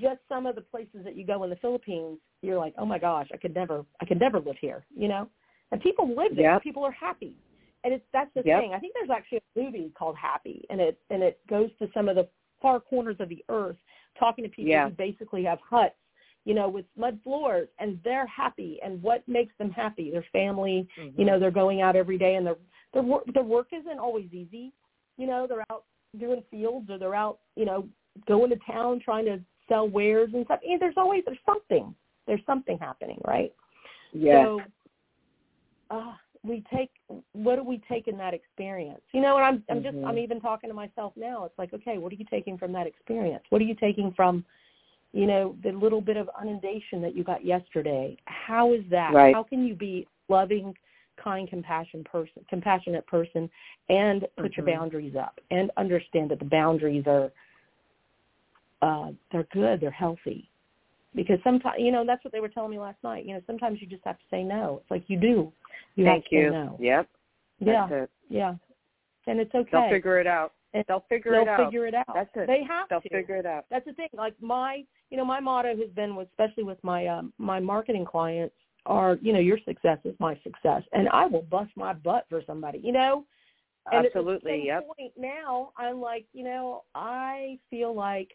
just 0.00 0.20
some 0.28 0.46
of 0.46 0.54
the 0.54 0.60
places 0.60 1.04
that 1.04 1.16
you 1.16 1.26
go 1.26 1.44
in 1.44 1.50
the 1.50 1.56
Philippines, 1.56 2.18
you're 2.40 2.58
like, 2.58 2.74
oh 2.78 2.86
my 2.86 2.98
gosh, 2.98 3.28
I 3.32 3.36
could 3.36 3.54
never, 3.54 3.84
I 4.00 4.04
could 4.04 4.18
never 4.18 4.40
live 4.40 4.56
here, 4.60 4.84
you 4.96 5.08
know. 5.08 5.28
And 5.70 5.80
people 5.80 6.08
live 6.08 6.34
there. 6.34 6.52
Yep. 6.52 6.62
People 6.62 6.84
are 6.84 6.92
happy, 6.92 7.36
and 7.84 7.94
it's 7.94 8.04
that's 8.12 8.30
the 8.34 8.42
Yep. 8.44 8.60
thing. 8.60 8.74
I 8.74 8.78
think 8.78 8.94
there's 8.94 9.10
actually 9.10 9.38
a 9.56 9.60
movie 9.60 9.92
called 9.96 10.16
Happy, 10.16 10.64
and 10.70 10.80
it 10.80 10.98
and 11.10 11.22
it 11.22 11.40
goes 11.48 11.70
to 11.78 11.88
some 11.94 12.08
of 12.08 12.16
the 12.16 12.28
far 12.60 12.80
corners 12.80 13.16
of 13.20 13.28
the 13.28 13.44
earth, 13.48 13.76
talking 14.18 14.44
to 14.44 14.50
people 14.50 14.70
Yeah. 14.70 14.88
who 14.88 14.94
basically 14.94 15.44
have 15.44 15.58
huts 15.60 15.94
you 16.44 16.54
know, 16.54 16.68
with 16.68 16.86
mud 16.96 17.18
floors 17.22 17.68
and 17.78 17.98
they're 18.04 18.26
happy 18.26 18.78
and 18.84 19.02
what 19.02 19.26
makes 19.28 19.56
them 19.58 19.70
happy? 19.70 20.10
Their 20.10 20.26
family, 20.32 20.88
Mhm. 20.98 21.18
you 21.18 21.24
know, 21.24 21.38
they're 21.38 21.50
going 21.50 21.82
out 21.82 21.96
every 21.96 22.18
day 22.18 22.34
and 22.34 22.46
their 22.46 22.56
their 22.92 23.02
work 23.02 23.24
their 23.32 23.42
work 23.44 23.68
isn't 23.72 23.98
always 23.98 24.32
easy. 24.32 24.72
You 25.16 25.26
know, 25.26 25.46
they're 25.46 25.64
out 25.70 25.84
doing 26.18 26.42
fields 26.50 26.90
or 26.90 26.98
they're 26.98 27.14
out, 27.14 27.38
you 27.56 27.64
know, 27.64 27.88
going 28.26 28.50
to 28.50 28.56
town 28.56 29.00
trying 29.00 29.24
to 29.26 29.40
sell 29.68 29.88
wares 29.88 30.30
and 30.34 30.44
stuff. 30.44 30.60
And 30.66 30.80
there's 30.80 30.96
always 30.96 31.24
there's 31.24 31.38
something. 31.46 31.94
There's 32.26 32.44
something 32.44 32.78
happening, 32.78 33.20
right? 33.24 33.52
Yeah. 34.12 34.44
So 34.44 34.60
uh 35.90 36.12
we 36.44 36.64
take 36.74 36.90
what 37.32 37.56
do 37.56 37.62
we 37.62 37.80
take 37.88 38.08
in 38.08 38.16
that 38.18 38.34
experience? 38.34 39.02
You 39.12 39.20
know, 39.20 39.36
and 39.36 39.44
I'm 39.44 39.64
I'm 39.70 39.82
just 39.82 39.96
Mhm. 39.96 40.08
I'm 40.08 40.18
even 40.18 40.40
talking 40.40 40.68
to 40.68 40.74
myself 40.74 41.16
now. 41.16 41.44
It's 41.44 41.56
like, 41.58 41.72
okay, 41.72 41.98
what 41.98 42.12
are 42.12 42.16
you 42.16 42.24
taking 42.24 42.58
from 42.58 42.72
that 42.72 42.86
experience? 42.86 43.44
What 43.50 43.62
are 43.62 43.64
you 43.64 43.76
taking 43.76 44.12
from 44.12 44.44
you 45.12 45.26
know, 45.26 45.56
the 45.62 45.72
little 45.72 46.00
bit 46.00 46.16
of 46.16 46.28
inundation 46.40 47.02
that 47.02 47.14
you 47.14 47.22
got 47.22 47.44
yesterday. 47.44 48.16
How 48.24 48.72
is 48.72 48.82
that? 48.90 49.12
Right. 49.12 49.34
How 49.34 49.42
can 49.42 49.66
you 49.66 49.74
be 49.74 50.06
loving, 50.28 50.74
kind, 51.22 51.48
compassion 51.48 52.02
person, 52.04 52.44
compassionate 52.48 53.06
person, 53.06 53.50
and 53.90 54.26
put 54.38 54.56
your 54.56 54.64
Mhm. 54.64 54.74
boundaries 54.74 55.14
up 55.16 55.38
and 55.50 55.70
understand 55.76 56.30
that 56.30 56.38
the 56.38 56.44
boundaries 56.46 57.06
are 57.06 57.30
uh, 58.80 59.12
they're 59.30 59.44
good, 59.52 59.80
they're 59.80 59.92
healthy. 59.92 60.48
Because 61.14 61.38
sometimes, 61.44 61.76
you 61.78 61.92
know, 61.92 62.04
that's 62.04 62.24
what 62.24 62.32
they 62.32 62.40
were 62.40 62.48
telling 62.48 62.72
me 62.72 62.80
last 62.80 63.00
night. 63.04 63.24
You 63.24 63.34
know, 63.34 63.40
sometimes 63.46 63.80
you 63.80 63.86
just 63.86 64.02
have 64.04 64.18
to 64.18 64.24
say 64.28 64.42
no. 64.42 64.80
It's 64.82 64.90
like 64.90 65.08
you 65.08 65.18
do. 65.20 65.52
You 65.94 66.04
Thank 66.04 66.32
you. 66.32 66.50
no. 66.50 66.76
Yep. 66.80 67.08
Yeah, 67.60 67.86
That's 67.88 68.02
it. 68.04 68.10
yeah. 68.28 68.54
And 69.28 69.38
it's 69.38 69.54
okay. 69.54 69.68
They'll 69.70 69.88
figure 69.88 70.18
it 70.18 70.26
out. 70.26 70.52
And 70.74 70.84
They'll 70.88 71.04
figure 71.08 71.30
They'll 71.32 71.42
it 71.42 71.48
out. 71.48 71.66
figure 71.66 71.86
it 71.86 71.94
out. 71.94 72.12
That's 72.12 72.30
it. 72.34 72.46
They 72.48 72.64
have 72.64 72.88
They'll 72.88 73.02
to. 73.02 73.08
figure 73.08 73.36
it 73.36 73.46
out. 73.46 73.66
That's 73.70 73.84
the 73.84 73.92
thing. 73.92 74.08
Like 74.14 74.34
my, 74.40 74.84
you 75.12 75.18
know, 75.18 75.26
my 75.26 75.40
motto 75.40 75.76
has 75.76 75.90
been, 75.94 76.16
with, 76.16 76.26
especially 76.30 76.64
with 76.64 76.78
my 76.82 77.06
um, 77.06 77.34
my 77.36 77.60
marketing 77.60 78.06
clients, 78.06 78.54
are 78.86 79.18
you 79.20 79.34
know, 79.34 79.38
your 79.38 79.58
success 79.66 79.98
is 80.04 80.14
my 80.18 80.34
success, 80.42 80.82
and 80.94 81.06
I 81.10 81.26
will 81.26 81.42
bust 81.42 81.70
my 81.76 81.92
butt 81.92 82.24
for 82.30 82.42
somebody. 82.46 82.80
You 82.82 82.92
know. 82.92 83.26
And 83.92 84.06
at 84.06 84.14
the 84.14 84.40
same 84.44 84.66
Yep. 84.66 84.86
point 84.96 85.12
now, 85.18 85.72
I'm 85.76 86.00
like, 86.00 86.24
you 86.32 86.44
know, 86.44 86.84
I 86.94 87.58
feel 87.68 87.92
like 87.94 88.30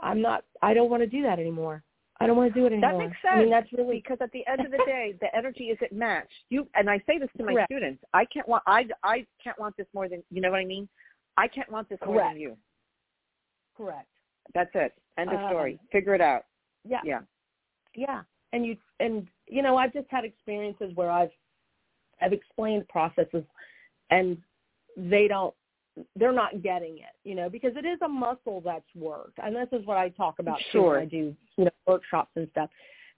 I'm 0.00 0.20
not. 0.20 0.44
I 0.60 0.74
don't 0.74 0.90
want 0.90 1.02
to 1.02 1.08
do 1.08 1.22
that 1.22 1.40
anymore. 1.40 1.82
I 2.20 2.26
don't 2.28 2.36
want 2.36 2.54
to 2.54 2.60
do 2.60 2.66
it 2.66 2.72
anymore. 2.72 2.92
That 2.92 2.98
makes 2.98 3.16
sense. 3.22 3.34
I 3.34 3.40
mean, 3.40 3.50
that's 3.50 3.72
really 3.72 3.96
because 3.96 4.18
at 4.20 4.30
the 4.30 4.46
end 4.46 4.60
of 4.64 4.70
the 4.70 4.78
day, 4.86 5.16
the 5.20 5.34
energy 5.34 5.70
isn't 5.70 5.92
matched. 5.92 6.28
You 6.50 6.68
and 6.76 6.88
I 6.88 6.98
say 7.06 7.18
this 7.18 7.30
to 7.38 7.42
my 7.42 7.54
Correct. 7.54 7.68
students. 7.72 8.04
I 8.14 8.26
can't 8.26 8.46
want. 8.46 8.62
I 8.68 8.86
I 9.02 9.26
can't 9.42 9.58
want 9.58 9.76
this 9.76 9.86
more 9.92 10.08
than 10.08 10.22
you 10.30 10.40
know 10.40 10.52
what 10.52 10.60
I 10.60 10.64
mean. 10.64 10.88
I 11.36 11.48
can't 11.48 11.70
want 11.72 11.88
this 11.88 11.98
more 12.06 12.20
than 12.20 12.38
you. 12.38 12.56
correct. 13.76 14.06
That's 14.54 14.70
it. 14.74 14.92
End 15.18 15.30
of 15.30 15.38
Um, 15.38 15.50
story. 15.50 15.78
Figure 15.90 16.14
it 16.14 16.20
out. 16.20 16.46
Yeah. 16.84 17.00
Yeah. 17.04 17.20
Yeah. 17.94 18.22
And 18.52 18.66
you 18.66 18.76
and 19.00 19.26
you 19.46 19.62
know, 19.62 19.76
I've 19.76 19.92
just 19.92 20.08
had 20.10 20.24
experiences 20.24 20.94
where 20.94 21.10
I've 21.10 21.32
I've 22.20 22.32
explained 22.32 22.88
processes 22.88 23.44
and 24.10 24.36
they 24.96 25.28
don't 25.28 25.54
they're 26.16 26.32
not 26.32 26.62
getting 26.62 26.98
it, 26.98 27.14
you 27.24 27.34
know, 27.34 27.50
because 27.50 27.72
it 27.76 27.84
is 27.84 27.98
a 28.02 28.08
muscle 28.08 28.62
that's 28.64 28.88
worked. 28.94 29.38
And 29.42 29.54
this 29.54 29.68
is 29.72 29.86
what 29.86 29.98
I 29.98 30.08
talk 30.10 30.38
about 30.38 30.58
too 30.58 30.78
Sure. 30.78 30.92
when 30.92 31.00
I 31.02 31.04
do, 31.04 31.36
you 31.56 31.64
know, 31.64 31.70
workshops 31.86 32.30
and 32.36 32.48
stuff. 32.50 32.70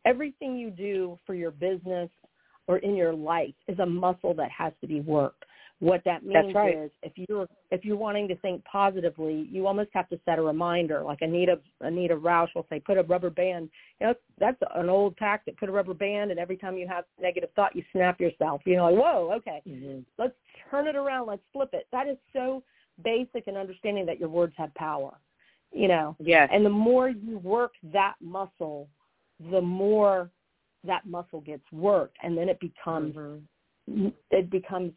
Everything 0.04 0.56
you 0.56 0.70
do 0.70 1.18
for 1.24 1.34
your 1.34 1.52
business 1.52 2.10
or 2.66 2.78
in 2.78 2.96
your 2.96 3.12
life 3.12 3.54
is 3.68 3.78
a 3.78 3.86
muscle 3.86 4.34
that 4.34 4.50
has 4.50 4.72
to 4.80 4.86
be 4.88 5.00
worked. 5.00 5.44
What 5.80 6.02
that 6.04 6.24
means 6.24 6.54
right. 6.54 6.76
is 6.76 6.90
if 7.02 7.12
you're 7.28 7.48
if 7.70 7.84
you're 7.84 7.96
wanting 7.96 8.28
to 8.28 8.36
think 8.36 8.64
positively, 8.64 9.48
you 9.50 9.66
almost 9.66 9.90
have 9.92 10.08
to 10.10 10.20
set 10.24 10.38
a 10.38 10.42
reminder. 10.42 11.02
Like 11.02 11.18
Anita 11.20 11.58
Anita 11.80 12.14
Roush 12.16 12.48
will 12.54 12.66
say, 12.70 12.78
put 12.80 12.96
a 12.96 13.02
rubber 13.02 13.30
band. 13.30 13.68
You 14.00 14.08
know, 14.08 14.14
that's 14.38 14.56
an 14.76 14.88
old 14.88 15.16
tactic. 15.16 15.58
Put 15.58 15.68
a 15.68 15.72
rubber 15.72 15.94
band, 15.94 16.30
and 16.30 16.38
every 16.38 16.56
time 16.56 16.76
you 16.76 16.86
have 16.86 17.04
negative 17.20 17.50
thought, 17.56 17.74
you 17.74 17.82
snap 17.92 18.20
yourself. 18.20 18.62
You 18.64 18.76
know, 18.76 18.84
like 18.84 18.96
whoa, 19.02 19.32
okay, 19.36 19.62
Mm-hmm. 19.68 20.00
let's 20.16 20.34
turn 20.70 20.86
it 20.86 20.96
around. 20.96 21.26
Let's 21.26 21.42
flip 21.52 21.70
it. 21.72 21.86
That 21.90 22.06
is 22.06 22.16
so 22.32 22.62
basic 23.02 23.48
in 23.48 23.56
understanding 23.56 24.06
that 24.06 24.20
your 24.20 24.28
words 24.28 24.54
have 24.56 24.72
power. 24.74 25.14
You 25.72 25.88
know, 25.88 26.16
Yes. 26.20 26.48
and 26.52 26.64
the 26.64 26.70
more 26.70 27.08
you 27.08 27.38
work 27.38 27.72
that 27.92 28.14
muscle, 28.20 28.88
the 29.50 29.60
more 29.60 30.30
that 30.84 31.04
muscle 31.04 31.40
gets 31.40 31.64
worked, 31.72 32.16
and 32.22 32.38
then 32.38 32.48
it 32.48 32.60
becomes 32.60 33.16
Mhm. 33.16 34.12
it 34.30 34.48
becomes 34.50 34.92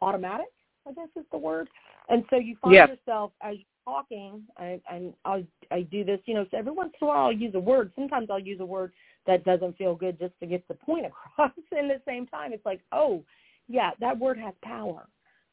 automatic. 0.00 0.46
I 0.88 0.92
guess 0.92 1.08
is 1.16 1.26
the 1.30 1.38
word. 1.38 1.68
And 2.08 2.24
so 2.30 2.36
you 2.36 2.56
find 2.56 2.74
Yeah. 2.74 2.86
yourself 2.86 3.32
as 3.42 3.56
you're 3.58 3.66
talking, 3.84 4.42
I, 4.56 4.80
and 4.90 5.14
I 5.24 5.46
I 5.70 5.82
do 5.82 6.04
this, 6.04 6.20
you 6.24 6.34
know. 6.34 6.46
So 6.50 6.56
every 6.56 6.72
once 6.72 6.94
in 7.00 7.04
a 7.04 7.08
while, 7.08 7.26
I'll 7.26 7.32
use 7.32 7.54
a 7.54 7.60
word. 7.60 7.92
Sometimes 7.94 8.30
I'll 8.30 8.38
use 8.38 8.60
a 8.60 8.66
word 8.66 8.92
that 9.26 9.44
doesn't 9.44 9.76
feel 9.76 9.94
good 9.94 10.18
just 10.18 10.38
to 10.40 10.46
get 10.46 10.66
the 10.68 10.74
point 10.74 11.06
across. 11.36 11.52
And 11.70 11.90
at 11.90 12.04
the 12.04 12.10
same 12.10 12.26
time, 12.26 12.52
it's 12.52 12.64
like, 12.64 12.80
oh, 12.92 13.22
yeah, 13.68 13.90
that 14.00 14.18
word 14.18 14.38
has 14.38 14.54
power. 14.62 15.06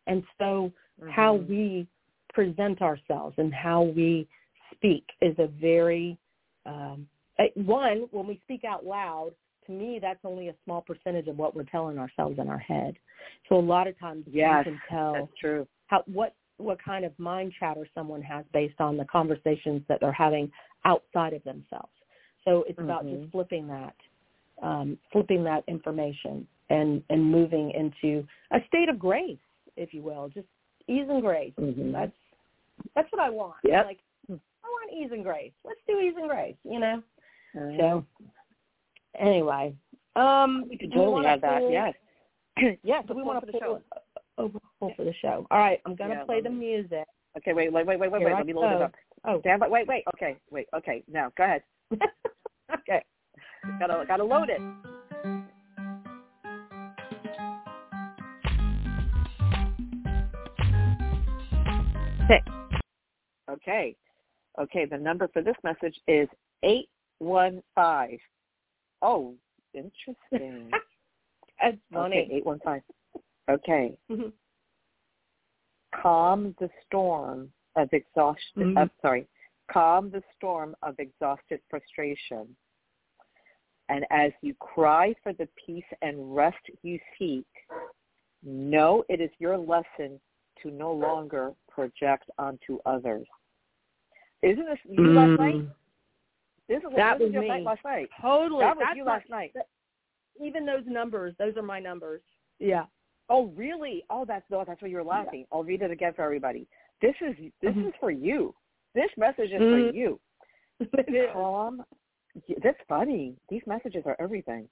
And 0.07 0.23
so 0.37 0.71
how 1.09 1.37
Mhm. 1.37 1.47
we 1.49 1.87
present 2.33 2.81
ourselves 2.81 3.37
and 3.37 3.53
how 3.53 3.83
we 3.83 4.27
speak 4.71 5.05
is 5.21 5.37
a 5.39 5.47
very 5.47 6.17
um, 6.65 7.07
eh, 7.39 7.49
one 7.55 8.07
when 8.11 8.27
we 8.27 8.37
speak 8.43 8.63
out 8.65 8.85
loud 8.85 9.33
to 9.68 9.72
me 9.74 9.99
that's 10.01 10.20
only 10.24 10.47
a 10.49 10.55
small 10.65 10.82
percentage 10.82 11.28
of 11.28 11.38
what 11.38 11.55
we're 11.55 11.63
telling 11.63 11.97
ourselves 11.97 12.39
in 12.39 12.47
our 12.49 12.57
head 12.57 12.95
so 13.47 13.55
a 13.55 13.59
lot 13.59 13.88
of 13.88 13.97
times 13.99 14.24
Yes, 14.32 14.65
you 14.65 14.72
can 14.72 14.82
tell 14.89 15.13
That's 15.13 15.39
true. 15.39 15.68
how 15.88 16.03
what 16.05 16.34
what 16.57 16.82
kind 16.84 17.05
of 17.05 17.18
mind 17.20 17.53
chatter 17.59 17.88
someone 17.93 18.22
has 18.24 18.43
based 18.51 18.80
on 18.82 18.97
the 18.97 19.05
conversations 19.05 19.84
that 19.88 19.99
they're 20.01 20.11
having 20.11 20.51
outside 20.86 21.34
of 21.34 21.43
themselves 21.43 21.91
so 22.43 22.63
it's 22.68 22.80
about 22.80 23.05
Mhm. 23.05 23.22
just 23.22 23.32
flipping 23.32 23.68
that 23.68 23.95
um, 24.63 24.97
flipping 25.11 25.43
that 25.43 25.63
information 25.68 26.47
and 26.70 27.03
and 27.09 27.24
moving 27.24 27.72
into 27.72 28.26
a 28.51 28.59
state 28.68 28.89
of 28.89 28.97
grace 28.97 29.38
if 29.76 29.93
you 29.93 30.01
will 30.01 30.30
just 30.30 30.47
ease 30.88 31.07
and 31.09 31.22
grace 31.22 31.53
Mhm. 31.57 31.91
that's 31.91 32.11
that's 32.95 33.11
what 33.11 33.20
I 33.22 33.30
want. 33.32 33.55
Yep. 33.63 33.86
Like 33.86 33.99
I 34.30 34.34
want 34.63 34.93
ease 34.93 35.11
and 35.11 35.24
grace. 35.24 35.51
Let's 35.65 35.80
do 35.88 35.99
ease 35.99 36.13
and 36.15 36.30
grace, 36.30 36.55
you 36.63 36.80
know. 36.80 37.01
Mhm. 37.55 37.78
So 37.80 38.05
anyway, 39.19 39.73
um, 40.15 40.65
we 40.69 40.77
could 40.77 40.91
totally 40.93 41.25
have 41.25 41.41
that. 41.41 41.59
pull- 41.59 41.71
Yes. 41.71 41.93
yes. 42.83 43.03
We 43.13 43.21
want 43.23 43.45
to 43.45 43.51
show? 43.53 43.81
pull 44.37 44.51
a- 44.89 44.95
for 44.95 45.03
the 45.03 45.13
show? 45.21 45.45
All 45.51 45.59
right, 45.59 45.79
I'm 45.85 45.95
gonna 45.95 46.15
Yeah, 46.15 46.23
play 46.23 46.41
the 46.41 46.49
music. 46.49 47.05
Okay. 47.37 47.53
Wait. 47.53 47.71
Wait. 47.71 47.85
Wait. 47.85 47.99
Wait. 47.99 48.11
Wait. 48.11 48.23
Wait. 48.23 48.33
Let 48.33 48.45
me 48.45 48.53
load 48.53 48.75
it 48.75 48.81
up. 48.81 48.93
Oh, 49.25 49.39
Stand 49.41 49.59
by. 49.59 49.67
Wait. 49.67 49.87
Wait. 49.87 50.03
Okay. 50.15 50.37
Wait. 50.49 50.67
Okay. 50.75 51.03
Now 51.11 51.31
go 51.37 51.43
ahead. 51.43 51.61
okay. 52.73 53.03
Gotta 53.79 54.05
gotta 54.07 54.23
load 54.23 54.49
it. 54.49 54.61
Six. 62.27 62.43
Okay. 63.49 63.95
Okay, 64.59 64.85
the 64.85 64.97
number 64.97 65.27
for 65.31 65.41
this 65.41 65.55
message 65.63 65.95
is 66.07 66.27
eight 66.63 66.89
one 67.19 67.61
five. 67.75 68.17
Oh, 69.01 69.35
interesting. 69.73 70.71
That's 71.61 71.75
okay, 71.75 71.79
funny. 71.93 72.29
eight 72.31 72.45
one 72.45 72.59
five. 72.63 72.81
Okay. 73.49 73.97
Mhm. 74.09 74.31
Calm 76.01 76.55
the 76.59 76.69
storm 76.85 77.51
of 77.75 77.89
exhaustion 77.93 78.75
Mhm. 78.75 78.77
uh, 78.77 78.87
sorry. 79.01 79.27
Calm 79.71 80.09
the 80.09 80.23
storm 80.35 80.75
of 80.81 80.95
exhausted 80.99 81.61
frustration. 81.69 82.55
And 83.89 84.05
as 84.11 84.31
you 84.41 84.53
cry 84.55 85.13
for 85.23 85.33
the 85.33 85.47
peace 85.65 85.85
and 86.01 86.35
rest 86.35 86.57
you 86.81 86.99
seek, 87.17 87.47
know 88.43 89.03
it 89.09 89.21
is 89.21 89.31
your 89.39 89.57
lesson 89.57 90.19
to 90.61 90.71
no 90.71 90.91
longer 90.91 91.53
project 91.69 92.29
onto 92.37 92.79
others. 92.85 93.27
Isn't 94.41 94.65
this 94.65 94.79
you 94.85 95.07
last 95.13 95.39
night? 95.39 95.69
This 96.68 96.80
is 96.84 96.89
That 96.95 97.20
this 97.20 97.32
was 97.34 97.41
me. 97.41 97.61
last 97.63 97.84
night. 97.86 98.09
Totally. 98.22 98.59
That 98.63 98.76
was 98.76 98.86
That's 98.88 98.97
you 98.97 99.05
last 99.05 99.30
night. 99.30 99.53
Even 100.41 100.65
those 100.65 100.84
numbers, 100.86 101.34
those 101.39 101.55
are 101.57 101.61
my 101.63 101.80
numbers. 101.80 102.22
Yeah. 102.59 102.86
Oh, 103.30 103.47
really? 103.55 104.03
Oh, 104.09 104.26
that's 104.26 104.45
that's 104.49 104.82
why 104.82 104.88
you 104.88 104.97
were 104.97 105.03
laughing. 105.03 105.45
I'll 105.51 105.63
read 105.63 105.82
it 105.82 105.91
again 105.91 106.13
for 106.13 106.24
everybody. 106.24 106.68
This 107.01 107.15
is 107.22 107.36
this 107.61 107.74
Mhm. 107.74 107.88
is 107.89 107.93
for 107.99 108.11
you. 108.11 108.55
This 108.93 109.09
message 109.18 109.51
is 109.51 109.61
Mhm. 109.61 109.70
for 109.70 109.95
you. 109.95 110.20
Calm. 111.34 111.84
That's 112.61 112.82
funny. 112.88 113.36
These 113.49 113.65
messages 113.65 114.05
are 114.05 114.15
everything. 114.20 114.70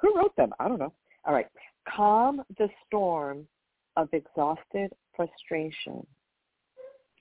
Who 0.00 0.14
wrote 0.16 0.34
them? 0.36 0.52
I 0.58 0.68
don't 0.68 0.78
know. 0.78 0.92
All 1.24 1.32
right. 1.34 1.48
Calm 1.84 2.44
the 2.58 2.68
storm 2.86 3.46
of 3.96 4.12
exhausted 4.12 4.92
frustration. 5.14 6.06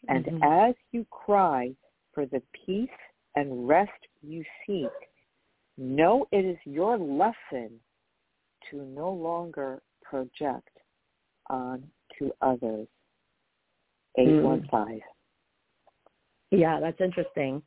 And 0.07 0.25
Mhm. 0.25 0.69
as 0.69 0.75
you 0.91 1.05
cry 1.05 1.75
for 2.13 2.25
the 2.25 2.41
peace 2.51 2.89
and 3.35 3.67
rest 3.67 3.91
you 4.21 4.43
seek, 4.65 4.89
know 5.77 6.27
it 6.31 6.45
is 6.45 6.57
your 6.65 6.97
lesson 6.97 7.79
to 8.69 8.83
no 8.83 9.11
longer 9.11 9.81
project 10.03 10.69
on 11.49 11.83
to 12.19 12.31
others. 12.41 12.87
Mm. 14.17 14.61
815. 14.69 15.01
Yeah, 16.51 16.79
that's 16.79 17.01
interesting. 17.01 17.63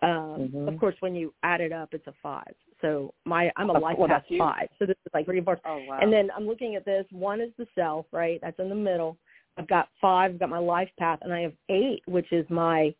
Um, 0.00 0.48
Mhm. 0.48 0.68
Of 0.68 0.78
course, 0.78 0.94
when 1.00 1.16
you 1.16 1.34
add 1.42 1.60
it 1.60 1.72
up, 1.72 1.92
it's 1.92 2.06
a 2.06 2.12
five. 2.22 2.54
So 2.80 3.12
my 3.24 3.50
I'm 3.56 3.68
a 3.70 3.72
life 3.72 3.98
well, 3.98 4.06
path 4.06 4.24
five. 4.38 4.68
So 4.78 4.86
this 4.86 4.96
is 5.04 5.12
like 5.12 5.26
reinforced. 5.26 5.62
Oh 5.64 5.78
wow. 5.88 5.98
And 6.00 6.12
then 6.12 6.30
I'm 6.36 6.46
looking 6.46 6.76
at 6.76 6.84
this. 6.84 7.04
One 7.10 7.40
is 7.40 7.50
the 7.58 7.66
self, 7.74 8.06
right? 8.12 8.40
That's 8.40 8.58
in 8.60 8.68
the 8.68 8.76
middle. 8.76 9.18
I've 9.56 9.66
got 9.66 9.88
five. 10.00 10.30
I've 10.30 10.38
got 10.38 10.50
my 10.50 10.58
life 10.58 10.90
path, 10.98 11.18
and 11.22 11.32
I 11.32 11.40
have 11.40 11.54
eight, 11.68 12.02
which 12.06 12.30
is 12.32 12.48
my 12.48 12.94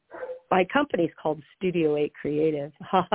my 0.51 0.65
company's 0.73 1.11
called 1.21 1.43
Studio 1.57 1.97
Eight 1.97 2.13
Creative. 2.15 2.73
that's, 2.93 3.13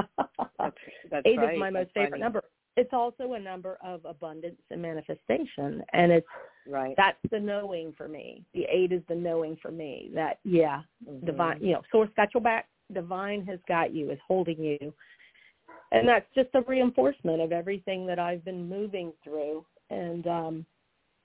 that's 1.11 1.25
eight 1.25 1.37
right. 1.37 1.53
is 1.55 1.59
my 1.59 1.69
most 1.69 1.79
That's 1.85 1.91
favorite 1.93 2.11
funny. 2.11 2.21
number. 2.21 2.43
It's 2.75 2.93
also 2.93 3.33
a 3.33 3.39
number 3.39 3.77
of 3.83 4.03
abundance 4.05 4.59
and 4.71 4.81
manifestation, 4.81 5.83
and 5.93 6.11
it's 6.11 6.27
Right. 6.65 6.95
that's 6.95 7.17
the 7.29 7.39
knowing 7.39 7.93
for 7.97 8.07
me. 8.07 8.45
The 8.53 8.65
eight 8.71 8.93
is 8.93 9.01
the 9.09 9.15
knowing 9.15 9.57
for 9.61 9.69
me 9.69 10.11
that 10.15 10.39
yeah, 10.43 10.81
Mhm. 11.05 11.25
divine, 11.25 11.61
you 11.61 11.73
know, 11.73 11.81
source 11.91 12.09
got 12.15 12.33
your 12.33 12.41
back, 12.41 12.67
divine 12.93 13.45
has 13.45 13.59
got 13.67 13.93
you, 13.93 14.09
is 14.11 14.19
holding 14.25 14.63
you, 14.63 14.93
and 15.91 16.07
that's 16.07 16.25
just 16.33 16.49
a 16.55 16.61
reinforcement 16.61 17.41
of 17.41 17.51
everything 17.51 18.05
that 18.07 18.17
I've 18.17 18.45
been 18.45 18.67
moving 18.69 19.11
through, 19.23 19.65
and 19.89 20.25
um, 20.25 20.65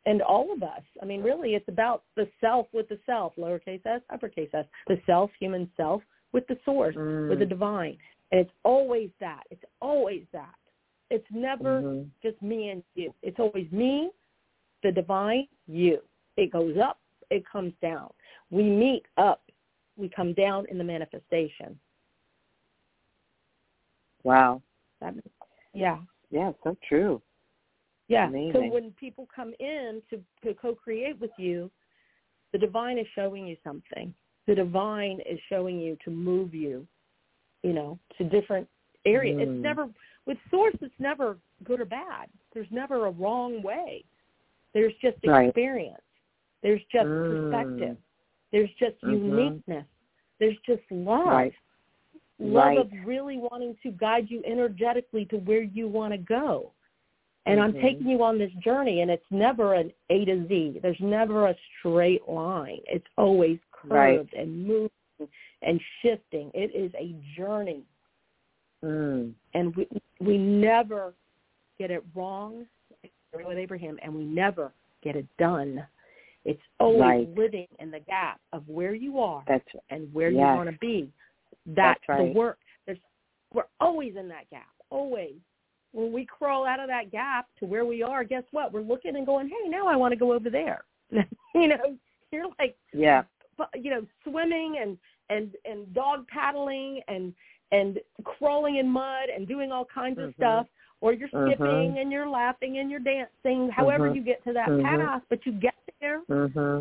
and 0.06 0.22
all 0.22 0.52
of 0.52 0.62
us. 0.62 0.82
I 1.02 1.04
mean, 1.04 1.22
really, 1.22 1.54
it's 1.54 1.68
about 1.68 2.04
the 2.16 2.28
self 2.40 2.66
with 2.72 2.88
the 2.88 2.98
self, 3.06 3.34
lowercase 3.36 3.84
s, 3.84 4.00
uppercase 4.10 4.50
s, 4.54 4.64
the 4.86 5.00
self, 5.06 5.30
human 5.38 5.70
self, 5.76 6.02
with 6.32 6.46
the 6.46 6.58
source, 6.64 6.94
with 7.28 7.38
the 7.38 7.44
Mm. 7.44 7.48
divine, 7.48 7.98
and 8.30 8.40
it's 8.40 8.52
always 8.62 9.10
that. 9.18 9.46
It's 9.50 9.64
always 9.80 10.26
that. 10.32 10.54
It's 11.10 11.30
never 11.30 11.82
Mhm. 11.82 12.10
just 12.22 12.40
me 12.42 12.70
and 12.70 12.84
you. 12.94 13.14
It's 13.22 13.38
always 13.40 13.70
me, 13.72 14.10
the 14.82 14.92
divine, 14.92 15.48
you. 15.66 16.02
It 16.36 16.50
goes 16.50 16.76
up, 16.76 17.00
it 17.30 17.44
comes 17.46 17.74
down. 17.80 18.12
We 18.50 18.62
meet 18.62 19.06
up, 19.16 19.50
we 19.96 20.08
come 20.08 20.32
down 20.34 20.66
in 20.66 20.78
the 20.78 20.84
manifestation. 20.84 21.80
Wow. 24.22 24.62
That, 25.00 25.14
yeah, 25.72 26.02
Yeah, 26.30 26.52
so 26.62 26.76
true. 26.86 27.22
Yeah. 28.08 28.30
So 28.52 28.60
when 28.66 28.90
people 28.92 29.28
come 29.34 29.52
in 29.60 30.02
to, 30.10 30.20
to 30.44 30.54
co-create 30.54 31.20
with 31.20 31.30
you, 31.38 31.70
the 32.52 32.58
divine 32.58 32.98
is 32.98 33.06
showing 33.14 33.46
you 33.46 33.56
something. 33.62 34.12
The 34.46 34.54
divine 34.54 35.20
is 35.28 35.38
showing 35.48 35.78
you 35.78 35.96
to 36.04 36.10
move 36.10 36.54
you, 36.54 36.86
you 37.62 37.72
know, 37.74 37.98
to 38.16 38.24
different 38.24 38.66
areas. 39.04 39.36
Mm. 39.38 39.42
It's 39.42 39.62
never 39.62 39.88
with 40.26 40.38
source. 40.50 40.74
It's 40.80 40.94
never 40.98 41.38
good 41.64 41.80
or 41.80 41.84
bad. 41.84 42.28
There's 42.54 42.70
never 42.70 43.06
a 43.06 43.10
wrong 43.10 43.62
way. 43.62 44.04
There's 44.72 44.94
just 45.02 45.18
Right. 45.24 45.48
experience. 45.48 46.02
There's 46.62 46.82
just 46.90 47.08
Mm. 47.08 47.50
perspective. 47.50 47.96
There's 48.50 48.72
just 48.74 48.98
Mhm. 49.02 49.20
uniqueness. 49.20 49.86
There's 50.38 50.58
just 50.60 50.90
love. 50.90 51.26
Right. 51.26 51.54
Love 52.38 52.64
Right. 52.64 52.78
of 52.78 52.92
really 53.04 53.36
wanting 53.36 53.76
to 53.82 53.90
guide 53.90 54.30
you 54.30 54.42
energetically 54.44 55.26
to 55.26 55.38
where 55.38 55.62
you 55.62 55.88
want 55.88 56.12
to 56.12 56.18
go. 56.18 56.72
And 57.48 57.60
I'm 57.60 57.72
Mhm. 57.72 57.80
taking 57.80 58.08
you 58.08 58.22
on 58.22 58.38
this 58.38 58.52
journey, 58.54 59.00
and 59.00 59.10
it's 59.10 59.30
never 59.30 59.74
an 59.74 59.92
A 60.10 60.24
to 60.26 60.46
Z. 60.46 60.80
There's 60.80 61.00
never 61.00 61.46
a 61.48 61.56
straight 61.78 62.28
line. 62.28 62.80
It's 62.86 63.06
always 63.16 63.58
curved 63.72 63.90
Right. 63.90 64.32
and 64.34 64.66
moving 64.66 64.90
and 65.62 65.80
shifting. 66.00 66.50
It 66.54 66.72
is 66.74 66.94
a 66.94 67.12
journey, 67.34 67.84
Mm. 68.84 69.34
and 69.54 69.74
we 69.74 69.88
we 70.20 70.36
never 70.36 71.14
get 71.78 71.90
it 71.90 72.04
wrong 72.14 72.66
with 73.32 73.58
Abraham, 73.58 73.98
and 74.02 74.14
we 74.14 74.24
never 74.24 74.72
get 75.00 75.16
it 75.16 75.26
done. 75.36 75.86
It's 76.44 76.62
always 76.80 77.00
Right. 77.00 77.28
living 77.36 77.68
in 77.78 77.90
the 77.90 78.00
gap 78.00 78.40
of 78.52 78.68
where 78.68 78.94
you 78.94 79.18
are 79.20 79.42
That's 79.46 79.68
and 79.90 80.12
where 80.12 80.30
you 80.30 80.38
want 80.38 80.70
to 80.70 80.78
be. 80.78 81.12
That's, 81.66 82.00
That's 82.00 82.08
right. 82.08 82.32
the 82.32 82.38
work. 82.38 82.58
There's 82.86 82.98
we're 83.52 83.66
always 83.80 84.16
in 84.16 84.28
that 84.28 84.48
gap. 84.50 84.70
Always. 84.90 85.40
When 85.92 86.12
we 86.12 86.26
crawl 86.26 86.66
out 86.66 86.80
of 86.80 86.88
that 86.88 87.10
gap 87.10 87.46
to 87.60 87.66
where 87.66 87.84
we 87.84 88.02
are, 88.02 88.22
guess 88.24 88.44
what? 88.50 88.72
We're 88.72 88.82
looking 88.82 89.16
and 89.16 89.24
going, 89.26 89.48
"Hey, 89.48 89.68
now 89.68 89.86
I 89.86 89.96
want 89.96 90.12
to 90.12 90.16
go 90.18 90.32
over 90.32 90.50
there." 90.50 90.84
you 91.54 91.68
know, 91.68 91.96
you're 92.30 92.46
like 92.58 92.76
yeah. 92.92 93.22
you 93.74 93.90
know, 93.90 94.06
swimming 94.24 94.78
and 94.80 94.98
and 95.30 95.54
and 95.64 95.92
dog 95.94 96.26
paddling 96.28 97.00
and 97.08 97.34
and 97.72 97.98
crawling 98.24 98.76
in 98.76 98.88
mud 98.88 99.28
and 99.34 99.46
doing 99.48 99.72
all 99.72 99.84
kinds 99.84 100.18
of 100.18 100.30
Mhm. 100.30 100.34
stuff 100.36 100.66
or 101.00 101.12
you're 101.12 101.28
Mhm. 101.28 101.48
skipping 101.48 101.98
and 101.98 102.10
you're 102.10 102.28
laughing 102.28 102.78
and 102.78 102.90
you're 102.90 103.00
dancing 103.00 103.68
however 103.68 104.08
Mhm. 104.08 104.16
you 104.16 104.22
get 104.22 104.42
to 104.44 104.52
that 104.54 104.68
Mhm. 104.68 104.82
path 104.82 105.22
but 105.28 105.44
you 105.44 105.52
get 105.52 105.74
there 106.00 106.22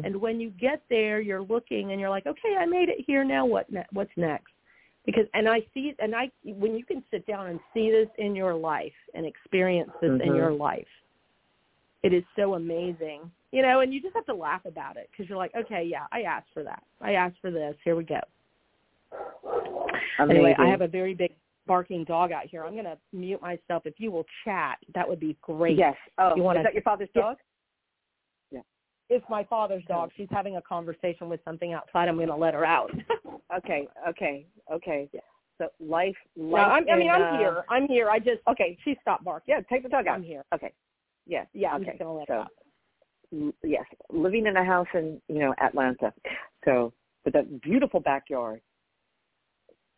and 0.06 0.16
when 0.16 0.40
you 0.40 0.50
get 0.52 0.82
there, 0.90 1.20
you're 1.20 1.42
looking 1.42 1.92
and 1.92 2.00
you're 2.00 2.10
like, 2.10 2.26
okay, 2.28 2.56
I 2.56 2.66
made 2.66 2.88
it 2.90 3.00
here. 3.02 3.24
Now 3.24 3.46
what? 3.46 3.70
Ne- 3.72 3.86
what's 3.92 4.16
next? 4.16 4.54
Because 5.08 5.26
and 5.34 5.48
I 5.48 5.62
see 5.74 5.96
and 6.00 6.14
I 6.14 6.30
when 6.44 6.76
you 6.76 6.84
can 6.86 7.02
sit 7.10 7.26
down 7.26 7.48
and 7.48 7.60
see 7.74 7.90
this 7.90 8.10
in 8.18 8.36
your 8.36 8.54
life 8.54 8.94
and 9.16 9.26
experience 9.26 9.90
this 10.02 10.12
in 10.12 10.20
Mhm. 10.20 10.36
your 10.36 10.52
life, 10.52 10.88
it 12.04 12.12
is 12.14 12.24
so 12.36 12.56
amazing, 12.56 13.32
you 13.52 13.62
know. 13.62 13.80
And 13.80 13.94
you 13.94 14.02
just 14.02 14.14
have 14.16 14.26
to 14.26 14.34
laugh 14.34 14.66
about 14.66 14.98
it 14.98 15.10
because 15.10 15.30
you're 15.30 15.38
like, 15.38 15.56
okay, 15.56 15.82
yeah, 15.84 16.08
I 16.12 16.24
asked 16.24 16.52
for 16.54 16.62
that. 16.64 16.84
I 17.00 17.14
asked 17.14 17.40
for 17.40 17.52
this. 17.52 17.76
Here 17.86 17.96
we 17.96 18.04
go. 18.04 18.20
Amazing. 20.20 20.46
Anyway, 20.46 20.56
I 20.60 20.68
have 20.68 20.82
a 20.82 20.88
very 20.90 21.14
big 21.14 21.34
barking 21.66 22.04
dog 22.04 22.34
out 22.34 22.46
here. 22.46 22.66
I'm 22.66 22.74
going 22.74 22.86
to 22.86 22.98
mute 23.14 23.42
myself. 23.42 23.86
If 23.86 24.00
you 24.00 24.12
will 24.12 24.26
chat, 24.44 24.78
that 24.94 25.08
would 25.08 25.20
be 25.20 25.38
great. 25.42 25.78
Yes. 25.78 25.96
Oh, 26.18 26.36
You 26.36 26.44
wanna- 26.44 26.60
is 26.60 26.64
that 26.66 26.74
your 26.74 26.84
father's 26.84 27.10
dog? 27.12 27.38
It's 29.10 29.26
my 29.30 29.44
father's 29.46 29.84
dog. 29.88 30.12
She's 30.18 30.28
having 30.32 30.58
a 30.58 30.62
conversation 30.62 31.30
with 31.30 31.40
something 31.46 31.74
outside. 31.74 32.10
I'm 32.10 32.16
going 32.16 32.28
to 32.28 32.36
let 32.36 32.54
her 32.54 32.66
out. 32.66 32.92
Okay. 33.56 33.88
Okay. 34.10 34.46
Okay. 34.70 35.10
Yeah. 35.14 35.22
So 35.58 35.70
life. 35.80 36.14
No, 36.36 36.48
life 36.58 36.68
I'm, 36.70 36.90
I 36.90 36.98
mean, 36.98 37.08
in, 37.08 37.14
I'm 37.14 37.36
uh, 37.36 37.38
here. 37.38 37.64
I'm 37.70 37.88
here. 37.88 38.10
I 38.10 38.20
just 38.20 38.42
Okay. 38.50 38.78
she 38.84 38.98
stopped 39.02 39.24
barking. 39.24 39.56
Yeah. 39.56 39.62
Take 39.72 39.84
the 39.84 39.90
dog 39.90 40.06
out. 40.06 40.16
I'm 40.16 40.24
here. 40.24 40.44
Okay. 40.54 40.74
Yeah. 41.26 41.46
Yeah, 41.54 41.70
I'm 41.70 41.82
okay. 41.82 41.92
just 41.92 42.00
gonna 42.00 42.14
let 42.14 42.28
so, 42.28 42.34
her 42.34 42.40
out. 42.42 42.52
l- 43.34 43.54
yes, 43.64 43.86
living 44.12 44.48
in 44.48 44.58
a 44.58 44.66
house 44.66 44.88
in 44.94 45.22
you 45.30 45.40
know 45.40 45.56
Atlanta, 45.62 46.14
so 46.66 46.92
with 47.24 47.36
a 47.36 47.44
beautiful 47.44 48.02
backyard, 48.02 48.60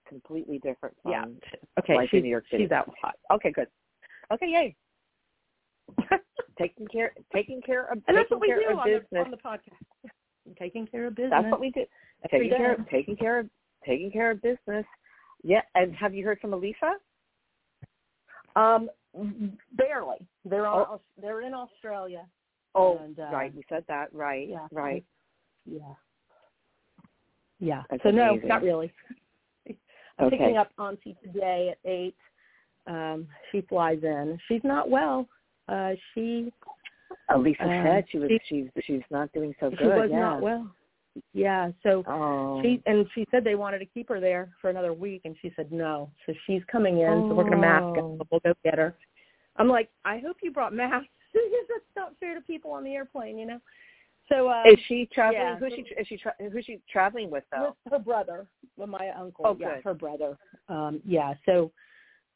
completely 0.08 0.60
different 0.60 0.96
from 1.02 1.12
Yeah. 1.12 1.26
Okay, 1.80 2.08
she's, 2.10 2.20
in 2.20 2.24
New 2.24 2.30
York 2.30 2.46
City. 2.52 2.66
she's 2.66 2.72
out. 2.72 2.88
Okay, 3.32 3.52
good. 3.52 3.68
Okay, 4.32 4.48
yay. 4.48 4.76
taking 6.58 6.88
care, 6.88 7.14
taking 7.34 7.62
care 7.62 7.86
of, 7.92 8.00
And 8.08 8.18
that's 8.18 8.30
what 8.30 8.42
we 8.42 8.48
do 8.48 8.78
on 8.78 8.86
business. 8.88 9.06
the, 9.12 9.20
on 9.20 9.32
the 9.32 9.38
podcast. 9.38 10.12
Taking 10.58 10.88
care 10.88 11.08
of 11.08 11.16
business. 11.16 11.32
That's 11.32 11.52
what 11.52 11.60
we 11.60 11.70
do. 11.72 11.86
Taking 12.32 12.50
care, 12.50 12.74
of, 12.74 12.90
taking 12.90 13.16
care 13.16 13.40
of, 13.40 13.50
taking 13.86 14.12
care 14.12 14.32
of 14.32 14.42
business. 14.42 14.86
Yeah. 15.44 15.62
And 15.76 15.96
have 15.96 16.14
you 16.14 16.26
heard 16.26 16.40
from 16.40 16.54
Elisa? 16.54 16.94
Um, 18.56 18.90
barely. 19.74 20.18
They're 20.46 20.68
on. 20.68 20.86
Oh. 20.90 21.02
They're 21.22 21.42
in 21.42 21.54
Australia. 21.54 22.26
Oh, 22.76 22.98
And, 22.98 23.20
uh, 23.20 23.30
right. 23.32 23.54
You 23.56 23.64
said 23.70 23.84
that. 23.88 24.14
Right. 24.14 24.48
Yeah. 24.50 24.68
Right. 24.72 25.04
Yeah. 25.66 25.94
Yeah. 27.60 27.84
That's 27.90 28.04
so 28.04 28.10
no, 28.12 28.36
not 28.44 28.64
really. 28.64 28.92
I'm 29.68 30.26
Okay. 30.26 30.38
picking 30.38 30.58
up 30.58 30.72
Auntie 30.78 31.16
today 31.24 31.70
at 31.72 31.90
eight. 31.90 32.16
Um, 32.88 33.28
she 33.52 33.62
flies 33.62 34.00
in. 34.04 34.38
She's 34.48 34.64
not 34.64 34.90
well. 34.90 35.28
Uh, 35.70 35.96
she 36.14 36.52
Elisa 37.30 37.64
Um, 37.64 37.70
said 37.86 38.06
she 38.10 38.18
was. 38.20 38.30
she- 38.30 38.40
she's 38.48 38.84
she's 38.86 39.02
not 39.12 39.32
doing 39.34 39.54
so 39.60 39.70
good. 39.70 39.80
she 39.80 39.86
was 39.86 40.10
yeah. 40.12 40.20
not 40.20 40.42
well. 40.42 40.76
Yeah. 41.34 41.72
So 41.84 42.04
Oh. 42.08 42.62
she 42.62 42.82
and 42.86 43.06
she 43.14 43.26
said 43.32 43.44
they 43.44 43.56
wanted 43.56 43.80
to 43.80 43.86
keep 43.86 44.10
her 44.10 44.20
there 44.20 44.50
for 44.62 44.70
another 44.70 44.94
week, 44.94 45.22
and 45.26 45.36
she 45.42 45.52
said 45.56 45.72
no. 45.72 46.10
So 46.26 46.34
she's 46.46 46.64
coming 46.72 47.00
in. 47.00 47.28
So 47.30 47.34
we're 47.36 47.44
gonna 47.44 47.58
mask 47.58 47.84
Oh. 47.84 48.18
it. 48.22 48.28
We'll 48.32 48.40
go 48.42 48.54
get 48.64 48.78
her. 48.78 48.96
I'm 49.58 49.68
like, 49.68 49.90
I 50.06 50.20
hope 50.20 50.38
you 50.42 50.52
brought 50.52 50.74
masks 50.74 51.10
that's 51.34 51.84
not 51.96 52.14
fair 52.20 52.34
to 52.36 52.42
people 52.42 52.72
on 52.72 52.84
the 52.84 52.94
airplane, 52.96 53.38
you 53.38 53.46
know. 53.46 53.60
So 54.30 54.48
uh, 54.48 54.64
Is 54.66 54.80
she 54.88 55.08
traveling? 55.12 55.42
yeah, 55.42 55.56
who's 55.58 55.74
she? 55.74 55.82
Is 56.00 56.08
she? 56.08 56.18
Tra- 56.18 56.36
who's 56.52 56.66
she 56.66 56.80
traveling 56.92 57.30
with 57.32 57.44
though? 57.52 57.76
with 57.84 57.94
her 57.94 58.00
brother, 58.00 58.48
with 58.78 58.90
my 58.90 59.10
uncle. 59.10 59.46
Oh, 59.48 59.58
yeah, 59.60 59.76
good. 59.76 59.84
her 59.84 59.94
brother. 59.96 60.38
Um, 60.70 61.02
yeah. 61.04 61.34
So, 61.48 61.72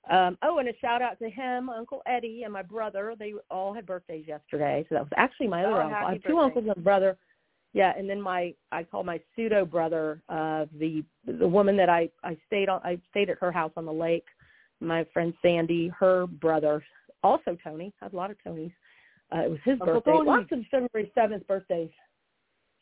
um, 0.09 0.37
oh, 0.41 0.57
and 0.57 0.67
a 0.67 0.73
shout 0.81 1.01
out 1.01 1.17
to 1.19 1.29
him, 1.29 1.69
Uncle 1.69 2.01
Eddie, 2.05 2.43
and 2.43 2.51
my 2.51 2.61
brother. 2.61 3.15
They 3.17 3.33
all 3.49 3.73
had 3.73 3.85
birthdays 3.85 4.25
yesterday, 4.27 4.85
so 4.89 4.95
that 4.95 5.01
was 5.03 5.11
actually 5.15 5.47
my 5.47 5.63
other 5.63 5.81
Oh, 5.81 5.85
uncle. 5.85 5.95
I 5.95 6.13
have 6.13 6.23
two 6.23 6.29
birthday. 6.29 6.43
uncles 6.43 6.65
and 6.67 6.77
a 6.77 6.79
brother. 6.79 7.17
Yeah, 7.73 7.93
and 7.97 8.09
then 8.09 8.21
my 8.21 8.53
I 8.71 8.83
call 8.83 9.03
my 9.03 9.19
pseudo 9.35 9.65
brother, 9.65 10.21
uh, 10.29 10.65
the 10.77 11.03
the 11.25 11.47
woman 11.47 11.75
that 11.77 11.89
I 11.89 12.09
I 12.23 12.37
stayed 12.47 12.69
on 12.69 12.81
I 12.83 12.99
stayed 13.09 13.29
at 13.29 13.39
her 13.39 13.51
house 13.51 13.71
on 13.77 13.85
the 13.85 13.93
lake. 13.93 14.25
My 14.79 15.05
friend 15.13 15.33
Sandy, 15.41 15.87
her 15.99 16.27
brother, 16.27 16.83
also 17.23 17.57
Tony. 17.63 17.93
I 18.01 18.05
have 18.05 18.13
a 18.13 18.17
lot 18.17 18.29
of 18.29 18.37
Tonys. 18.45 18.73
Uh, 19.33 19.39
it 19.39 19.49
was 19.49 19.59
his 19.63 19.79
Uncle 19.81 20.01
birthday. 20.01 20.11
Tony. 20.11 20.29
Lots 20.29 20.51
of 20.51 20.59
February 20.69 21.11
seventh 21.15 21.47
birthdays. 21.47 21.89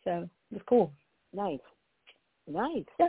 So 0.03 0.27
it 0.51 0.55
was 0.55 0.63
cool. 0.67 0.91
Nice. 1.33 1.59
Nice. 2.47 2.83
Yeah. 2.99 3.07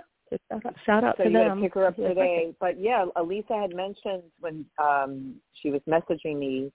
Shout 0.50 0.66
out, 0.66 0.74
shout 0.84 1.04
out 1.04 1.16
So 1.16 1.24
to 1.24 1.30
you 1.30 1.38
them. 1.38 1.56
to 1.58 1.62
pick 1.62 1.74
her 1.74 1.86
up 1.86 1.96
today. 1.96 2.54
But 2.60 2.80
yeah, 2.80 3.06
Elisa 3.16 3.54
had 3.54 3.74
mentioned 3.74 4.22
when 4.40 4.64
um 4.82 5.36
she 5.54 5.70
was 5.70 5.80
messaging 5.88 6.38
me 6.38 6.72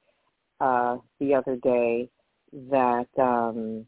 uh 0.59 0.97
the 1.19 1.33
other 1.33 1.55
day 1.57 2.09
that 2.69 3.07
um 3.17 3.85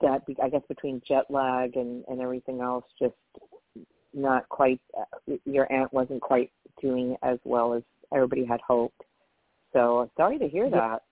that 0.00 0.26
be- 0.26 0.36
I 0.42 0.48
guess 0.48 0.62
between 0.68 1.00
jet 1.06 1.24
lag 1.30 1.76
and 1.76 2.04
and 2.08 2.20
everything 2.20 2.60
else, 2.60 2.84
just 3.00 3.14
not 4.14 4.48
quite 4.48 4.80
uh, 4.98 5.34
your 5.44 5.72
aunt 5.72 5.92
wasn't 5.92 6.20
quite 6.20 6.50
doing 6.80 7.16
as 7.22 7.38
well 7.44 7.74
as 7.74 7.82
everybody 8.14 8.44
had 8.44 8.60
hoped. 8.66 9.02
So 9.72 10.10
sorry 10.16 10.38
to 10.38 10.48
hear 10.48 10.70
that. 10.70 11.02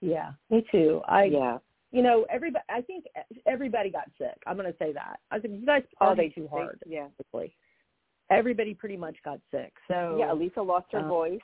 Yeah, 0.00 0.32
me 0.50 0.64
too. 0.70 1.02
I 1.06 1.24
yeah. 1.24 1.58
You 1.90 2.02
know, 2.02 2.26
everybody. 2.30 2.64
I 2.68 2.82
think 2.82 3.04
everybody 3.46 3.90
got 3.90 4.10
sick. 4.18 4.36
I'm 4.46 4.56
going 4.56 4.70
to 4.70 4.78
say 4.78 4.92
that. 4.92 5.20
I 5.30 5.38
think 5.38 5.54
you 5.60 5.66
guys 5.66 5.82
partied 6.00 6.12
oh, 6.12 6.14
they, 6.14 6.28
too 6.28 6.48
hard. 6.50 6.78
They, 6.84 6.94
yeah. 6.96 7.06
Basically. 7.16 7.54
Everybody 8.30 8.74
pretty 8.74 8.96
much 8.98 9.16
got 9.24 9.40
sick. 9.50 9.72
So 9.88 10.16
yeah, 10.18 10.32
Elisa 10.32 10.60
lost 10.60 10.86
her 10.92 10.98
uh, 10.98 11.08
voice, 11.08 11.40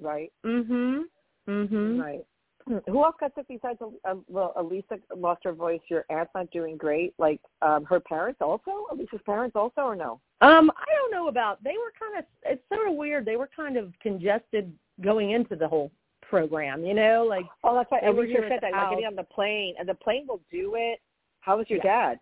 right? 0.00 0.32
Mm-hmm. 0.46 1.02
Mm-hmm. 1.48 2.00
Right. 2.00 2.24
Who 2.66 3.04
else 3.04 3.16
got 3.20 3.34
sick 3.34 3.44
besides 3.46 3.78
uh, 3.82 4.14
well, 4.26 4.54
Elisa 4.56 4.98
lost 5.14 5.42
her 5.44 5.52
voice? 5.52 5.82
Your 5.90 6.06
aunt's 6.08 6.30
not 6.34 6.50
doing 6.50 6.78
great. 6.78 7.12
Like 7.18 7.42
um 7.60 7.84
her 7.84 8.00
parents 8.00 8.40
also? 8.40 8.86
Elisa's 8.90 9.20
parents 9.26 9.54
also, 9.54 9.82
or 9.82 9.94
no? 9.94 10.18
Um, 10.40 10.70
I 10.74 10.94
don't 10.94 11.10
know 11.10 11.28
about. 11.28 11.62
They 11.62 11.72
were 11.72 11.92
kind 12.00 12.18
of. 12.18 12.24
It's 12.44 12.62
sort 12.72 12.88
of 12.88 12.94
weird. 12.94 13.26
They 13.26 13.36
were 13.36 13.50
kind 13.54 13.76
of 13.76 13.92
congested 14.00 14.72
going 15.02 15.32
into 15.32 15.56
the 15.56 15.68
whole 15.68 15.90
program. 16.28 16.84
You 16.84 16.94
know, 16.94 17.26
like 17.28 17.44
oh, 17.62 17.74
that's 17.74 17.90
right. 17.90 18.02
were 18.02 18.22
Elisa 18.22 18.40
here 18.40 18.48
said 18.48 18.60
that 18.62 18.72
like 18.72 18.90
getting 18.90 19.06
on 19.06 19.16
the 19.16 19.24
plane, 19.24 19.74
and 19.78 19.88
the 19.88 19.94
plane 19.94 20.26
will 20.28 20.40
do 20.50 20.74
it. 20.76 21.00
How 21.40 21.56
was 21.58 21.68
your 21.68 21.80
Yeah. 21.84 22.10
dad? 22.10 22.20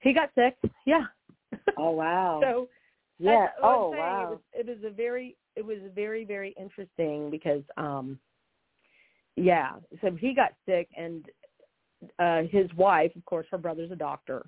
he 0.00 0.12
got 0.12 0.30
sick. 0.34 0.56
Yeah. 0.84 1.06
Oh 1.78 1.90
wow. 1.90 2.40
so 2.42 2.68
yeah. 3.18 3.48
Oh 3.62 3.90
saying. 3.92 4.02
wow. 4.02 4.22
It 4.22 4.30
was, 4.30 4.40
it 4.52 4.66
was 4.82 4.92
a 4.92 4.94
very. 4.94 5.36
It 5.54 5.64
was 5.64 5.78
very 5.94 6.24
very 6.24 6.54
interesting 6.58 7.30
because 7.30 7.62
um, 7.76 8.18
yeah. 9.36 9.72
So 10.00 10.10
he 10.12 10.34
got 10.34 10.52
sick 10.66 10.88
and 10.96 11.24
uh 12.18 12.42
his 12.50 12.72
wife, 12.74 13.14
of 13.16 13.24
course, 13.24 13.46
her 13.50 13.58
brother's 13.58 13.90
a 13.90 13.96
doctor. 13.96 14.44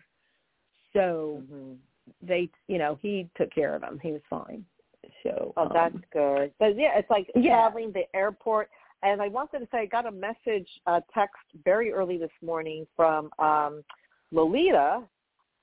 So 0.93 1.43
hmm 1.49 1.74
they, 2.22 2.49
you 2.68 2.78
know, 2.78 2.99
he 3.03 3.28
took 3.36 3.53
care 3.55 3.74
of 3.74 3.82
him. 3.82 4.01
He 4.03 4.12
was 4.12 4.22
fine. 4.30 4.64
So 5.22 5.52
Oh, 5.56 5.64
um, 5.64 5.70
that's 5.72 5.96
good. 6.12 6.52
But 6.58 6.76
yeah, 6.76 6.98
it's 6.98 7.10
like 7.10 7.30
Yeah. 7.34 7.56
traveling 7.60 7.92
the 7.92 8.04
airport. 8.14 8.70
And 9.02 9.22
I 9.22 9.28
wanted 9.28 9.60
to 9.60 9.68
say, 9.70 9.78
I 9.78 9.86
got 9.86 10.06
a 10.06 10.10
message, 10.10 10.68
uh, 10.86 11.00
text 11.14 11.36
very 11.64 11.92
early 11.92 12.18
this 12.18 12.32
morning 12.42 12.86
from 12.96 13.30
um, 13.38 13.84
Lolita, 14.32 15.02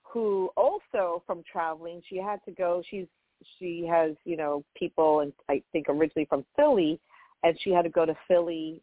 who 0.04 0.50
also 0.56 1.22
from 1.28 1.44
traveling, 1.44 2.02
she 2.08 2.18
had 2.18 2.44
to 2.46 2.52
go. 2.52 2.82
She's 2.90 3.08
she 3.60 3.86
has 3.86 4.16
you 4.24 4.38
know 4.38 4.64
people, 4.76 5.20
and 5.20 5.34
I 5.50 5.62
think 5.74 5.88
originally 5.90 6.26
from 6.26 6.46
Philly, 6.56 7.00
and 7.44 7.60
she 7.62 7.72
had 7.72 7.82
to 7.82 7.90
go 7.90 8.06
to 8.06 8.16
Philly 8.28 8.82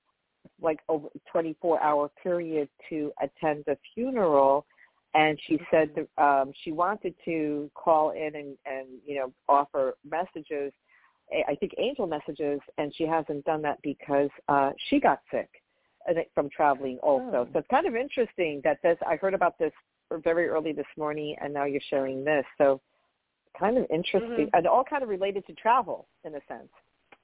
like 0.60 0.80
over 0.88 1.08
24 1.30 1.80
hour 1.80 2.10
period 2.22 2.68
to 2.90 3.12
attend 3.22 3.64
the 3.66 3.78
funeral 3.94 4.66
and 5.14 5.38
she 5.46 5.60
said 5.70 5.90
that 5.94 6.22
um 6.22 6.52
she 6.62 6.72
wanted 6.72 7.14
to 7.24 7.70
call 7.74 8.10
in 8.10 8.34
and 8.34 8.56
and 8.66 8.86
you 9.06 9.16
know 9.16 9.32
offer 9.48 9.94
messages 10.08 10.72
i 11.48 11.54
think 11.54 11.72
angel 11.78 12.06
messages 12.06 12.60
and 12.78 12.94
she 12.94 13.04
hasn't 13.04 13.44
done 13.44 13.62
that 13.62 13.78
because 13.82 14.30
uh 14.48 14.70
she 14.88 15.00
got 15.00 15.20
sick 15.30 15.48
from 16.34 16.48
traveling 16.50 16.98
also 17.02 17.46
Oh. 17.46 17.48
so 17.52 17.58
it's 17.58 17.68
kind 17.68 17.86
of 17.86 17.94
interesting 17.94 18.60
that 18.64 18.78
this 18.82 18.98
i 19.06 19.16
heard 19.16 19.34
about 19.34 19.58
this 19.58 19.72
very 20.24 20.48
early 20.48 20.72
this 20.72 20.86
morning 20.96 21.36
and 21.40 21.54
now 21.54 21.64
you're 21.64 21.80
sharing 21.88 22.24
this 22.24 22.44
so 22.58 22.80
kind 23.58 23.78
of 23.78 23.86
interesting 23.90 24.46
Mhm. 24.46 24.50
and 24.54 24.66
all 24.66 24.84
kind 24.84 25.02
of 25.02 25.08
related 25.08 25.46
to 25.46 25.54
travel 25.54 26.08
in 26.24 26.34
a 26.34 26.40
sense 26.48 26.70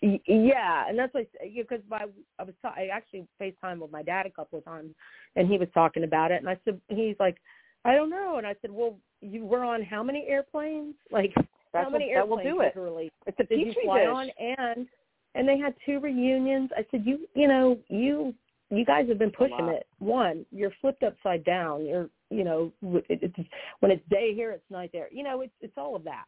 Yeah, 0.00 0.88
and 0.88 0.96
that's 0.96 1.12
what 1.12 1.26
because 1.42 1.80
I 1.90 2.04
I 2.38 2.44
was 2.44 2.54
ta- 2.62 2.74
I 2.76 2.86
actually 2.86 3.26
FaceTime 3.40 3.80
with 3.80 3.90
my 3.90 4.02
dad 4.02 4.26
a 4.26 4.30
couple 4.30 4.56
of 4.58 4.64
times, 4.64 4.94
and 5.34 5.48
he 5.48 5.58
was 5.58 5.68
talking 5.74 6.04
about 6.04 6.30
it, 6.30 6.36
and 6.40 6.48
I 6.48 6.56
said 6.64 6.80
he's 6.88 7.16
like, 7.18 7.38
I 7.84 7.94
don't 7.94 8.10
know, 8.10 8.36
and 8.38 8.46
I 8.46 8.54
said, 8.60 8.70
well, 8.70 8.96
you 9.20 9.44
were 9.46 9.64
on 9.64 9.82
how 9.82 10.02
many 10.02 10.26
airplanes? 10.28 10.94
Like 11.10 11.32
That's 11.72 11.84
how 11.84 11.90
many 11.90 12.12
that 12.14 12.28
will 12.28 12.42
do 12.42 12.60
it. 12.60 12.74
literally 12.76 13.10
it's 13.26 13.38
a 13.40 13.44
did 13.44 13.60
you 13.60 13.72
fly 13.84 14.00
dish 14.00 14.08
on? 14.08 14.30
And 14.38 14.86
and 15.34 15.48
they 15.48 15.58
had 15.58 15.74
two 15.84 16.00
reunions. 16.00 16.70
I 16.76 16.84
said, 16.90 17.02
you 17.04 17.26
you 17.34 17.48
know 17.48 17.78
you 17.88 18.34
you 18.70 18.84
guys 18.84 19.08
have 19.08 19.18
been 19.18 19.30
pushing 19.30 19.68
it. 19.68 19.86
One, 19.98 20.44
you're 20.52 20.72
flipped 20.80 21.02
upside 21.02 21.44
down. 21.44 21.86
You're 21.86 22.10
you 22.30 22.44
know 22.44 22.72
it, 22.82 23.20
it's 23.22 23.48
when 23.80 23.90
it's 23.90 24.06
day 24.08 24.34
here, 24.34 24.52
it's 24.52 24.70
night 24.70 24.90
there. 24.92 25.08
You 25.10 25.22
know 25.24 25.40
it's 25.40 25.54
it's 25.60 25.76
all 25.76 25.96
of 25.96 26.04
that. 26.04 26.24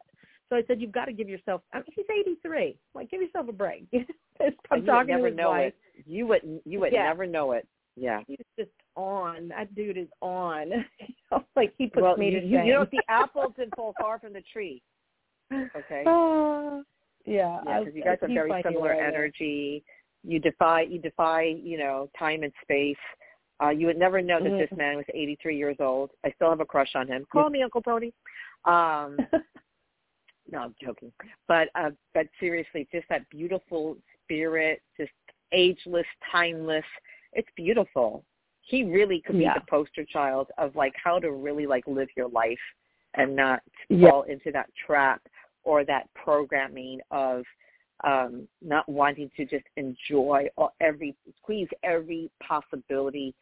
So 0.49 0.57
I 0.57 0.63
said, 0.67 0.81
you've 0.81 0.91
got 0.91 1.05
to 1.05 1.13
give 1.13 1.29
yourself. 1.29 1.61
I 1.71 1.77
mean, 1.77 1.85
he's 1.95 2.05
83. 2.09 2.75
Like, 2.93 3.09
give 3.09 3.21
yourself 3.21 3.47
a 3.47 3.53
break. 3.53 3.85
I'm 3.93 4.01
you 4.41 4.51
would 4.71 4.85
talking 4.85 5.07
never 5.07 5.27
to 5.27 5.27
his 5.29 5.37
know 5.37 5.51
wife. 5.51 5.73
it. 5.95 6.05
You 6.05 6.27
would 6.27 6.41
you 6.65 6.79
would 6.81 6.91
Yeah. 6.91 7.03
never 7.03 7.25
know 7.25 7.53
it. 7.53 7.65
Yeah. 7.95 8.19
Just 8.59 8.69
on. 8.95 9.49
That 9.49 9.73
dude 9.75 9.97
is 9.97 10.07
on. 10.21 10.71
like 11.55 11.73
he 11.77 11.87
puts 11.87 12.01
well, 12.01 12.17
me 12.17 12.29
you, 12.29 12.39
to 12.39 12.45
you, 12.45 12.57
shame. 12.57 12.65
you 12.67 12.73
know 12.73 12.85
the 12.91 13.01
apples 13.09 13.53
didn't 13.57 13.75
fall 13.75 13.93
far 13.99 14.19
from 14.19 14.33
the 14.33 14.43
tree. 14.53 14.81
Okay. 15.53 16.03
Ah, 16.07 16.81
yeah, 17.25 17.59
Yeah, 17.65 17.81
you 17.93 18.03
guys 18.03 18.17
have 18.21 18.29
very 18.29 18.63
similar 18.63 18.93
energy. 18.93 19.83
You 20.23 20.39
defy 20.39 20.81
you 20.81 20.99
defy 20.99 21.43
you 21.43 21.77
know 21.77 22.09
time 22.17 22.43
and 22.43 22.53
space. 22.61 22.95
Uh, 23.61 23.69
you 23.69 23.85
would 23.85 23.97
never 23.97 24.21
know 24.21 24.41
that 24.41 24.49
this 24.49 24.75
man 24.75 24.95
was 24.95 25.05
83 25.13 25.55
years 25.55 25.75
old. 25.79 26.09
I 26.25 26.31
still 26.31 26.49
have 26.49 26.61
a 26.61 26.65
crush 26.65 26.91
on 26.95 27.07
him. 27.07 27.27
Call 27.31 27.51
me 27.51 27.61
Uncle 27.61 27.81
Tony. 27.81 28.11
Um, 28.65 29.17
no, 30.51 30.59
I'm 30.59 30.75
joking. 30.81 31.11
But 31.47 31.69
uh, 31.75 31.91
but 32.13 32.27
seriously, 32.39 32.87
just 32.91 33.07
that 33.09 33.29
beautiful 33.29 33.97
spirit, 34.23 34.81
just 34.97 35.11
ageless, 35.51 36.05
timeless. 36.31 36.85
It's 37.33 37.49
beautiful. 37.55 38.23
He 38.71 38.85
really 38.85 39.19
could 39.19 39.37
be 39.37 39.43
Yeah. 39.43 39.55
the 39.55 39.65
poster 39.69 40.05
child 40.05 40.49
of 40.57 40.77
like 40.77 40.93
how 40.95 41.19
to 41.19 41.33
really 41.33 41.67
like 41.67 41.85
live 41.87 42.07
your 42.15 42.29
life 42.29 42.65
and 43.15 43.35
not 43.35 43.61
Yeah. 43.89 44.09
fall 44.09 44.21
into 44.23 44.49
that 44.53 44.73
trap 44.75 45.21
or 45.63 45.83
that 45.83 46.11
programming 46.13 47.01
of 47.11 47.45
um 48.05 48.47
not 48.61 48.87
wanting 48.87 49.29
to 49.35 49.45
just 49.45 49.65
enjoy 49.75 50.49
all, 50.57 50.73
every 50.79 51.13
squeeze 51.37 51.67
every 51.83 52.31
possibility 52.39 53.35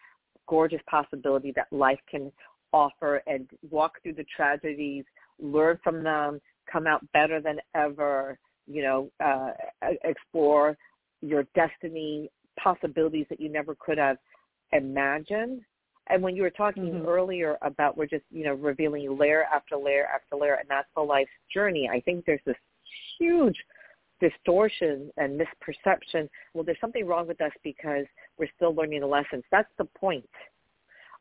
gorgeous 0.47 0.81
possibility 0.87 1.51
that 1.51 1.71
life 1.71 2.01
can 2.09 2.31
offer 2.73 3.21
and 3.27 3.47
walk 3.69 4.01
through 4.01 4.13
the 4.13 4.25
tragedies 4.35 5.05
learn 5.39 5.77
from 5.83 6.03
them 6.03 6.41
come 6.69 6.87
out 6.87 7.01
better 7.13 7.39
than 7.39 7.57
ever 7.75 8.37
you 8.67 8.81
know 8.81 9.09
uh 9.23 9.51
explore 10.03 10.75
your 11.21 11.43
destiny 11.53 12.29
possibilities 12.57 13.27
that 13.29 13.39
you 13.39 13.47
never 13.47 13.75
could 13.75 13.97
have 13.97 14.17
imagined 14.71 15.61
and 16.07 16.23
when 16.23 16.35
you 16.35 16.41
were 16.41 16.49
talking 16.49 16.91
Mhm. 16.91 17.05
earlier 17.07 17.57
about 17.61 17.97
we're 17.97 18.05
just 18.05 18.25
you 18.31 18.43
know 18.43 18.53
revealing 18.55 19.17
layer 19.17 19.43
after 19.45 19.75
layer 19.75 20.05
after 20.05 20.35
layer 20.35 20.55
and 20.55 20.67
that's 20.69 20.89
the 20.95 21.01
life's 21.01 21.31
journey 21.53 21.89
i 21.89 21.99
think 22.01 22.25
there's 22.25 22.43
this 22.45 22.57
huge 23.17 23.57
distortion 24.19 25.11
and 25.17 25.39
misperception. 25.39 26.29
Well 26.53 26.63
there's 26.63 26.79
something 26.81 27.05
wrong 27.05 27.27
with 27.27 27.41
us 27.41 27.51
because 27.63 28.05
we're 28.37 28.49
still 28.55 28.73
learning 28.75 29.01
the 29.01 29.07
lessons. 29.07 29.43
That's 29.51 29.71
the 29.77 29.85
point 29.85 30.29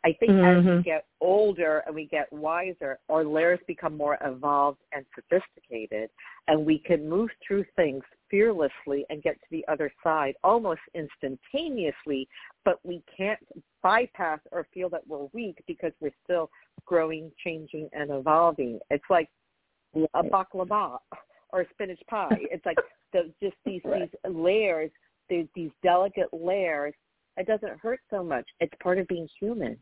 i 0.05 0.13
think 0.15 0.31
as 0.31 0.65
we 0.65 0.71
Mhm. 0.71 0.85
get 0.85 1.07
older 1.21 1.83
and 1.87 1.95
we 1.95 2.07
get 2.07 2.33
wiser 2.33 2.99
our 3.09 3.25
layers 3.25 3.61
become 3.67 3.97
more 3.97 4.17
evolved 4.21 4.81
and 4.93 5.05
sophisticated 5.15 6.11
and 6.47 6.65
we 6.65 6.79
can 6.79 7.09
move 7.09 7.31
through 7.47 7.65
things 7.77 8.05
fearlessly 8.29 9.05
and 9.11 9.23
get 9.23 9.35
to 9.41 9.51
the 9.51 9.67
other 9.69 9.91
side 10.03 10.37
almost 10.45 10.81
instantaneously 10.95 12.29
but 12.65 12.79
we 12.85 13.03
can't 13.15 13.41
bypass 13.83 14.41
or 14.53 14.65
feel 14.73 14.89
that 14.89 15.07
we're 15.07 15.29
weak 15.33 15.63
because 15.67 15.93
we're 16.01 16.15
still 16.25 16.51
growing 16.85 17.33
changing 17.39 17.89
and 17.93 18.11
evolving 18.11 18.79
it's 18.91 19.11
like 19.11 19.31
a 20.15 20.23
baklava 20.23 20.99
or 21.51 21.63
a 21.63 21.71
spinach 21.71 22.01
pie. 22.09 22.39
It's 22.51 22.65
like 22.67 22.77
the, 23.13 23.33
just 23.41 23.57
these 23.65 23.81
Right. 23.85 24.11
these 24.11 24.33
layers, 24.33 24.91
these, 25.29 25.47
these 25.55 25.71
delicate 25.83 26.29
layers. 26.33 26.95
It 27.39 27.47
doesn't 27.47 27.79
hurt 27.81 28.01
so 28.11 28.23
much. 28.23 28.47
It's 28.61 28.73
part 28.83 28.99
of 28.99 29.07
being 29.07 29.29
human. 29.39 29.79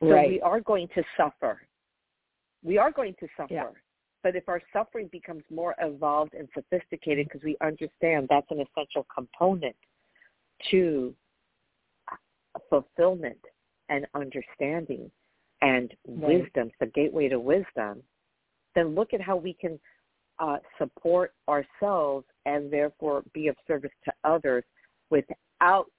So 0.00 0.08
Right. 0.08 0.28
we 0.28 0.40
are 0.40 0.60
going 0.60 0.88
to 0.88 1.04
suffer. 1.16 1.62
We 2.64 2.78
are 2.78 2.90
going 2.90 3.14
to 3.20 3.28
suffer. 3.36 3.54
Yeah. 3.54 3.70
But 4.22 4.36
if 4.36 4.48
our 4.48 4.60
suffering 4.72 5.08
becomes 5.08 5.44
more 5.50 5.74
evolved 5.78 6.34
and 6.34 6.48
sophisticated 6.54 7.26
because 7.26 7.42
we 7.42 7.56
understand 7.60 8.28
that's 8.28 8.50
an 8.50 8.60
essential 8.60 9.04
component 9.14 9.76
to 10.70 11.14
fulfillment 12.68 13.40
and 13.88 14.06
understanding 14.14 15.10
and 15.60 15.94
Right. 16.06 16.40
wisdom, 16.40 16.72
the 16.80 16.86
gateway 16.86 17.28
to 17.28 17.38
wisdom, 17.38 18.02
then 18.74 18.94
look 18.94 19.14
at 19.14 19.20
how 19.20 19.36
we 19.36 19.54
can 19.54 19.78
uh, 20.38 20.58
support 20.78 21.34
ourselves 21.48 22.26
and 22.46 22.72
therefore 22.72 23.22
be 23.32 23.46
of 23.48 23.56
service 23.66 23.92
to 24.04 24.12
others 24.24 24.64
without 25.10 25.90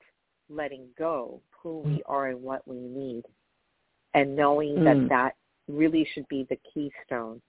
letting 0.50 0.88
go 0.98 1.42
who 1.52 1.80
we 1.80 2.04
are 2.06 2.28
and 2.28 2.42
what 2.42 2.68
we 2.68 2.78
need 2.78 3.24
and 4.14 4.36
knowing 4.36 4.76
Mm. 4.76 4.84
that 4.84 5.10
that 5.10 5.36
really 5.68 6.06
should 6.14 6.28
be 6.28 6.44
the 6.50 6.58
keystone 6.74 7.42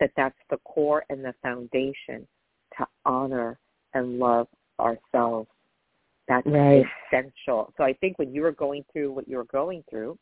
that 0.00 0.10
that's 0.16 0.38
the 0.50 0.58
core 0.58 1.04
and 1.10 1.24
the 1.24 1.32
foundation 1.42 2.26
to 2.76 2.86
honor 3.04 3.58
and 3.94 4.18
love 4.18 4.48
ourselves 4.80 5.48
that's 6.26 6.46
Right. 6.46 6.84
essential 7.08 7.72
so 7.76 7.84
i 7.84 7.92
think 7.94 8.18
when 8.18 8.34
you 8.34 8.42
were 8.42 8.52
going 8.52 8.84
through 8.92 9.12
what 9.12 9.28
you 9.28 9.36
were 9.36 9.44
going 9.44 9.84
through 9.88 10.18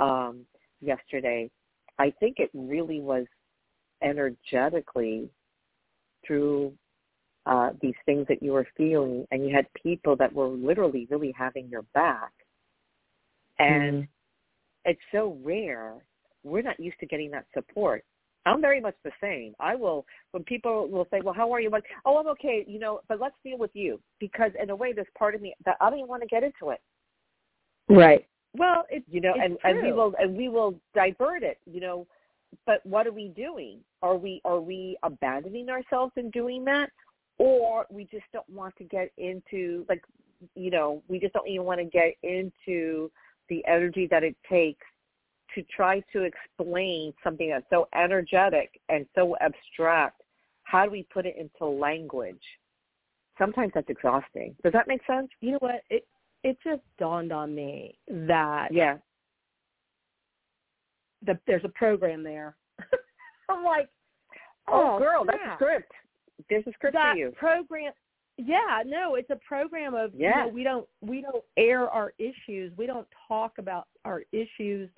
um 0.00 0.46
yesterday 0.80 1.50
I 1.98 2.12
think 2.20 2.38
it 2.38 2.50
really 2.54 3.00
was 3.00 3.26
energetically 4.02 5.28
through 6.24 6.72
uh, 7.48 7.70
these 7.80 7.94
things 8.04 8.26
that 8.28 8.42
you 8.42 8.52
were 8.52 8.66
feeling, 8.76 9.26
and 9.30 9.44
you 9.44 9.54
had 9.54 9.66
people 9.82 10.14
that 10.16 10.32
were 10.32 10.48
literally 10.48 11.06
really 11.10 11.32
having 11.36 11.66
your 11.68 11.82
back. 11.94 12.32
And 13.58 14.04
mm. 14.04 14.08
it's 14.84 15.00
so 15.10 15.38
rare. 15.42 15.94
We're 16.44 16.62
not 16.62 16.78
used 16.78 17.00
to 17.00 17.06
getting 17.06 17.30
that 17.32 17.46
support. 17.54 18.04
I'm 18.46 18.60
very 18.60 18.80
much 18.80 18.94
the 19.02 19.10
same. 19.20 19.54
I 19.58 19.74
will 19.74 20.06
when 20.32 20.44
people 20.44 20.88
will 20.88 21.06
say, 21.10 21.20
"Well, 21.22 21.34
how 21.34 21.52
are 21.52 21.60
you?" 21.60 21.68
I'm 21.68 21.72
like, 21.72 21.84
"Oh, 22.04 22.18
I'm 22.18 22.28
okay," 22.28 22.64
you 22.68 22.78
know. 22.78 23.00
But 23.08 23.20
let's 23.20 23.34
deal 23.44 23.58
with 23.58 23.70
you 23.74 24.00
because 24.20 24.52
in 24.60 24.70
a 24.70 24.76
way, 24.76 24.92
there's 24.92 25.08
part 25.18 25.34
of 25.34 25.40
me 25.40 25.54
that 25.64 25.76
I 25.80 25.90
don't 25.90 25.98
even 26.00 26.08
want 26.08 26.22
to 26.22 26.28
get 26.28 26.42
into 26.42 26.70
it. 26.70 26.80
Right. 27.88 28.26
Well, 28.56 28.84
it's 28.90 29.04
you 29.10 29.20
know, 29.20 29.34
and 29.34 29.58
true. 29.60 29.70
and 29.70 29.82
we 29.82 29.92
will 29.92 30.14
and 30.18 30.36
we 30.36 30.48
will 30.48 30.78
divert 30.94 31.42
it. 31.42 31.58
You 31.66 31.80
know, 31.80 32.06
but 32.66 32.84
what 32.86 33.06
are 33.06 33.12
we 33.12 33.28
doing? 33.28 33.80
Are 34.02 34.16
we 34.16 34.40
are 34.44 34.60
we 34.60 34.96
abandoning 35.02 35.68
ourselves 35.68 36.12
in 36.16 36.30
doing 36.30 36.64
that, 36.66 36.90
or 37.38 37.86
we 37.90 38.04
just 38.04 38.24
don't 38.32 38.48
want 38.48 38.76
to 38.76 38.84
get 38.84 39.10
into 39.16 39.84
like, 39.88 40.02
you 40.54 40.70
know, 40.70 41.02
we 41.08 41.18
just 41.18 41.32
don't 41.32 41.48
even 41.48 41.64
want 41.64 41.80
to 41.80 41.84
get 41.84 42.14
into 42.22 43.10
the 43.48 43.64
energy 43.66 44.06
that 44.10 44.22
it 44.22 44.36
takes 44.48 44.84
to 45.54 45.62
try 45.74 46.02
to 46.12 46.22
explain 46.22 47.12
something 47.24 47.50
that's 47.50 47.64
so 47.70 47.88
energetic 47.94 48.80
and 48.88 49.06
so 49.14 49.36
abstract, 49.40 50.20
how 50.64 50.84
do 50.84 50.90
we 50.90 51.06
put 51.12 51.24
it 51.26 51.36
into 51.38 51.64
language? 51.64 52.42
Sometimes 53.38 53.72
that's 53.74 53.88
exhausting. 53.88 54.54
Does 54.62 54.72
that 54.72 54.88
make 54.88 55.00
sense? 55.06 55.28
You 55.40 55.52
know 55.52 55.58
what? 55.60 55.82
It 55.90 56.06
it 56.44 56.56
just 56.62 56.82
dawned 56.98 57.32
on 57.32 57.54
me 57.54 57.98
that 58.08 58.68
yeah, 58.72 58.98
that 61.26 61.40
there's 61.46 61.64
a 61.64 61.70
program 61.70 62.22
there. 62.22 62.56
I'm 63.48 63.64
like, 63.64 63.88
oh, 64.68 64.96
oh 64.96 64.98
girl, 64.98 65.24
that's 65.24 65.38
a 65.38 65.54
script. 65.54 65.92
There's 66.50 66.66
a 66.66 66.72
script 66.72 66.94
that 66.94 67.12
for 67.12 67.18
you. 67.18 67.30
program 67.36 67.92
yeah 68.36 68.82
no 68.86 69.16
it's 69.16 69.30
a 69.30 69.38
program 69.46 69.94
of 69.94 70.12
yeah. 70.14 70.28
you 70.28 70.46
know 70.46 70.54
we 70.54 70.62
don't 70.62 70.86
we 71.00 71.20
don't 71.20 71.42
air 71.56 71.88
our 71.88 72.12
issues 72.18 72.72
we 72.76 72.86
don't 72.86 73.06
talk 73.28 73.58
about 73.58 73.88
our 74.04 74.22
issues 74.30 74.88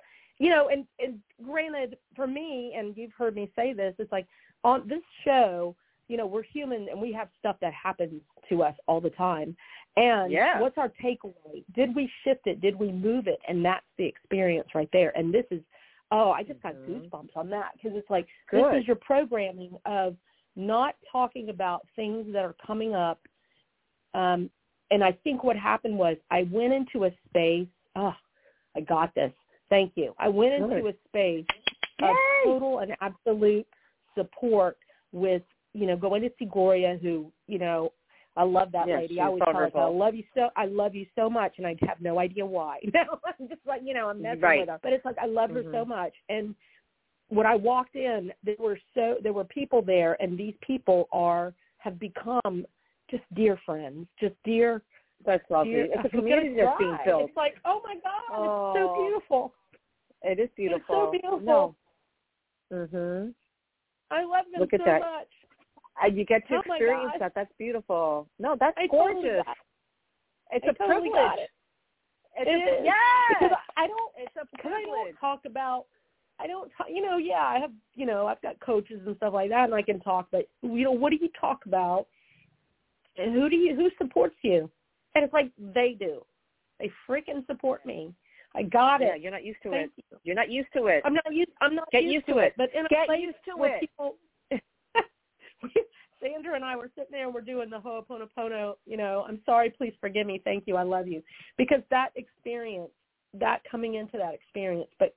you 0.41 0.49
know, 0.49 0.69
and 0.69 0.87
and 0.99 1.19
granted, 1.45 1.97
for 2.15 2.25
me, 2.25 2.73
and 2.75 2.97
you've 2.97 3.13
heard 3.15 3.35
me 3.35 3.51
say 3.55 3.73
this, 3.73 3.93
it's 3.99 4.11
like 4.11 4.25
on 4.63 4.87
this 4.87 5.03
show, 5.23 5.75
you 6.07 6.17
know, 6.17 6.25
we're 6.25 6.41
human 6.41 6.87
and 6.89 6.99
we 6.99 7.13
have 7.13 7.27
stuff 7.37 7.57
that 7.61 7.71
happens 7.73 8.19
to 8.49 8.63
us 8.63 8.73
all 8.87 8.99
the 8.99 9.11
time. 9.11 9.55
And 9.97 10.31
yeah. 10.31 10.59
what's 10.59 10.79
our 10.79 10.91
takeaway? 11.03 11.63
Did 11.75 11.95
we 11.95 12.09
shift 12.23 12.47
it? 12.47 12.59
Did 12.59 12.75
we 12.75 12.91
move 12.91 13.27
it? 13.27 13.37
And 13.47 13.63
that's 13.63 13.85
the 13.99 14.05
experience 14.05 14.69
right 14.73 14.89
there. 14.91 15.15
And 15.15 15.31
this 15.31 15.45
is, 15.51 15.61
oh, 16.11 16.31
I 16.31 16.41
just 16.41 16.63
got 16.63 16.73
mm-hmm. 16.73 16.93
goosebumps 16.93 17.35
on 17.35 17.51
that 17.51 17.73
because 17.73 17.95
it's 17.95 18.09
like 18.09 18.25
Good. 18.49 18.63
this 18.63 18.81
is 18.81 18.87
your 18.87 18.95
programming 18.95 19.77
of 19.85 20.15
not 20.55 20.95
talking 21.11 21.49
about 21.49 21.85
things 21.95 22.27
that 22.33 22.43
are 22.43 22.55
coming 22.65 22.93
up. 22.93 23.19
Um, 24.13 24.49
and 24.89 25.03
I 25.03 25.13
think 25.23 25.43
what 25.43 25.55
happened 25.55 25.97
was 25.97 26.17
I 26.29 26.47
went 26.51 26.73
into 26.73 27.05
a 27.05 27.11
space. 27.29 27.67
Oh, 27.95 28.13
I 28.75 28.81
got 28.81 29.13
this. 29.15 29.31
Thank 29.69 29.93
you. 29.95 30.13
I 30.19 30.27
went 30.27 30.53
into 30.53 30.87
a 30.87 30.93
space 31.07 31.45
of 32.01 32.09
Yay! 32.09 32.43
total 32.45 32.79
and 32.79 32.91
absolute 32.99 33.65
support 34.15 34.77
with, 35.13 35.43
you 35.73 35.87
know, 35.87 35.95
going 35.95 36.21
to 36.23 36.29
see 36.37 36.45
Gloria 36.45 36.99
who, 37.01 37.31
you 37.47 37.57
know, 37.57 37.93
I 38.35 38.43
love 38.43 38.71
that 38.71 38.87
yes, 38.87 39.01
lady. 39.01 39.19
I 39.19 39.25
always 39.25 39.43
tell 39.43 39.53
her, 39.53 39.71
I 39.75 39.89
love 39.89 40.15
you 40.15 40.23
so 40.33 40.49
I 40.55 40.65
love 40.65 40.95
you 40.95 41.05
so 41.15 41.29
much 41.29 41.55
and 41.57 41.67
I 41.67 41.75
have 41.85 41.99
no 41.99 42.19
idea 42.19 42.45
why. 42.45 42.79
No, 42.93 43.19
I'm 43.25 43.47
just 43.47 43.61
like, 43.65 43.81
you 43.83 43.93
know, 43.93 44.09
I'm 44.09 44.21
messing 44.21 44.41
right. 44.41 44.59
with 44.61 44.69
her. 44.69 44.79
But 44.81 44.93
it's 44.93 45.05
like 45.05 45.17
I 45.21 45.25
love 45.25 45.49
mm-hmm. 45.49 45.67
her 45.67 45.73
so 45.73 45.85
much. 45.85 46.13
And 46.29 46.55
when 47.31 47.47
I 47.47 47.55
walked 47.55 47.95
in, 47.95 48.31
there 48.43 48.55
were 48.59 48.77
so 48.93 49.15
there 49.23 49.33
were 49.33 49.45
people 49.45 49.81
there 49.81 50.21
and 50.21 50.37
these 50.37 50.53
people 50.61 51.07
are 51.11 51.53
have 51.77 51.97
become 51.99 52.65
just 53.09 53.23
dear 53.33 53.57
friends, 53.65 54.07
just 54.19 54.35
dear 54.43 54.81
that's 55.25 55.43
lovely. 55.49 55.73
dear, 55.73 55.85
it's 55.93 56.05
a 56.05 56.09
community 56.09 56.55
that's 56.57 56.77
being 56.77 56.97
built. 57.05 57.23
It's 57.29 57.37
like, 57.37 57.55
oh 57.65 57.81
my 57.83 57.95
God, 57.95 58.21
oh. 58.31 58.73
it's 58.75 58.79
so 58.79 59.03
beautiful. 59.03 59.53
It 60.23 60.39
is 60.39 60.49
beautiful. 60.55 60.79
It's 60.79 60.87
so 60.87 61.11
beautiful. 61.11 61.39
No. 61.39 61.75
Mhm. 62.71 63.33
I 64.11 64.23
love 64.23 64.45
them 64.51 64.59
Look 64.61 64.73
at 64.73 64.81
so 64.81 64.85
that. 64.85 64.99
much. 65.01 65.27
And 66.03 66.17
you 66.17 66.25
get 66.25 66.47
to 66.49 66.55
Oh 66.55 66.59
experience 66.59 67.13
that. 67.19 67.33
That's 67.35 67.51
beautiful. 67.57 68.27
No, 68.39 68.55
that's 68.59 68.75
I 68.77 68.87
totally 68.87 69.23
gorgeous. 69.23 69.45
got 69.45 69.57
It's 70.51 70.65
I 70.67 70.69
a 70.69 70.73
totally 70.73 71.09
privilege. 71.09 71.39
it. 71.39 71.49
It's 72.37 72.49
It 72.49 72.53
a, 72.53 72.79
is. 72.79 72.85
Yes. 72.85 73.37
Because 73.39 73.57
I 73.77 73.87
don't. 73.87 74.11
it's 74.17 74.35
a 74.35 74.45
Because 74.51 74.71
I 74.75 74.83
don't 74.83 75.15
talk 75.19 75.41
about. 75.45 75.85
I 76.41 76.47
don't. 76.47 76.71
Talk, 76.77 76.87
you 76.89 77.01
know. 77.01 77.17
Yeah, 77.17 77.43
I 77.43 77.59
have. 77.59 77.71
You 77.95 78.05
know, 78.05 78.27
I've 78.27 78.41
got 78.41 78.59
coaches 78.59 79.01
and 79.05 79.15
stuff 79.17 79.33
like 79.33 79.49
that, 79.49 79.65
and 79.65 79.75
I 79.75 79.81
can 79.81 79.99
talk. 79.99 80.27
But 80.31 80.47
you 80.61 80.83
know, 80.83 80.91
what 80.91 81.11
do 81.11 81.17
you 81.21 81.29
talk 81.39 81.65
about? 81.65 82.07
And 83.17 83.33
who 83.33 83.49
do 83.49 83.55
you? 83.55 83.75
Who 83.75 83.89
supports 83.97 84.35
you? 84.41 84.69
And 85.15 85.23
it's 85.23 85.33
like 85.33 85.51
they 85.57 85.95
do. 85.99 86.25
They 86.79 86.91
freaking 87.07 87.45
support 87.45 87.85
me. 87.85 88.13
I 88.55 88.63
got 88.63 89.01
Yeah, 89.01 89.15
it. 89.15 89.21
you're 89.21 89.31
not 89.31 89.45
used 89.45 89.61
to 89.63 89.69
Thank 89.69 89.91
it. 89.97 90.05
you. 90.11 90.17
You're 90.23 90.35
not 90.35 90.49
used 90.49 90.69
to 90.75 90.87
it. 90.87 91.01
I'm 91.05 91.13
not 91.13 91.31
used. 91.31 91.51
I'm 91.61 91.75
not 91.75 91.89
Get 91.91 92.03
used, 92.03 92.13
used 92.13 92.25
to 92.27 92.37
it. 92.39 92.45
it. 92.47 92.53
But 92.57 92.69
in 92.73 92.85
a 92.85 92.89
Get 92.89 93.07
place 93.07 93.21
used 93.21 93.37
to 93.47 93.55
where 93.55 93.75
it. 93.75 93.81
people, 93.81 94.15
Sandra 96.21 96.55
and 96.55 96.65
I 96.65 96.75
were 96.75 96.89
sitting 96.95 97.11
there 97.11 97.25
and 97.25 97.33
we're 97.33 97.41
doing 97.41 97.69
the 97.69 97.79
Ho'oponopono. 97.79 98.75
You 98.85 98.97
know, 98.97 99.25
I'm 99.27 99.39
sorry, 99.45 99.69
please 99.69 99.93
forgive 100.01 100.27
me, 100.27 100.41
thank 100.43 100.65
you, 100.67 100.75
I 100.75 100.83
love 100.83 101.07
you, 101.07 101.21
because 101.57 101.81
that 101.89 102.09
experience, 102.15 102.91
that 103.33 103.61
coming 103.69 103.95
into 103.95 104.17
that 104.17 104.33
experience, 104.33 104.89
but 104.99 105.15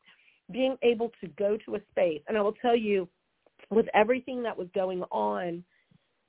being 0.52 0.76
able 0.82 1.10
to 1.20 1.28
go 1.28 1.56
to 1.64 1.76
a 1.76 1.80
space, 1.90 2.22
and 2.28 2.36
I 2.36 2.42
will 2.42 2.52
tell 2.54 2.76
you, 2.76 3.08
with 3.70 3.86
everything 3.94 4.42
that 4.42 4.56
was 4.56 4.68
going 4.74 5.02
on 5.10 5.64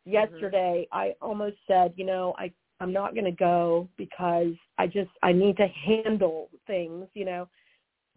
yesterday, 0.05 0.88
I 0.91 1.16
almost 1.22 1.57
said, 1.68 1.93
you 1.95 2.05
know, 2.05 2.34
I 2.38 2.51
I'm 2.82 2.91
not 2.91 3.13
going 3.13 3.26
to 3.26 3.32
go 3.32 3.88
because 3.97 4.53
I 4.78 4.88
just 4.88 5.09
I 5.24 5.32
need 5.32 5.57
to 5.57 5.68
handle 5.68 6.49
things, 6.68 7.07
you 7.13 7.26
know. 7.26 7.47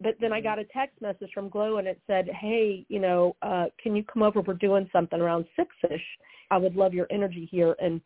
But 0.01 0.15
then 0.19 0.31
I 0.33 0.39
Mhm. 0.39 0.43
got 0.43 0.59
a 0.59 0.65
text 0.65 1.01
message 1.01 1.31
from 1.33 1.49
Glow 1.49 1.77
and 1.77 1.87
it 1.87 1.99
said, 2.07 2.27
"Hey, 2.29 2.85
you 2.89 2.99
know, 2.99 3.35
uh 3.41 3.67
can 3.81 3.95
you 3.95 4.03
come 4.03 4.23
over? 4.23 4.41
We're 4.41 4.53
doing 4.55 4.89
something 4.91 5.19
around 5.19 5.45
6ish. 5.57 6.03
I 6.51 6.57
would 6.57 6.75
love 6.75 6.93
your 6.93 7.07
energy 7.09 7.45
here." 7.45 7.75
And 7.79 8.01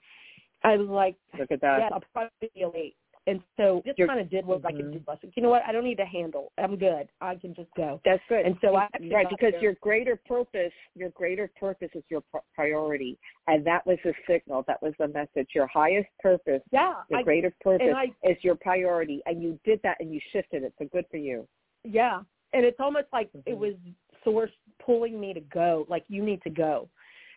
I 0.63 0.77
was 0.77 0.87
like, 0.87 1.15
Look 1.37 1.51
at 1.51 1.61
that. 1.61 1.79
"Yeah, 1.79 1.89
I'll 1.91 2.03
probably 2.13 2.49
be 2.53 2.65
late." 2.65 2.95
And 3.25 3.41
so 3.55 3.81
just 3.85 4.05
kind 4.05 4.19
of 4.19 4.29
did 4.29 4.45
what 4.45 4.65
I 4.65 4.71
could 4.71 4.85
Mhm. 4.87 4.93
do. 4.93 5.03
I 5.07 5.17
"You 5.35 5.43
know 5.43 5.49
what? 5.49 5.63
I 5.65 5.71
don't 5.71 5.85
need 5.85 5.97
to 5.97 6.05
handle. 6.05 6.51
I'm 6.57 6.75
good. 6.75 7.09
I 7.21 7.35
can 7.35 7.53
just 7.53 7.73
go." 7.75 8.01
That's 8.03 8.23
good. 8.27 8.45
And 8.45 8.57
so 8.59 8.75
I 8.75 8.89
right 9.09 9.29
because 9.29 9.53
your 9.61 9.73
greater 9.75 10.17
purpose, 10.17 10.73
your 10.93 11.09
greater 11.09 11.47
purpose 11.57 11.89
is 11.93 12.03
your 12.09 12.21
pr- 12.21 12.39
priority, 12.53 13.17
and 13.47 13.65
that 13.65 13.85
was 13.85 13.97
the 14.03 14.13
signal. 14.27 14.63
That 14.63 14.81
was 14.81 14.93
the 14.99 15.07
message. 15.07 15.55
Your 15.55 15.67
highest 15.67 16.09
purpose, 16.19 16.61
Yeah, 16.71 16.95
your 17.09 17.19
I, 17.19 17.23
greater 17.23 17.53
purpose 17.61 17.95
I 17.95 18.13
is 18.23 18.43
your 18.43 18.55
priority, 18.55 19.21
and 19.25 19.41
you 19.41 19.57
did 19.63 19.81
that 19.83 20.01
and 20.01 20.13
you 20.13 20.19
shifted 20.31 20.63
it. 20.63 20.73
So 20.77 20.85
good 20.85 21.07
for 21.09 21.17
you. 21.17 21.47
Yeah. 21.83 22.23
And 22.51 22.65
it's 22.65 22.79
almost 22.79 23.07
like 23.13 23.29
it 23.33 23.53
Mhm. 23.53 23.57
was 23.57 23.75
source 24.23 24.51
pulling 24.79 25.19
me 25.19 25.33
to 25.33 25.41
go, 25.41 25.85
like 25.87 26.03
you 26.09 26.23
need 26.23 26.41
to 26.43 26.49
go. 26.49 26.89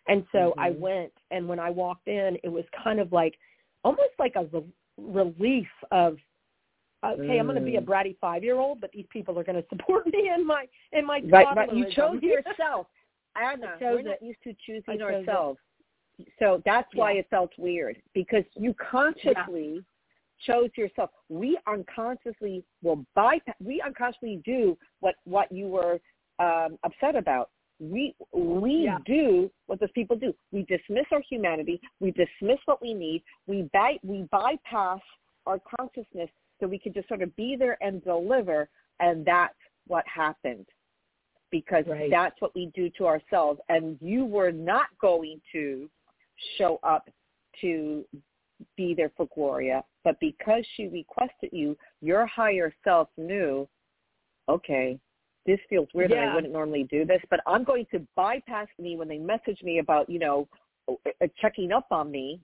And 0.07 0.25
so 0.31 0.53
I 0.57 0.71
Mhm. 0.71 0.79
went 0.79 1.13
and 1.31 1.47
when 1.47 1.59
I 1.59 1.69
walked 1.69 2.07
in, 2.07 2.37
it 2.43 2.49
was 2.49 2.65
kind 2.69 2.99
of 2.99 3.11
like 3.11 3.37
almost 3.83 4.13
like 4.19 4.35
a 4.35 4.63
relief 4.97 5.67
of 5.91 6.17
okay, 7.05 7.39
I'm 7.39 7.45
going 7.45 7.59
to 7.59 7.61
be 7.65 7.75
a 7.77 7.81
Mm. 7.81 7.85
bratty 7.85 8.17
5-year-old, 8.19 8.81
but 8.81 8.91
these 8.91 9.05
people 9.09 9.37
are 9.37 9.43
going 9.43 9.55
to 9.61 9.67
support 9.69 10.07
me 10.07 10.31
in 10.33 10.45
my 10.45 10.67
in 10.91 11.05
my 11.05 11.21
Right, 11.29 11.55
right. 11.55 11.73
You 11.73 11.89
chose 11.91 12.21
yourself, 12.21 12.87
Anna. 13.35 13.67
I 13.75 13.79
chose 13.79 13.95
we're 13.95 14.01
not 14.01 14.21
used 14.21 14.41
to 14.43 14.53
choosing 14.65 14.99
chose 14.99 14.99
it. 14.99 15.29
ourselves, 15.29 15.59
so 16.39 16.61
that's 16.65 16.93
why 16.95 17.13
Yeah. 17.13 17.19
it 17.19 17.29
felt 17.29 17.51
weird 17.57 18.01
because 18.13 18.43
you 18.55 18.73
consciously 18.73 19.83
chose 20.45 20.69
yourself. 20.75 21.11
We 21.29 21.57
unconsciously 21.67 22.63
will 22.81 23.05
bypass. 23.15 23.55
We 23.63 23.81
unconsciously 23.81 24.41
do 24.45 24.77
what 24.99 25.15
what 25.25 25.51
you 25.51 25.67
were 25.67 25.99
um, 26.39 26.77
upset 26.83 27.15
about. 27.15 27.49
We 27.79 28.15
we 28.33 28.85
Yeah. 28.85 28.99
do 29.05 29.51
what 29.67 29.79
those 29.79 29.91
people 29.91 30.15
do. 30.15 30.33
We 30.51 30.63
dismiss 30.63 31.05
our 31.11 31.21
humanity. 31.21 31.79
We 31.99 32.11
dismiss 32.11 32.59
what 32.65 32.81
we 32.81 32.93
need. 32.93 33.23
We 33.45 33.63
by, 33.73 33.99
we 34.03 34.23
bypass 34.31 35.01
our 35.45 35.59
consciousness 35.59 36.29
so 36.59 36.67
we 36.67 36.79
can 36.79 36.93
just 36.93 37.07
sort 37.07 37.21
of 37.21 37.35
be 37.35 37.55
there 37.55 37.77
and 37.81 38.03
deliver. 38.03 38.69
And 38.99 39.23
that's 39.25 39.57
what 39.85 40.07
happened 40.07 40.65
because 41.51 41.85
Right. 41.87 42.09
that's 42.09 42.39
what 42.41 42.53
we 42.55 42.67
do 42.67 42.89
to 42.91 43.05
ourselves. 43.05 43.61
And 43.69 43.97
you 44.01 44.25
were 44.25 44.51
not 44.51 44.87
going 44.99 45.41
to 45.51 45.89
show 46.57 46.79
up 46.83 47.09
to 47.61 48.05
be 48.75 48.93
there 48.93 49.09
for 49.15 49.27
Gloria, 49.27 49.83
but 50.03 50.19
because 50.19 50.65
she 50.75 50.87
requested 50.87 51.51
you, 51.53 51.77
your 52.01 52.25
higher 52.25 52.73
self 52.83 53.09
knew, 53.17 53.67
okay, 54.49 54.99
this 55.47 55.59
feels 55.69 55.87
weird 55.93 56.11
and 56.11 56.29
I 56.29 56.35
wouldn't 56.35 56.53
normally 56.53 56.83
do 56.91 57.05
this, 57.05 57.21
but 57.29 57.39
I'm 57.47 57.63
going 57.63 57.87
to 57.91 58.05
bypass 58.15 58.67
me 58.77 58.95
when 58.97 59.07
they 59.07 59.17
message 59.17 59.63
me 59.63 59.79
about, 59.79 60.09
you 60.09 60.19
know, 60.19 60.47
uh, 60.89 61.27
checking 61.41 61.71
up 61.71 61.87
on 61.89 62.11
me, 62.11 62.39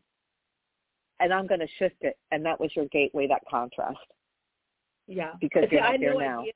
and 1.20 1.34
I'm 1.34 1.46
going 1.46 1.60
to 1.60 1.68
shift 1.78 1.98
it. 2.02 2.18
And 2.32 2.46
that 2.46 2.60
was 2.60 2.72
your 2.76 2.86
gateway, 2.88 3.28
that 3.28 3.42
contrast. 3.50 3.98
Yeah. 5.08 5.32
Because 5.40 5.66
See, 5.70 5.76
you're 5.76 5.82
not 5.82 6.00
there 6.00 6.14
no 6.14 6.20
now. 6.20 6.42
idea. 6.42 6.54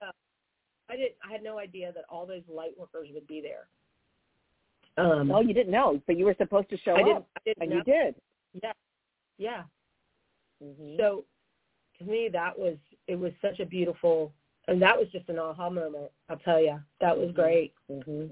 I 0.89 0.95
didn't. 0.95 1.15
I 1.27 1.31
had 1.31 1.43
no 1.43 1.59
idea 1.59 1.91
that 1.93 2.05
all 2.09 2.25
those 2.25 2.43
light 2.47 2.71
workers 2.79 3.09
would 3.13 3.27
be 3.27 3.41
there. 3.41 3.67
Um, 4.97 5.31
oh, 5.31 5.41
you 5.41 5.53
didn't 5.53 5.71
know, 5.71 6.01
but 6.07 6.17
you 6.17 6.25
were 6.25 6.35
supposed 6.37 6.69
to 6.69 6.77
show 6.77 6.95
I 6.95 7.01
up, 7.01 7.05
didn't, 7.05 7.25
I 7.35 7.39
didn't 7.45 7.61
and 7.61 7.69
know. 7.69 7.75
you 7.75 7.83
did. 7.83 8.15
Yeah, 8.63 8.71
yeah. 9.37 9.63
Mm-hmm. 10.63 10.95
So 10.97 11.25
to 11.99 12.05
me, 12.05 12.29
that 12.31 12.57
was 12.57 12.77
it 13.07 13.15
was 13.15 13.31
such 13.41 13.59
a 13.59 13.65
beautiful, 13.65 14.31
and 14.67 14.81
that 14.81 14.97
was 14.97 15.07
just 15.11 15.29
an 15.29 15.39
aha 15.39 15.69
moment. 15.69 16.11
I'll 16.29 16.37
tell 16.37 16.61
you, 16.61 16.79
that 17.01 17.17
was 17.17 17.31
great. 17.31 17.73
Mm-hmm. 17.91 18.27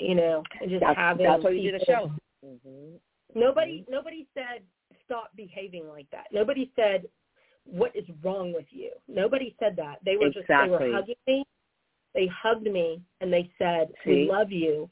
You 0.00 0.14
know, 0.14 0.42
and 0.60 0.70
just 0.70 0.80
That's, 0.80 0.96
having 0.96 1.26
that's 1.26 1.44
why 1.44 1.50
you 1.50 1.70
did 1.70 1.82
a 1.82 1.84
show. 1.84 2.10
Mm-hmm. 2.44 2.96
Nobody, 3.38 3.84
nobody 3.88 4.26
said 4.34 4.62
stop 5.04 5.30
behaving 5.36 5.88
like 5.88 6.06
that. 6.10 6.26
Nobody 6.32 6.70
said 6.76 7.06
what 7.64 7.94
is 7.94 8.04
wrong 8.22 8.52
with 8.52 8.66
you. 8.70 8.90
Nobody 9.08 9.54
said 9.58 9.76
that. 9.76 9.98
They 10.04 10.16
were 10.16 10.30
just 10.30 10.48
they 10.48 10.68
were 10.68 10.92
hugging 10.92 11.14
me. 11.26 11.44
They 12.14 12.26
hugged 12.26 12.66
me 12.66 13.00
and 13.20 13.32
they 13.32 13.50
said, 13.58 13.88
"We 14.06 14.28
love 14.30 14.50
you." 14.50 14.90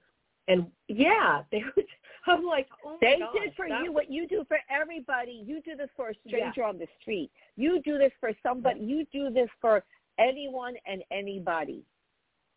And 0.48 0.66
yeah, 0.88 1.42
they 1.50 1.62
were. 1.76 1.82
I'm 2.26 2.44
like, 2.44 2.68
oh 2.86 2.98
They 3.00 3.16
gosh, 3.18 3.32
did 3.34 3.54
for 3.56 3.66
you 3.66 3.92
what 3.92 4.08
you 4.08 4.28
do 4.28 4.44
for 4.46 4.58
everybody. 4.70 5.42
You 5.44 5.60
do 5.60 5.74
this 5.76 5.88
for 5.96 6.10
a 6.10 6.14
stranger 6.26 6.62
on 6.62 6.78
the 6.78 6.86
street. 7.00 7.30
You 7.56 7.82
do 7.82 7.98
this 7.98 8.12
for 8.20 8.30
somebody. 8.44 8.78
You 8.80 9.04
do 9.12 9.30
this 9.30 9.48
for 9.60 9.82
anyone 10.22 10.74
and 10.86 11.02
anybody. 11.10 11.84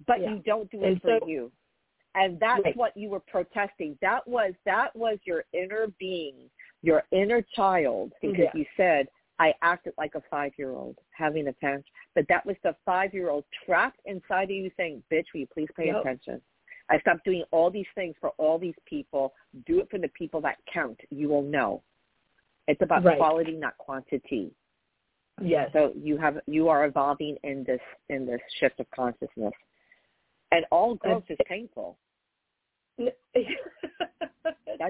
But 0.06 0.22
Yeah. 0.22 0.32
you 0.32 0.40
don't 0.40 0.70
do 0.72 0.84
it 0.84 0.88
And 0.88 1.02
for 1.02 1.20
so- 1.20 1.28
you. 1.28 1.52
And 2.16 2.40
that's 2.40 2.64
Right. 2.64 2.76
what 2.78 2.96
you 2.96 3.10
were 3.10 3.20
protesting. 3.20 3.98
That 4.02 4.26
was 4.28 4.54
that 4.64 4.96
was 4.96 5.20
your 5.26 5.44
inner 5.52 5.88
being, 6.00 6.50
your 6.82 7.04
inner 7.12 7.42
child, 7.42 8.14
because 8.22 8.38
Yeah. 8.38 8.52
you 8.56 8.66
said 8.78 9.10
I 9.38 9.54
acted 9.62 9.94
like 9.98 10.16
a 10.16 10.22
five 10.22 10.58
year 10.58 10.72
old 10.72 10.98
having 11.12 11.48
a 11.48 11.54
tantrum. 11.54 11.84
But 12.14 12.26
that 12.30 12.46
was 12.46 12.56
the 12.64 12.74
five 12.86 13.14
year 13.14 13.30
old 13.30 13.44
trapped 13.66 14.00
inside 14.06 14.44
of 14.44 14.52
you 14.52 14.72
saying, 14.78 15.04
Bitch, 15.12 15.26
will 15.34 15.42
you 15.42 15.48
please 15.48 15.70
pay 15.76 15.88
Yep. 15.88 15.98
attention? 16.02 16.42
I 16.88 17.00
stopped 17.00 17.26
doing 17.26 17.44
all 17.52 17.70
these 17.70 17.90
things 17.96 18.16
for 18.22 18.30
all 18.38 18.58
these 18.60 18.78
people. 18.86 19.34
Do 19.66 19.80
it 19.82 19.90
for 19.90 19.98
the 19.98 20.08
people 20.10 20.40
that 20.42 20.58
count. 20.68 21.02
You 21.10 21.28
will 21.30 21.42
know. 21.42 21.84
It's 22.68 22.82
about 22.82 23.04
Right. 23.04 23.18
quality, 23.18 23.58
not 23.58 23.78
quantity. 23.78 24.56
Yes, 25.42 25.70
So 25.74 25.92
you 25.96 26.18
have 26.18 26.40
you 26.48 26.70
are 26.70 26.86
evolving 26.86 27.38
in 27.44 27.64
this 27.66 27.82
in 28.10 28.26
this 28.26 28.40
shift 28.60 28.80
of 28.80 28.86
consciousness, 28.96 29.54
and 30.52 30.66
all 30.72 30.96
growth 30.96 31.24
is 31.30 31.38
painful. 31.48 31.98
That's 32.98 33.14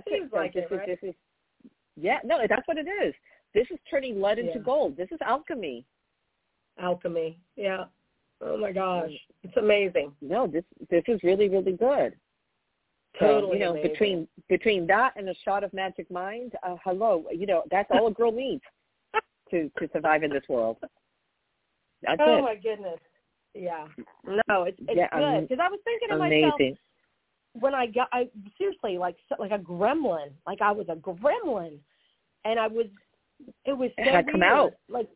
seems 0.08 0.28
it. 0.28 0.30
So 0.32 0.38
like 0.38 0.54
this 0.54 0.66
it, 0.70 0.74
is 0.74 0.80
right? 0.80 0.88
this 0.88 1.10
is 1.10 1.16
yeah 1.96 2.20
no 2.24 2.40
that's 2.48 2.68
what 2.68 2.78
it 2.78 2.88
is. 2.88 3.14
This 3.54 3.66
is 3.72 3.80
turning 3.90 4.22
lead 4.22 4.38
into 4.38 4.54
Yeah. 4.56 4.64
gold. 4.64 4.98
This 4.98 5.08
is 5.12 5.20
alchemy. 5.26 5.86
alchemy. 6.80 7.40
Yeah. 7.56 7.86
Oh 8.42 8.58
my 8.58 8.72
gosh, 8.72 9.12
it's 9.44 9.58
amazing. 9.58 10.12
No, 10.22 10.46
this 10.46 10.66
this 10.90 11.04
is 11.08 11.24
really 11.24 11.50
really 11.50 11.72
good. 11.72 12.16
So, 13.20 13.28
Totally 13.28 13.54
you 13.54 13.64
know, 13.64 13.72
amazing. 13.72 13.92
between 13.92 14.28
between 14.50 14.88
that 14.88 15.14
and 15.16 15.30
a 15.30 15.36
shot 15.46 15.64
of 15.64 15.74
magic 15.74 16.12
mind, 16.12 16.52
uh, 16.64 16.76
hello, 16.84 17.24
you 17.32 17.48
know, 17.48 17.64
that's 17.72 17.90
all 17.92 18.08
a 18.08 18.12
girl 18.12 18.32
needs 18.32 18.62
to 19.52 19.70
to 19.80 19.90
survive 19.94 20.24
in 20.24 20.32
this 20.32 20.44
world. 20.50 20.78
That's 22.02 22.22
oh 22.22 22.40
it. 22.40 22.42
my 22.42 22.56
goodness. 22.56 23.00
Yeah. 23.54 23.88
No, 24.26 24.64
it's 24.64 24.78
it's 24.82 24.96
Yeah, 24.96 25.08
good 25.18 25.48
because 25.48 25.64
I 25.64 25.70
was 25.70 25.80
thinking 25.84 26.10
to 26.10 26.18
myself 26.18 26.56
Amazing. 26.56 26.78
when 27.54 27.74
I 27.74 27.88
got 27.88 28.10
I 28.12 28.28
seriously 28.58 28.98
like 28.98 29.16
like 29.40 29.52
a 29.52 29.58
gremlin, 29.58 30.32
like 30.46 30.62
I 30.62 30.72
was 30.72 30.88
a 30.90 30.96
gremlin, 30.96 31.78
and 32.44 32.60
I 32.60 32.68
was 32.68 32.88
it 33.66 33.78
was 33.78 33.92
so 33.98 34.04
It 34.04 34.14
had 34.14 34.32
come 34.32 34.44
out. 34.44 34.74
like 34.90 35.10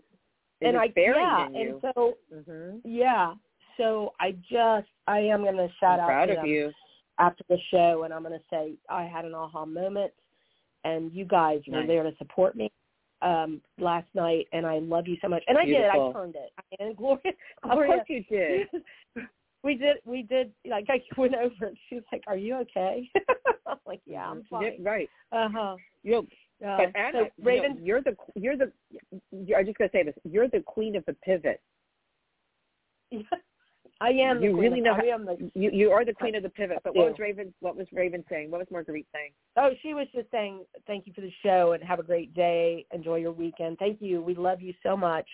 It 0.62 0.68
and 0.68 0.78
I 0.78 0.94
yeah 0.96 1.48
and 1.56 1.82
so 1.82 2.18
hmm 2.46 2.78
yeah 2.84 3.34
so 3.78 4.14
I 4.20 4.32
just 4.50 4.88
I 5.08 5.20
am 5.20 5.44
gonna 5.44 5.68
shout 5.80 6.00
I'm 6.00 6.00
out 6.00 6.08
proud 6.08 6.26
to 6.28 6.38
of 6.42 6.48
you. 6.48 6.72
after 7.18 7.44
the 7.50 7.58
show 7.72 8.04
and 8.04 8.14
I'm 8.14 8.24
gonna 8.24 8.40
say 8.50 8.74
I 8.90 9.04
had 9.04 9.26
an 9.26 9.34
aha 9.34 9.66
moment 9.66 10.12
and 10.84 11.12
you 11.14 11.26
guys 11.26 11.60
were 11.68 11.86
there 11.86 12.04
to 12.04 12.12
support 12.18 12.56
me 12.56 12.72
um 13.22 13.62
last 13.78 14.08
night 14.14 14.48
and 14.54 14.66
I 14.66 14.80
love 14.80 15.08
you 15.08 15.18
so 15.22 15.28
much 15.28 15.44
and 15.48 15.58
I 15.58 15.66
Beautiful. 15.66 16.08
did 16.12 16.18
I 16.18 16.20
turned 16.20 16.36
it 16.36 16.52
and 16.80 16.96
Gloria 16.98 17.34
Of 17.64 17.72
course 17.72 18.02
you 18.08 18.24
did. 18.30 18.68
we 19.64 19.76
did 19.76 19.98
we 20.06 20.24
did 20.24 20.52
like 20.70 20.86
I 20.90 21.02
went 21.18 21.36
over 21.36 21.66
and 21.68 21.78
she 21.88 21.96
was 21.96 22.04
like, 22.12 22.24
Are 22.28 22.38
you 22.38 22.56
okay? 22.58 23.10
I'm 23.68 23.78
like, 23.86 24.02
Yeah, 24.06 24.30
I'm 24.30 24.44
Yeah, 24.52 24.60
fine. 24.60 24.84
right. 24.84 25.10
Uh 25.32 25.50
huh. 25.52 25.76
You 26.04 26.12
know, 26.12 26.20
Uh, 26.68 26.78
but 26.78 26.96
Anna, 27.00 27.12
so 27.14 27.20
you 27.20 27.26
know, 27.38 27.44
Raven 27.44 27.80
you're 27.82 28.02
the 28.02 28.16
you're 28.36 28.58
the. 28.58 28.72
I'm 29.56 29.66
just 29.66 29.78
gonna 29.78 29.90
say 29.92 30.04
this. 30.04 30.16
You're 30.24 30.48
the 30.48 30.62
queen 30.62 30.96
of 30.96 31.06
the 31.06 31.14
pivot. 31.14 31.62
I 34.02 34.10
am 34.12 34.42
you 34.42 34.58
really 34.60 34.80
know 34.80 34.94
I 34.94 34.98
how- 34.98 35.14
am 35.16 35.26
the 35.26 35.52
You 35.56 35.72
you 35.72 35.92
are 35.92 36.06
the 36.06 36.14
queen 36.14 36.36
of 36.36 36.44
the 36.44 36.50
pivot. 36.50 36.80
But 36.84 36.96
what 36.96 37.10
was 37.10 37.20
Raven? 37.20 37.54
What 37.60 37.76
was 37.76 37.88
Raven 37.92 38.24
saying? 38.30 38.50
What 38.50 38.60
was 38.60 38.68
Marguerite 38.72 39.08
saying? 39.14 39.32
Oh, 39.58 39.72
she 39.82 39.94
was 39.94 40.08
just 40.14 40.32
saying 40.32 40.66
thank 40.88 41.06
you 41.06 41.14
for 41.14 41.22
the 41.22 41.32
show 41.44 41.74
and 41.74 41.84
have 41.84 42.00
a 42.00 42.04
great 42.04 42.34
day. 42.34 42.86
Enjoy 42.94 43.16
your 43.18 43.34
weekend. 43.34 43.78
Thank 43.78 44.02
you. 44.02 44.22
We 44.22 44.36
love 44.36 44.62
you 44.62 44.74
so 44.84 44.96
much. 44.96 45.28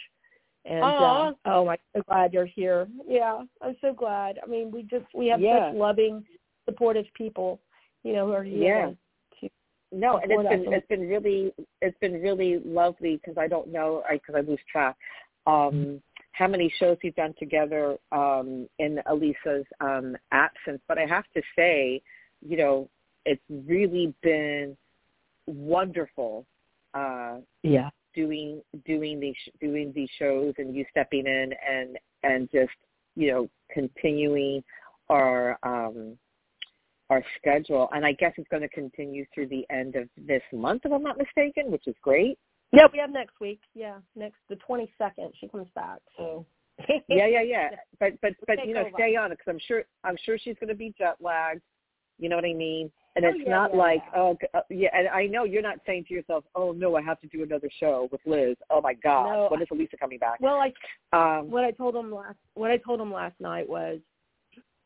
And 0.66 0.84
uh, 0.84 1.34
oh, 1.46 1.68
I'm 1.68 1.78
so 1.96 2.02
glad 2.08 2.34
you're 2.34 2.46
here. 2.48 2.88
Yeah, 3.08 3.44
I'm 3.62 3.76
so 3.82 3.94
glad. 3.94 4.40
I 4.44 4.48
mean, 4.48 4.72
we 4.72 4.82
just 4.84 5.06
we 5.14 5.28
have 5.28 5.40
Yeah. 5.40 5.70
such 5.70 5.78
loving, 5.78 6.26
supportive 6.68 7.06
people, 7.14 7.60
you 8.04 8.14
know, 8.14 8.26
who 8.26 8.34
are 8.34 8.44
here. 8.44 8.96
Yeah. 9.42 9.50
No, 9.92 10.18
and 10.18 10.32
it's 10.32 10.50
been 10.50 10.74
us. 10.74 10.80
it's 10.80 10.88
been 10.88 11.08
really 11.08 11.54
it's 11.82 11.98
been 12.00 12.20
really 12.20 12.60
lovely 12.66 13.18
because 13.18 13.38
I 13.38 13.48
don't 13.48 13.72
know 13.72 14.02
I 14.10 14.14
because 14.16 14.34
I 14.36 14.42
lose 14.42 14.60
track. 14.72 14.98
Um, 15.46 16.02
how 16.38 16.48
many 16.48 16.74
shows 16.80 16.98
you've 17.02 17.16
done 17.16 17.34
together 17.40 17.98
um, 18.12 18.68
in 18.80 19.02
Elisa's 19.10 19.66
um, 19.80 20.18
absence? 20.32 20.82
But 20.88 20.98
I 20.98 21.06
have 21.06 21.24
to 21.34 21.42
say, 21.58 22.02
you 22.46 22.58
know, 22.58 22.90
it's 23.26 23.42
really 23.50 24.14
been 24.22 24.76
wonderful 25.48 26.46
uh, 26.94 27.38
Yeah. 27.64 27.90
doing 28.14 28.62
doing 28.86 29.20
these 29.20 29.36
doing 29.60 29.94
these 29.96 30.10
shows 30.20 30.54
and 30.58 30.76
you 30.76 30.86
stepping 30.92 31.26
in 31.26 31.54
and 31.70 31.98
and 32.24 32.50
just 32.52 32.72
you 33.16 33.28
know 33.32 33.50
continuing 33.72 34.64
our 35.10 35.58
um 35.64 36.18
our 37.10 37.24
schedule 37.38 37.90
and 37.92 38.06
I 38.06 38.14
guess 38.14 38.32
it's 38.38 38.48
going 38.50 38.62
to 38.64 38.70
continue 38.70 39.26
through 39.34 39.48
the 39.48 39.66
end 39.70 39.96
of 39.96 40.08
this 40.18 40.42
month 40.54 40.84
if 40.86 40.92
I'm 40.94 41.04
not 41.04 41.18
mistaken 41.18 41.72
which 41.72 41.88
is 41.88 41.96
great 42.02 42.40
Yeah, 42.76 42.88
we 42.92 43.00
have 43.00 43.10
next 43.12 43.40
week. 43.40 43.62
Yeah, 43.74 43.98
next 44.16 44.38
the 44.50 44.58
22nd 44.68 45.32
she 45.40 45.48
comes 45.48 45.68
back. 45.76 46.00
So 46.18 46.46
yeah 47.08 47.26
yeah 47.26 47.42
yeah 47.42 47.70
but 48.02 48.20
but 48.22 48.34
but 48.48 48.58
Take 48.58 48.68
you 48.68 48.74
know 48.74 48.82
over. 48.82 48.90
stay 48.96 49.16
on 49.16 49.32
it 49.32 49.38
because 49.38 49.50
I'm 49.50 49.60
sure 49.66 49.84
I'm 50.04 50.18
sure 50.26 50.38
she's 50.38 50.58
going 50.60 50.68
to 50.68 50.76
be 50.76 50.94
jet 50.98 51.16
lagged 51.22 51.62
you 52.20 52.28
know 52.28 52.36
what 52.36 52.44
I 52.44 52.54
mean 52.54 52.92
and 53.16 53.24
Oh, 53.24 53.30
it's 53.30 53.40
yeah, 53.46 53.50
not 53.50 53.72
yeah, 53.72 53.78
like 53.78 54.04
yeah. 54.14 54.20
oh 54.20 54.38
uh, 54.54 54.60
yeah 54.70 54.90
and 54.92 55.08
I 55.08 55.26
know 55.26 55.46
you're 55.46 55.62
not 55.62 55.78
saying 55.86 56.04
to 56.10 56.14
yourself 56.14 56.44
oh 56.54 56.74
no 56.74 56.98
I 56.98 57.02
have 57.02 57.20
to 57.22 57.28
do 57.28 57.44
another 57.44 57.70
show 57.80 58.10
with 58.12 58.20
Liz 58.26 58.58
oh 58.70 58.82
my 58.82 58.94
god 58.94 59.24
No, 59.24 59.48
when 59.50 59.62
is 59.62 59.70
Elisa 59.72 59.96
coming 59.96 60.20
back 60.20 60.42
Well, 60.42 60.62
I 60.62 60.74
um 61.40 61.50
what 61.50 61.64
I 61.64 61.72
told 61.72 61.96
him 61.96 62.14
last 62.14 62.36
what 62.56 62.72
I 62.72 62.78
told 62.78 63.00
him 63.00 63.14
last 63.14 63.40
night 63.40 63.70
was 63.70 64.00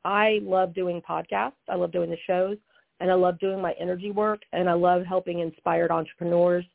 I 0.05 0.39
love 0.43 0.73
doing 0.73 1.01
podcasts. 1.01 1.53
I 1.67 1.75
love 1.75 1.91
doing 1.91 2.09
the 2.11 2.17
shows 2.27 2.57
and 2.99 3.11
I 3.11 3.15
love 3.15 3.39
doing 3.39 3.61
my 3.61 3.73
energy 3.79 4.11
work 4.11 4.41
and 4.53 4.69
I 4.69 4.73
love 4.73 5.05
helping 5.05 5.39
inspired 5.39 5.89
entrepreneurs 5.89 6.65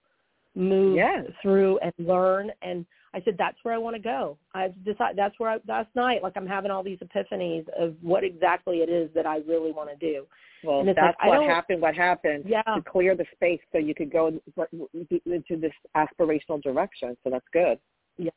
move 0.54 0.96
Yes. 0.96 1.26
through 1.42 1.78
and 1.78 1.92
learn 1.98 2.52
and 2.62 2.86
I 3.12 3.20
said 3.22 3.36
that's 3.38 3.56
where 3.62 3.72
I 3.72 3.78
want 3.78 3.94
to 3.94 4.02
go. 4.02 4.36
I've 4.54 4.74
decided 4.84 5.16
that's 5.16 5.38
where 5.38 5.50
I 5.50 5.58
last 5.68 5.88
night 5.94 6.22
like 6.22 6.32
I'm 6.36 6.46
having 6.46 6.70
all 6.70 6.82
these 6.82 6.98
epiphanies 6.98 7.68
of 7.78 7.94
what 8.02 8.24
exactly 8.24 8.78
it 8.78 8.88
is 8.88 9.08
that 9.14 9.24
I 9.26 9.38
really 9.46 9.70
want 9.70 9.88
to 9.90 9.96
do. 9.96 10.26
Well, 10.64 10.80
And 10.80 10.88
that's 10.88 11.16
like, 11.20 11.28
what 11.28 11.46
happened. 11.46 11.80
What 11.80 11.94
happened 11.94 12.44
Yeah. 12.48 12.62
to 12.62 12.82
clear 12.82 13.14
the 13.14 13.26
space 13.32 13.60
so 13.70 13.78
you 13.78 13.94
could 13.94 14.10
go 14.10 14.28
into 14.56 15.56
this 15.56 15.72
aspirational 15.96 16.60
direction. 16.62 17.16
So 17.22 17.30
that's 17.30 17.46
good. 17.52 17.78
Yeah. 18.16 18.30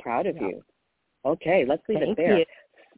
Proud 0.00 0.26
of 0.26 0.36
Yeah. 0.36 0.48
you. 0.48 0.64
Okay, 1.24 1.64
let's 1.64 1.82
leave 1.88 2.00
Thank 2.00 2.10
it 2.10 2.16
there. 2.16 2.38
you. 2.40 2.44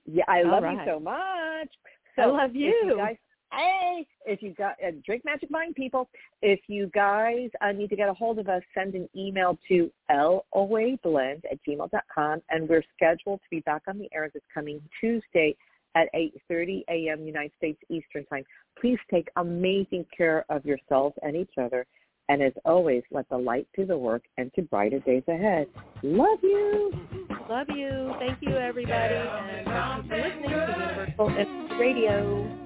Yeah, 0.07 0.25
I 0.27 0.43
All 0.43 0.51
love 0.61 0.64
you 0.64 0.81
so 0.85 0.99
much. 0.99 1.69
So 2.17 2.23
I 2.23 2.27
love 2.27 2.51
if 2.51 2.57
you. 2.57 2.97
guys, 2.97 3.17
hey, 3.57 4.07
if 4.27 4.43
you 4.43 4.53
got 4.55 4.77
uh, 4.87 4.91
drink 5.05 5.25
magic 5.25 5.51
mind 5.51 5.75
people, 5.75 6.09
if 6.43 6.61
you 6.69 6.91
guys 6.95 7.51
uh, 7.61 7.73
need 7.73 7.91
to 7.91 7.97
get 7.97 8.09
a 8.09 8.15
hold 8.15 8.39
of 8.39 8.49
us, 8.49 8.63
send 8.75 8.95
an 8.95 9.09
email 9.17 9.59
to 9.69 9.91
loablend 10.11 11.43
at 11.51 11.59
gmail.com, 11.67 12.43
and 12.51 12.69
we're 12.69 12.85
scheduled 12.95 13.41
to 13.41 13.47
be 13.51 13.61
back 13.61 13.83
on 13.89 13.99
the 13.99 14.09
air 14.15 14.31
this 14.33 14.43
coming 14.53 14.81
Tuesday 15.01 15.57
at 15.95 16.13
8.30 16.15 16.85
a.m. 16.91 17.27
United 17.27 17.53
States 17.57 17.81
Eastern 17.89 18.27
Time. 18.27 18.45
Please 18.81 18.99
take 19.11 19.29
amazing 19.37 20.05
care 20.15 20.45
of 20.51 20.65
yourselves 20.65 21.17
and 21.23 21.35
each 21.35 21.55
other. 21.59 21.87
And 22.29 22.43
as 22.43 22.53
always, 22.65 23.03
let 23.11 23.29
the 23.29 23.39
light 23.39 23.69
do 23.77 23.87
the 23.87 23.97
work 23.97 24.25
and 24.37 24.53
to 24.55 24.63
brighter 24.63 24.99
days 25.01 25.23
ahead. 25.29 25.69
Love 26.03 26.41
you. 26.43 26.93
Love 27.49 27.69
you. 27.71 28.13
Thank 28.19 28.39
you 28.43 28.57
everybody 28.57 29.15
and 29.15 29.67
thank 29.67 29.97
you 29.97 30.09
for 30.09 30.17
listening 30.17 30.51
to 30.51 30.51
Universal 30.51 31.31
Energy 31.31 31.75
Radio. 31.79 32.66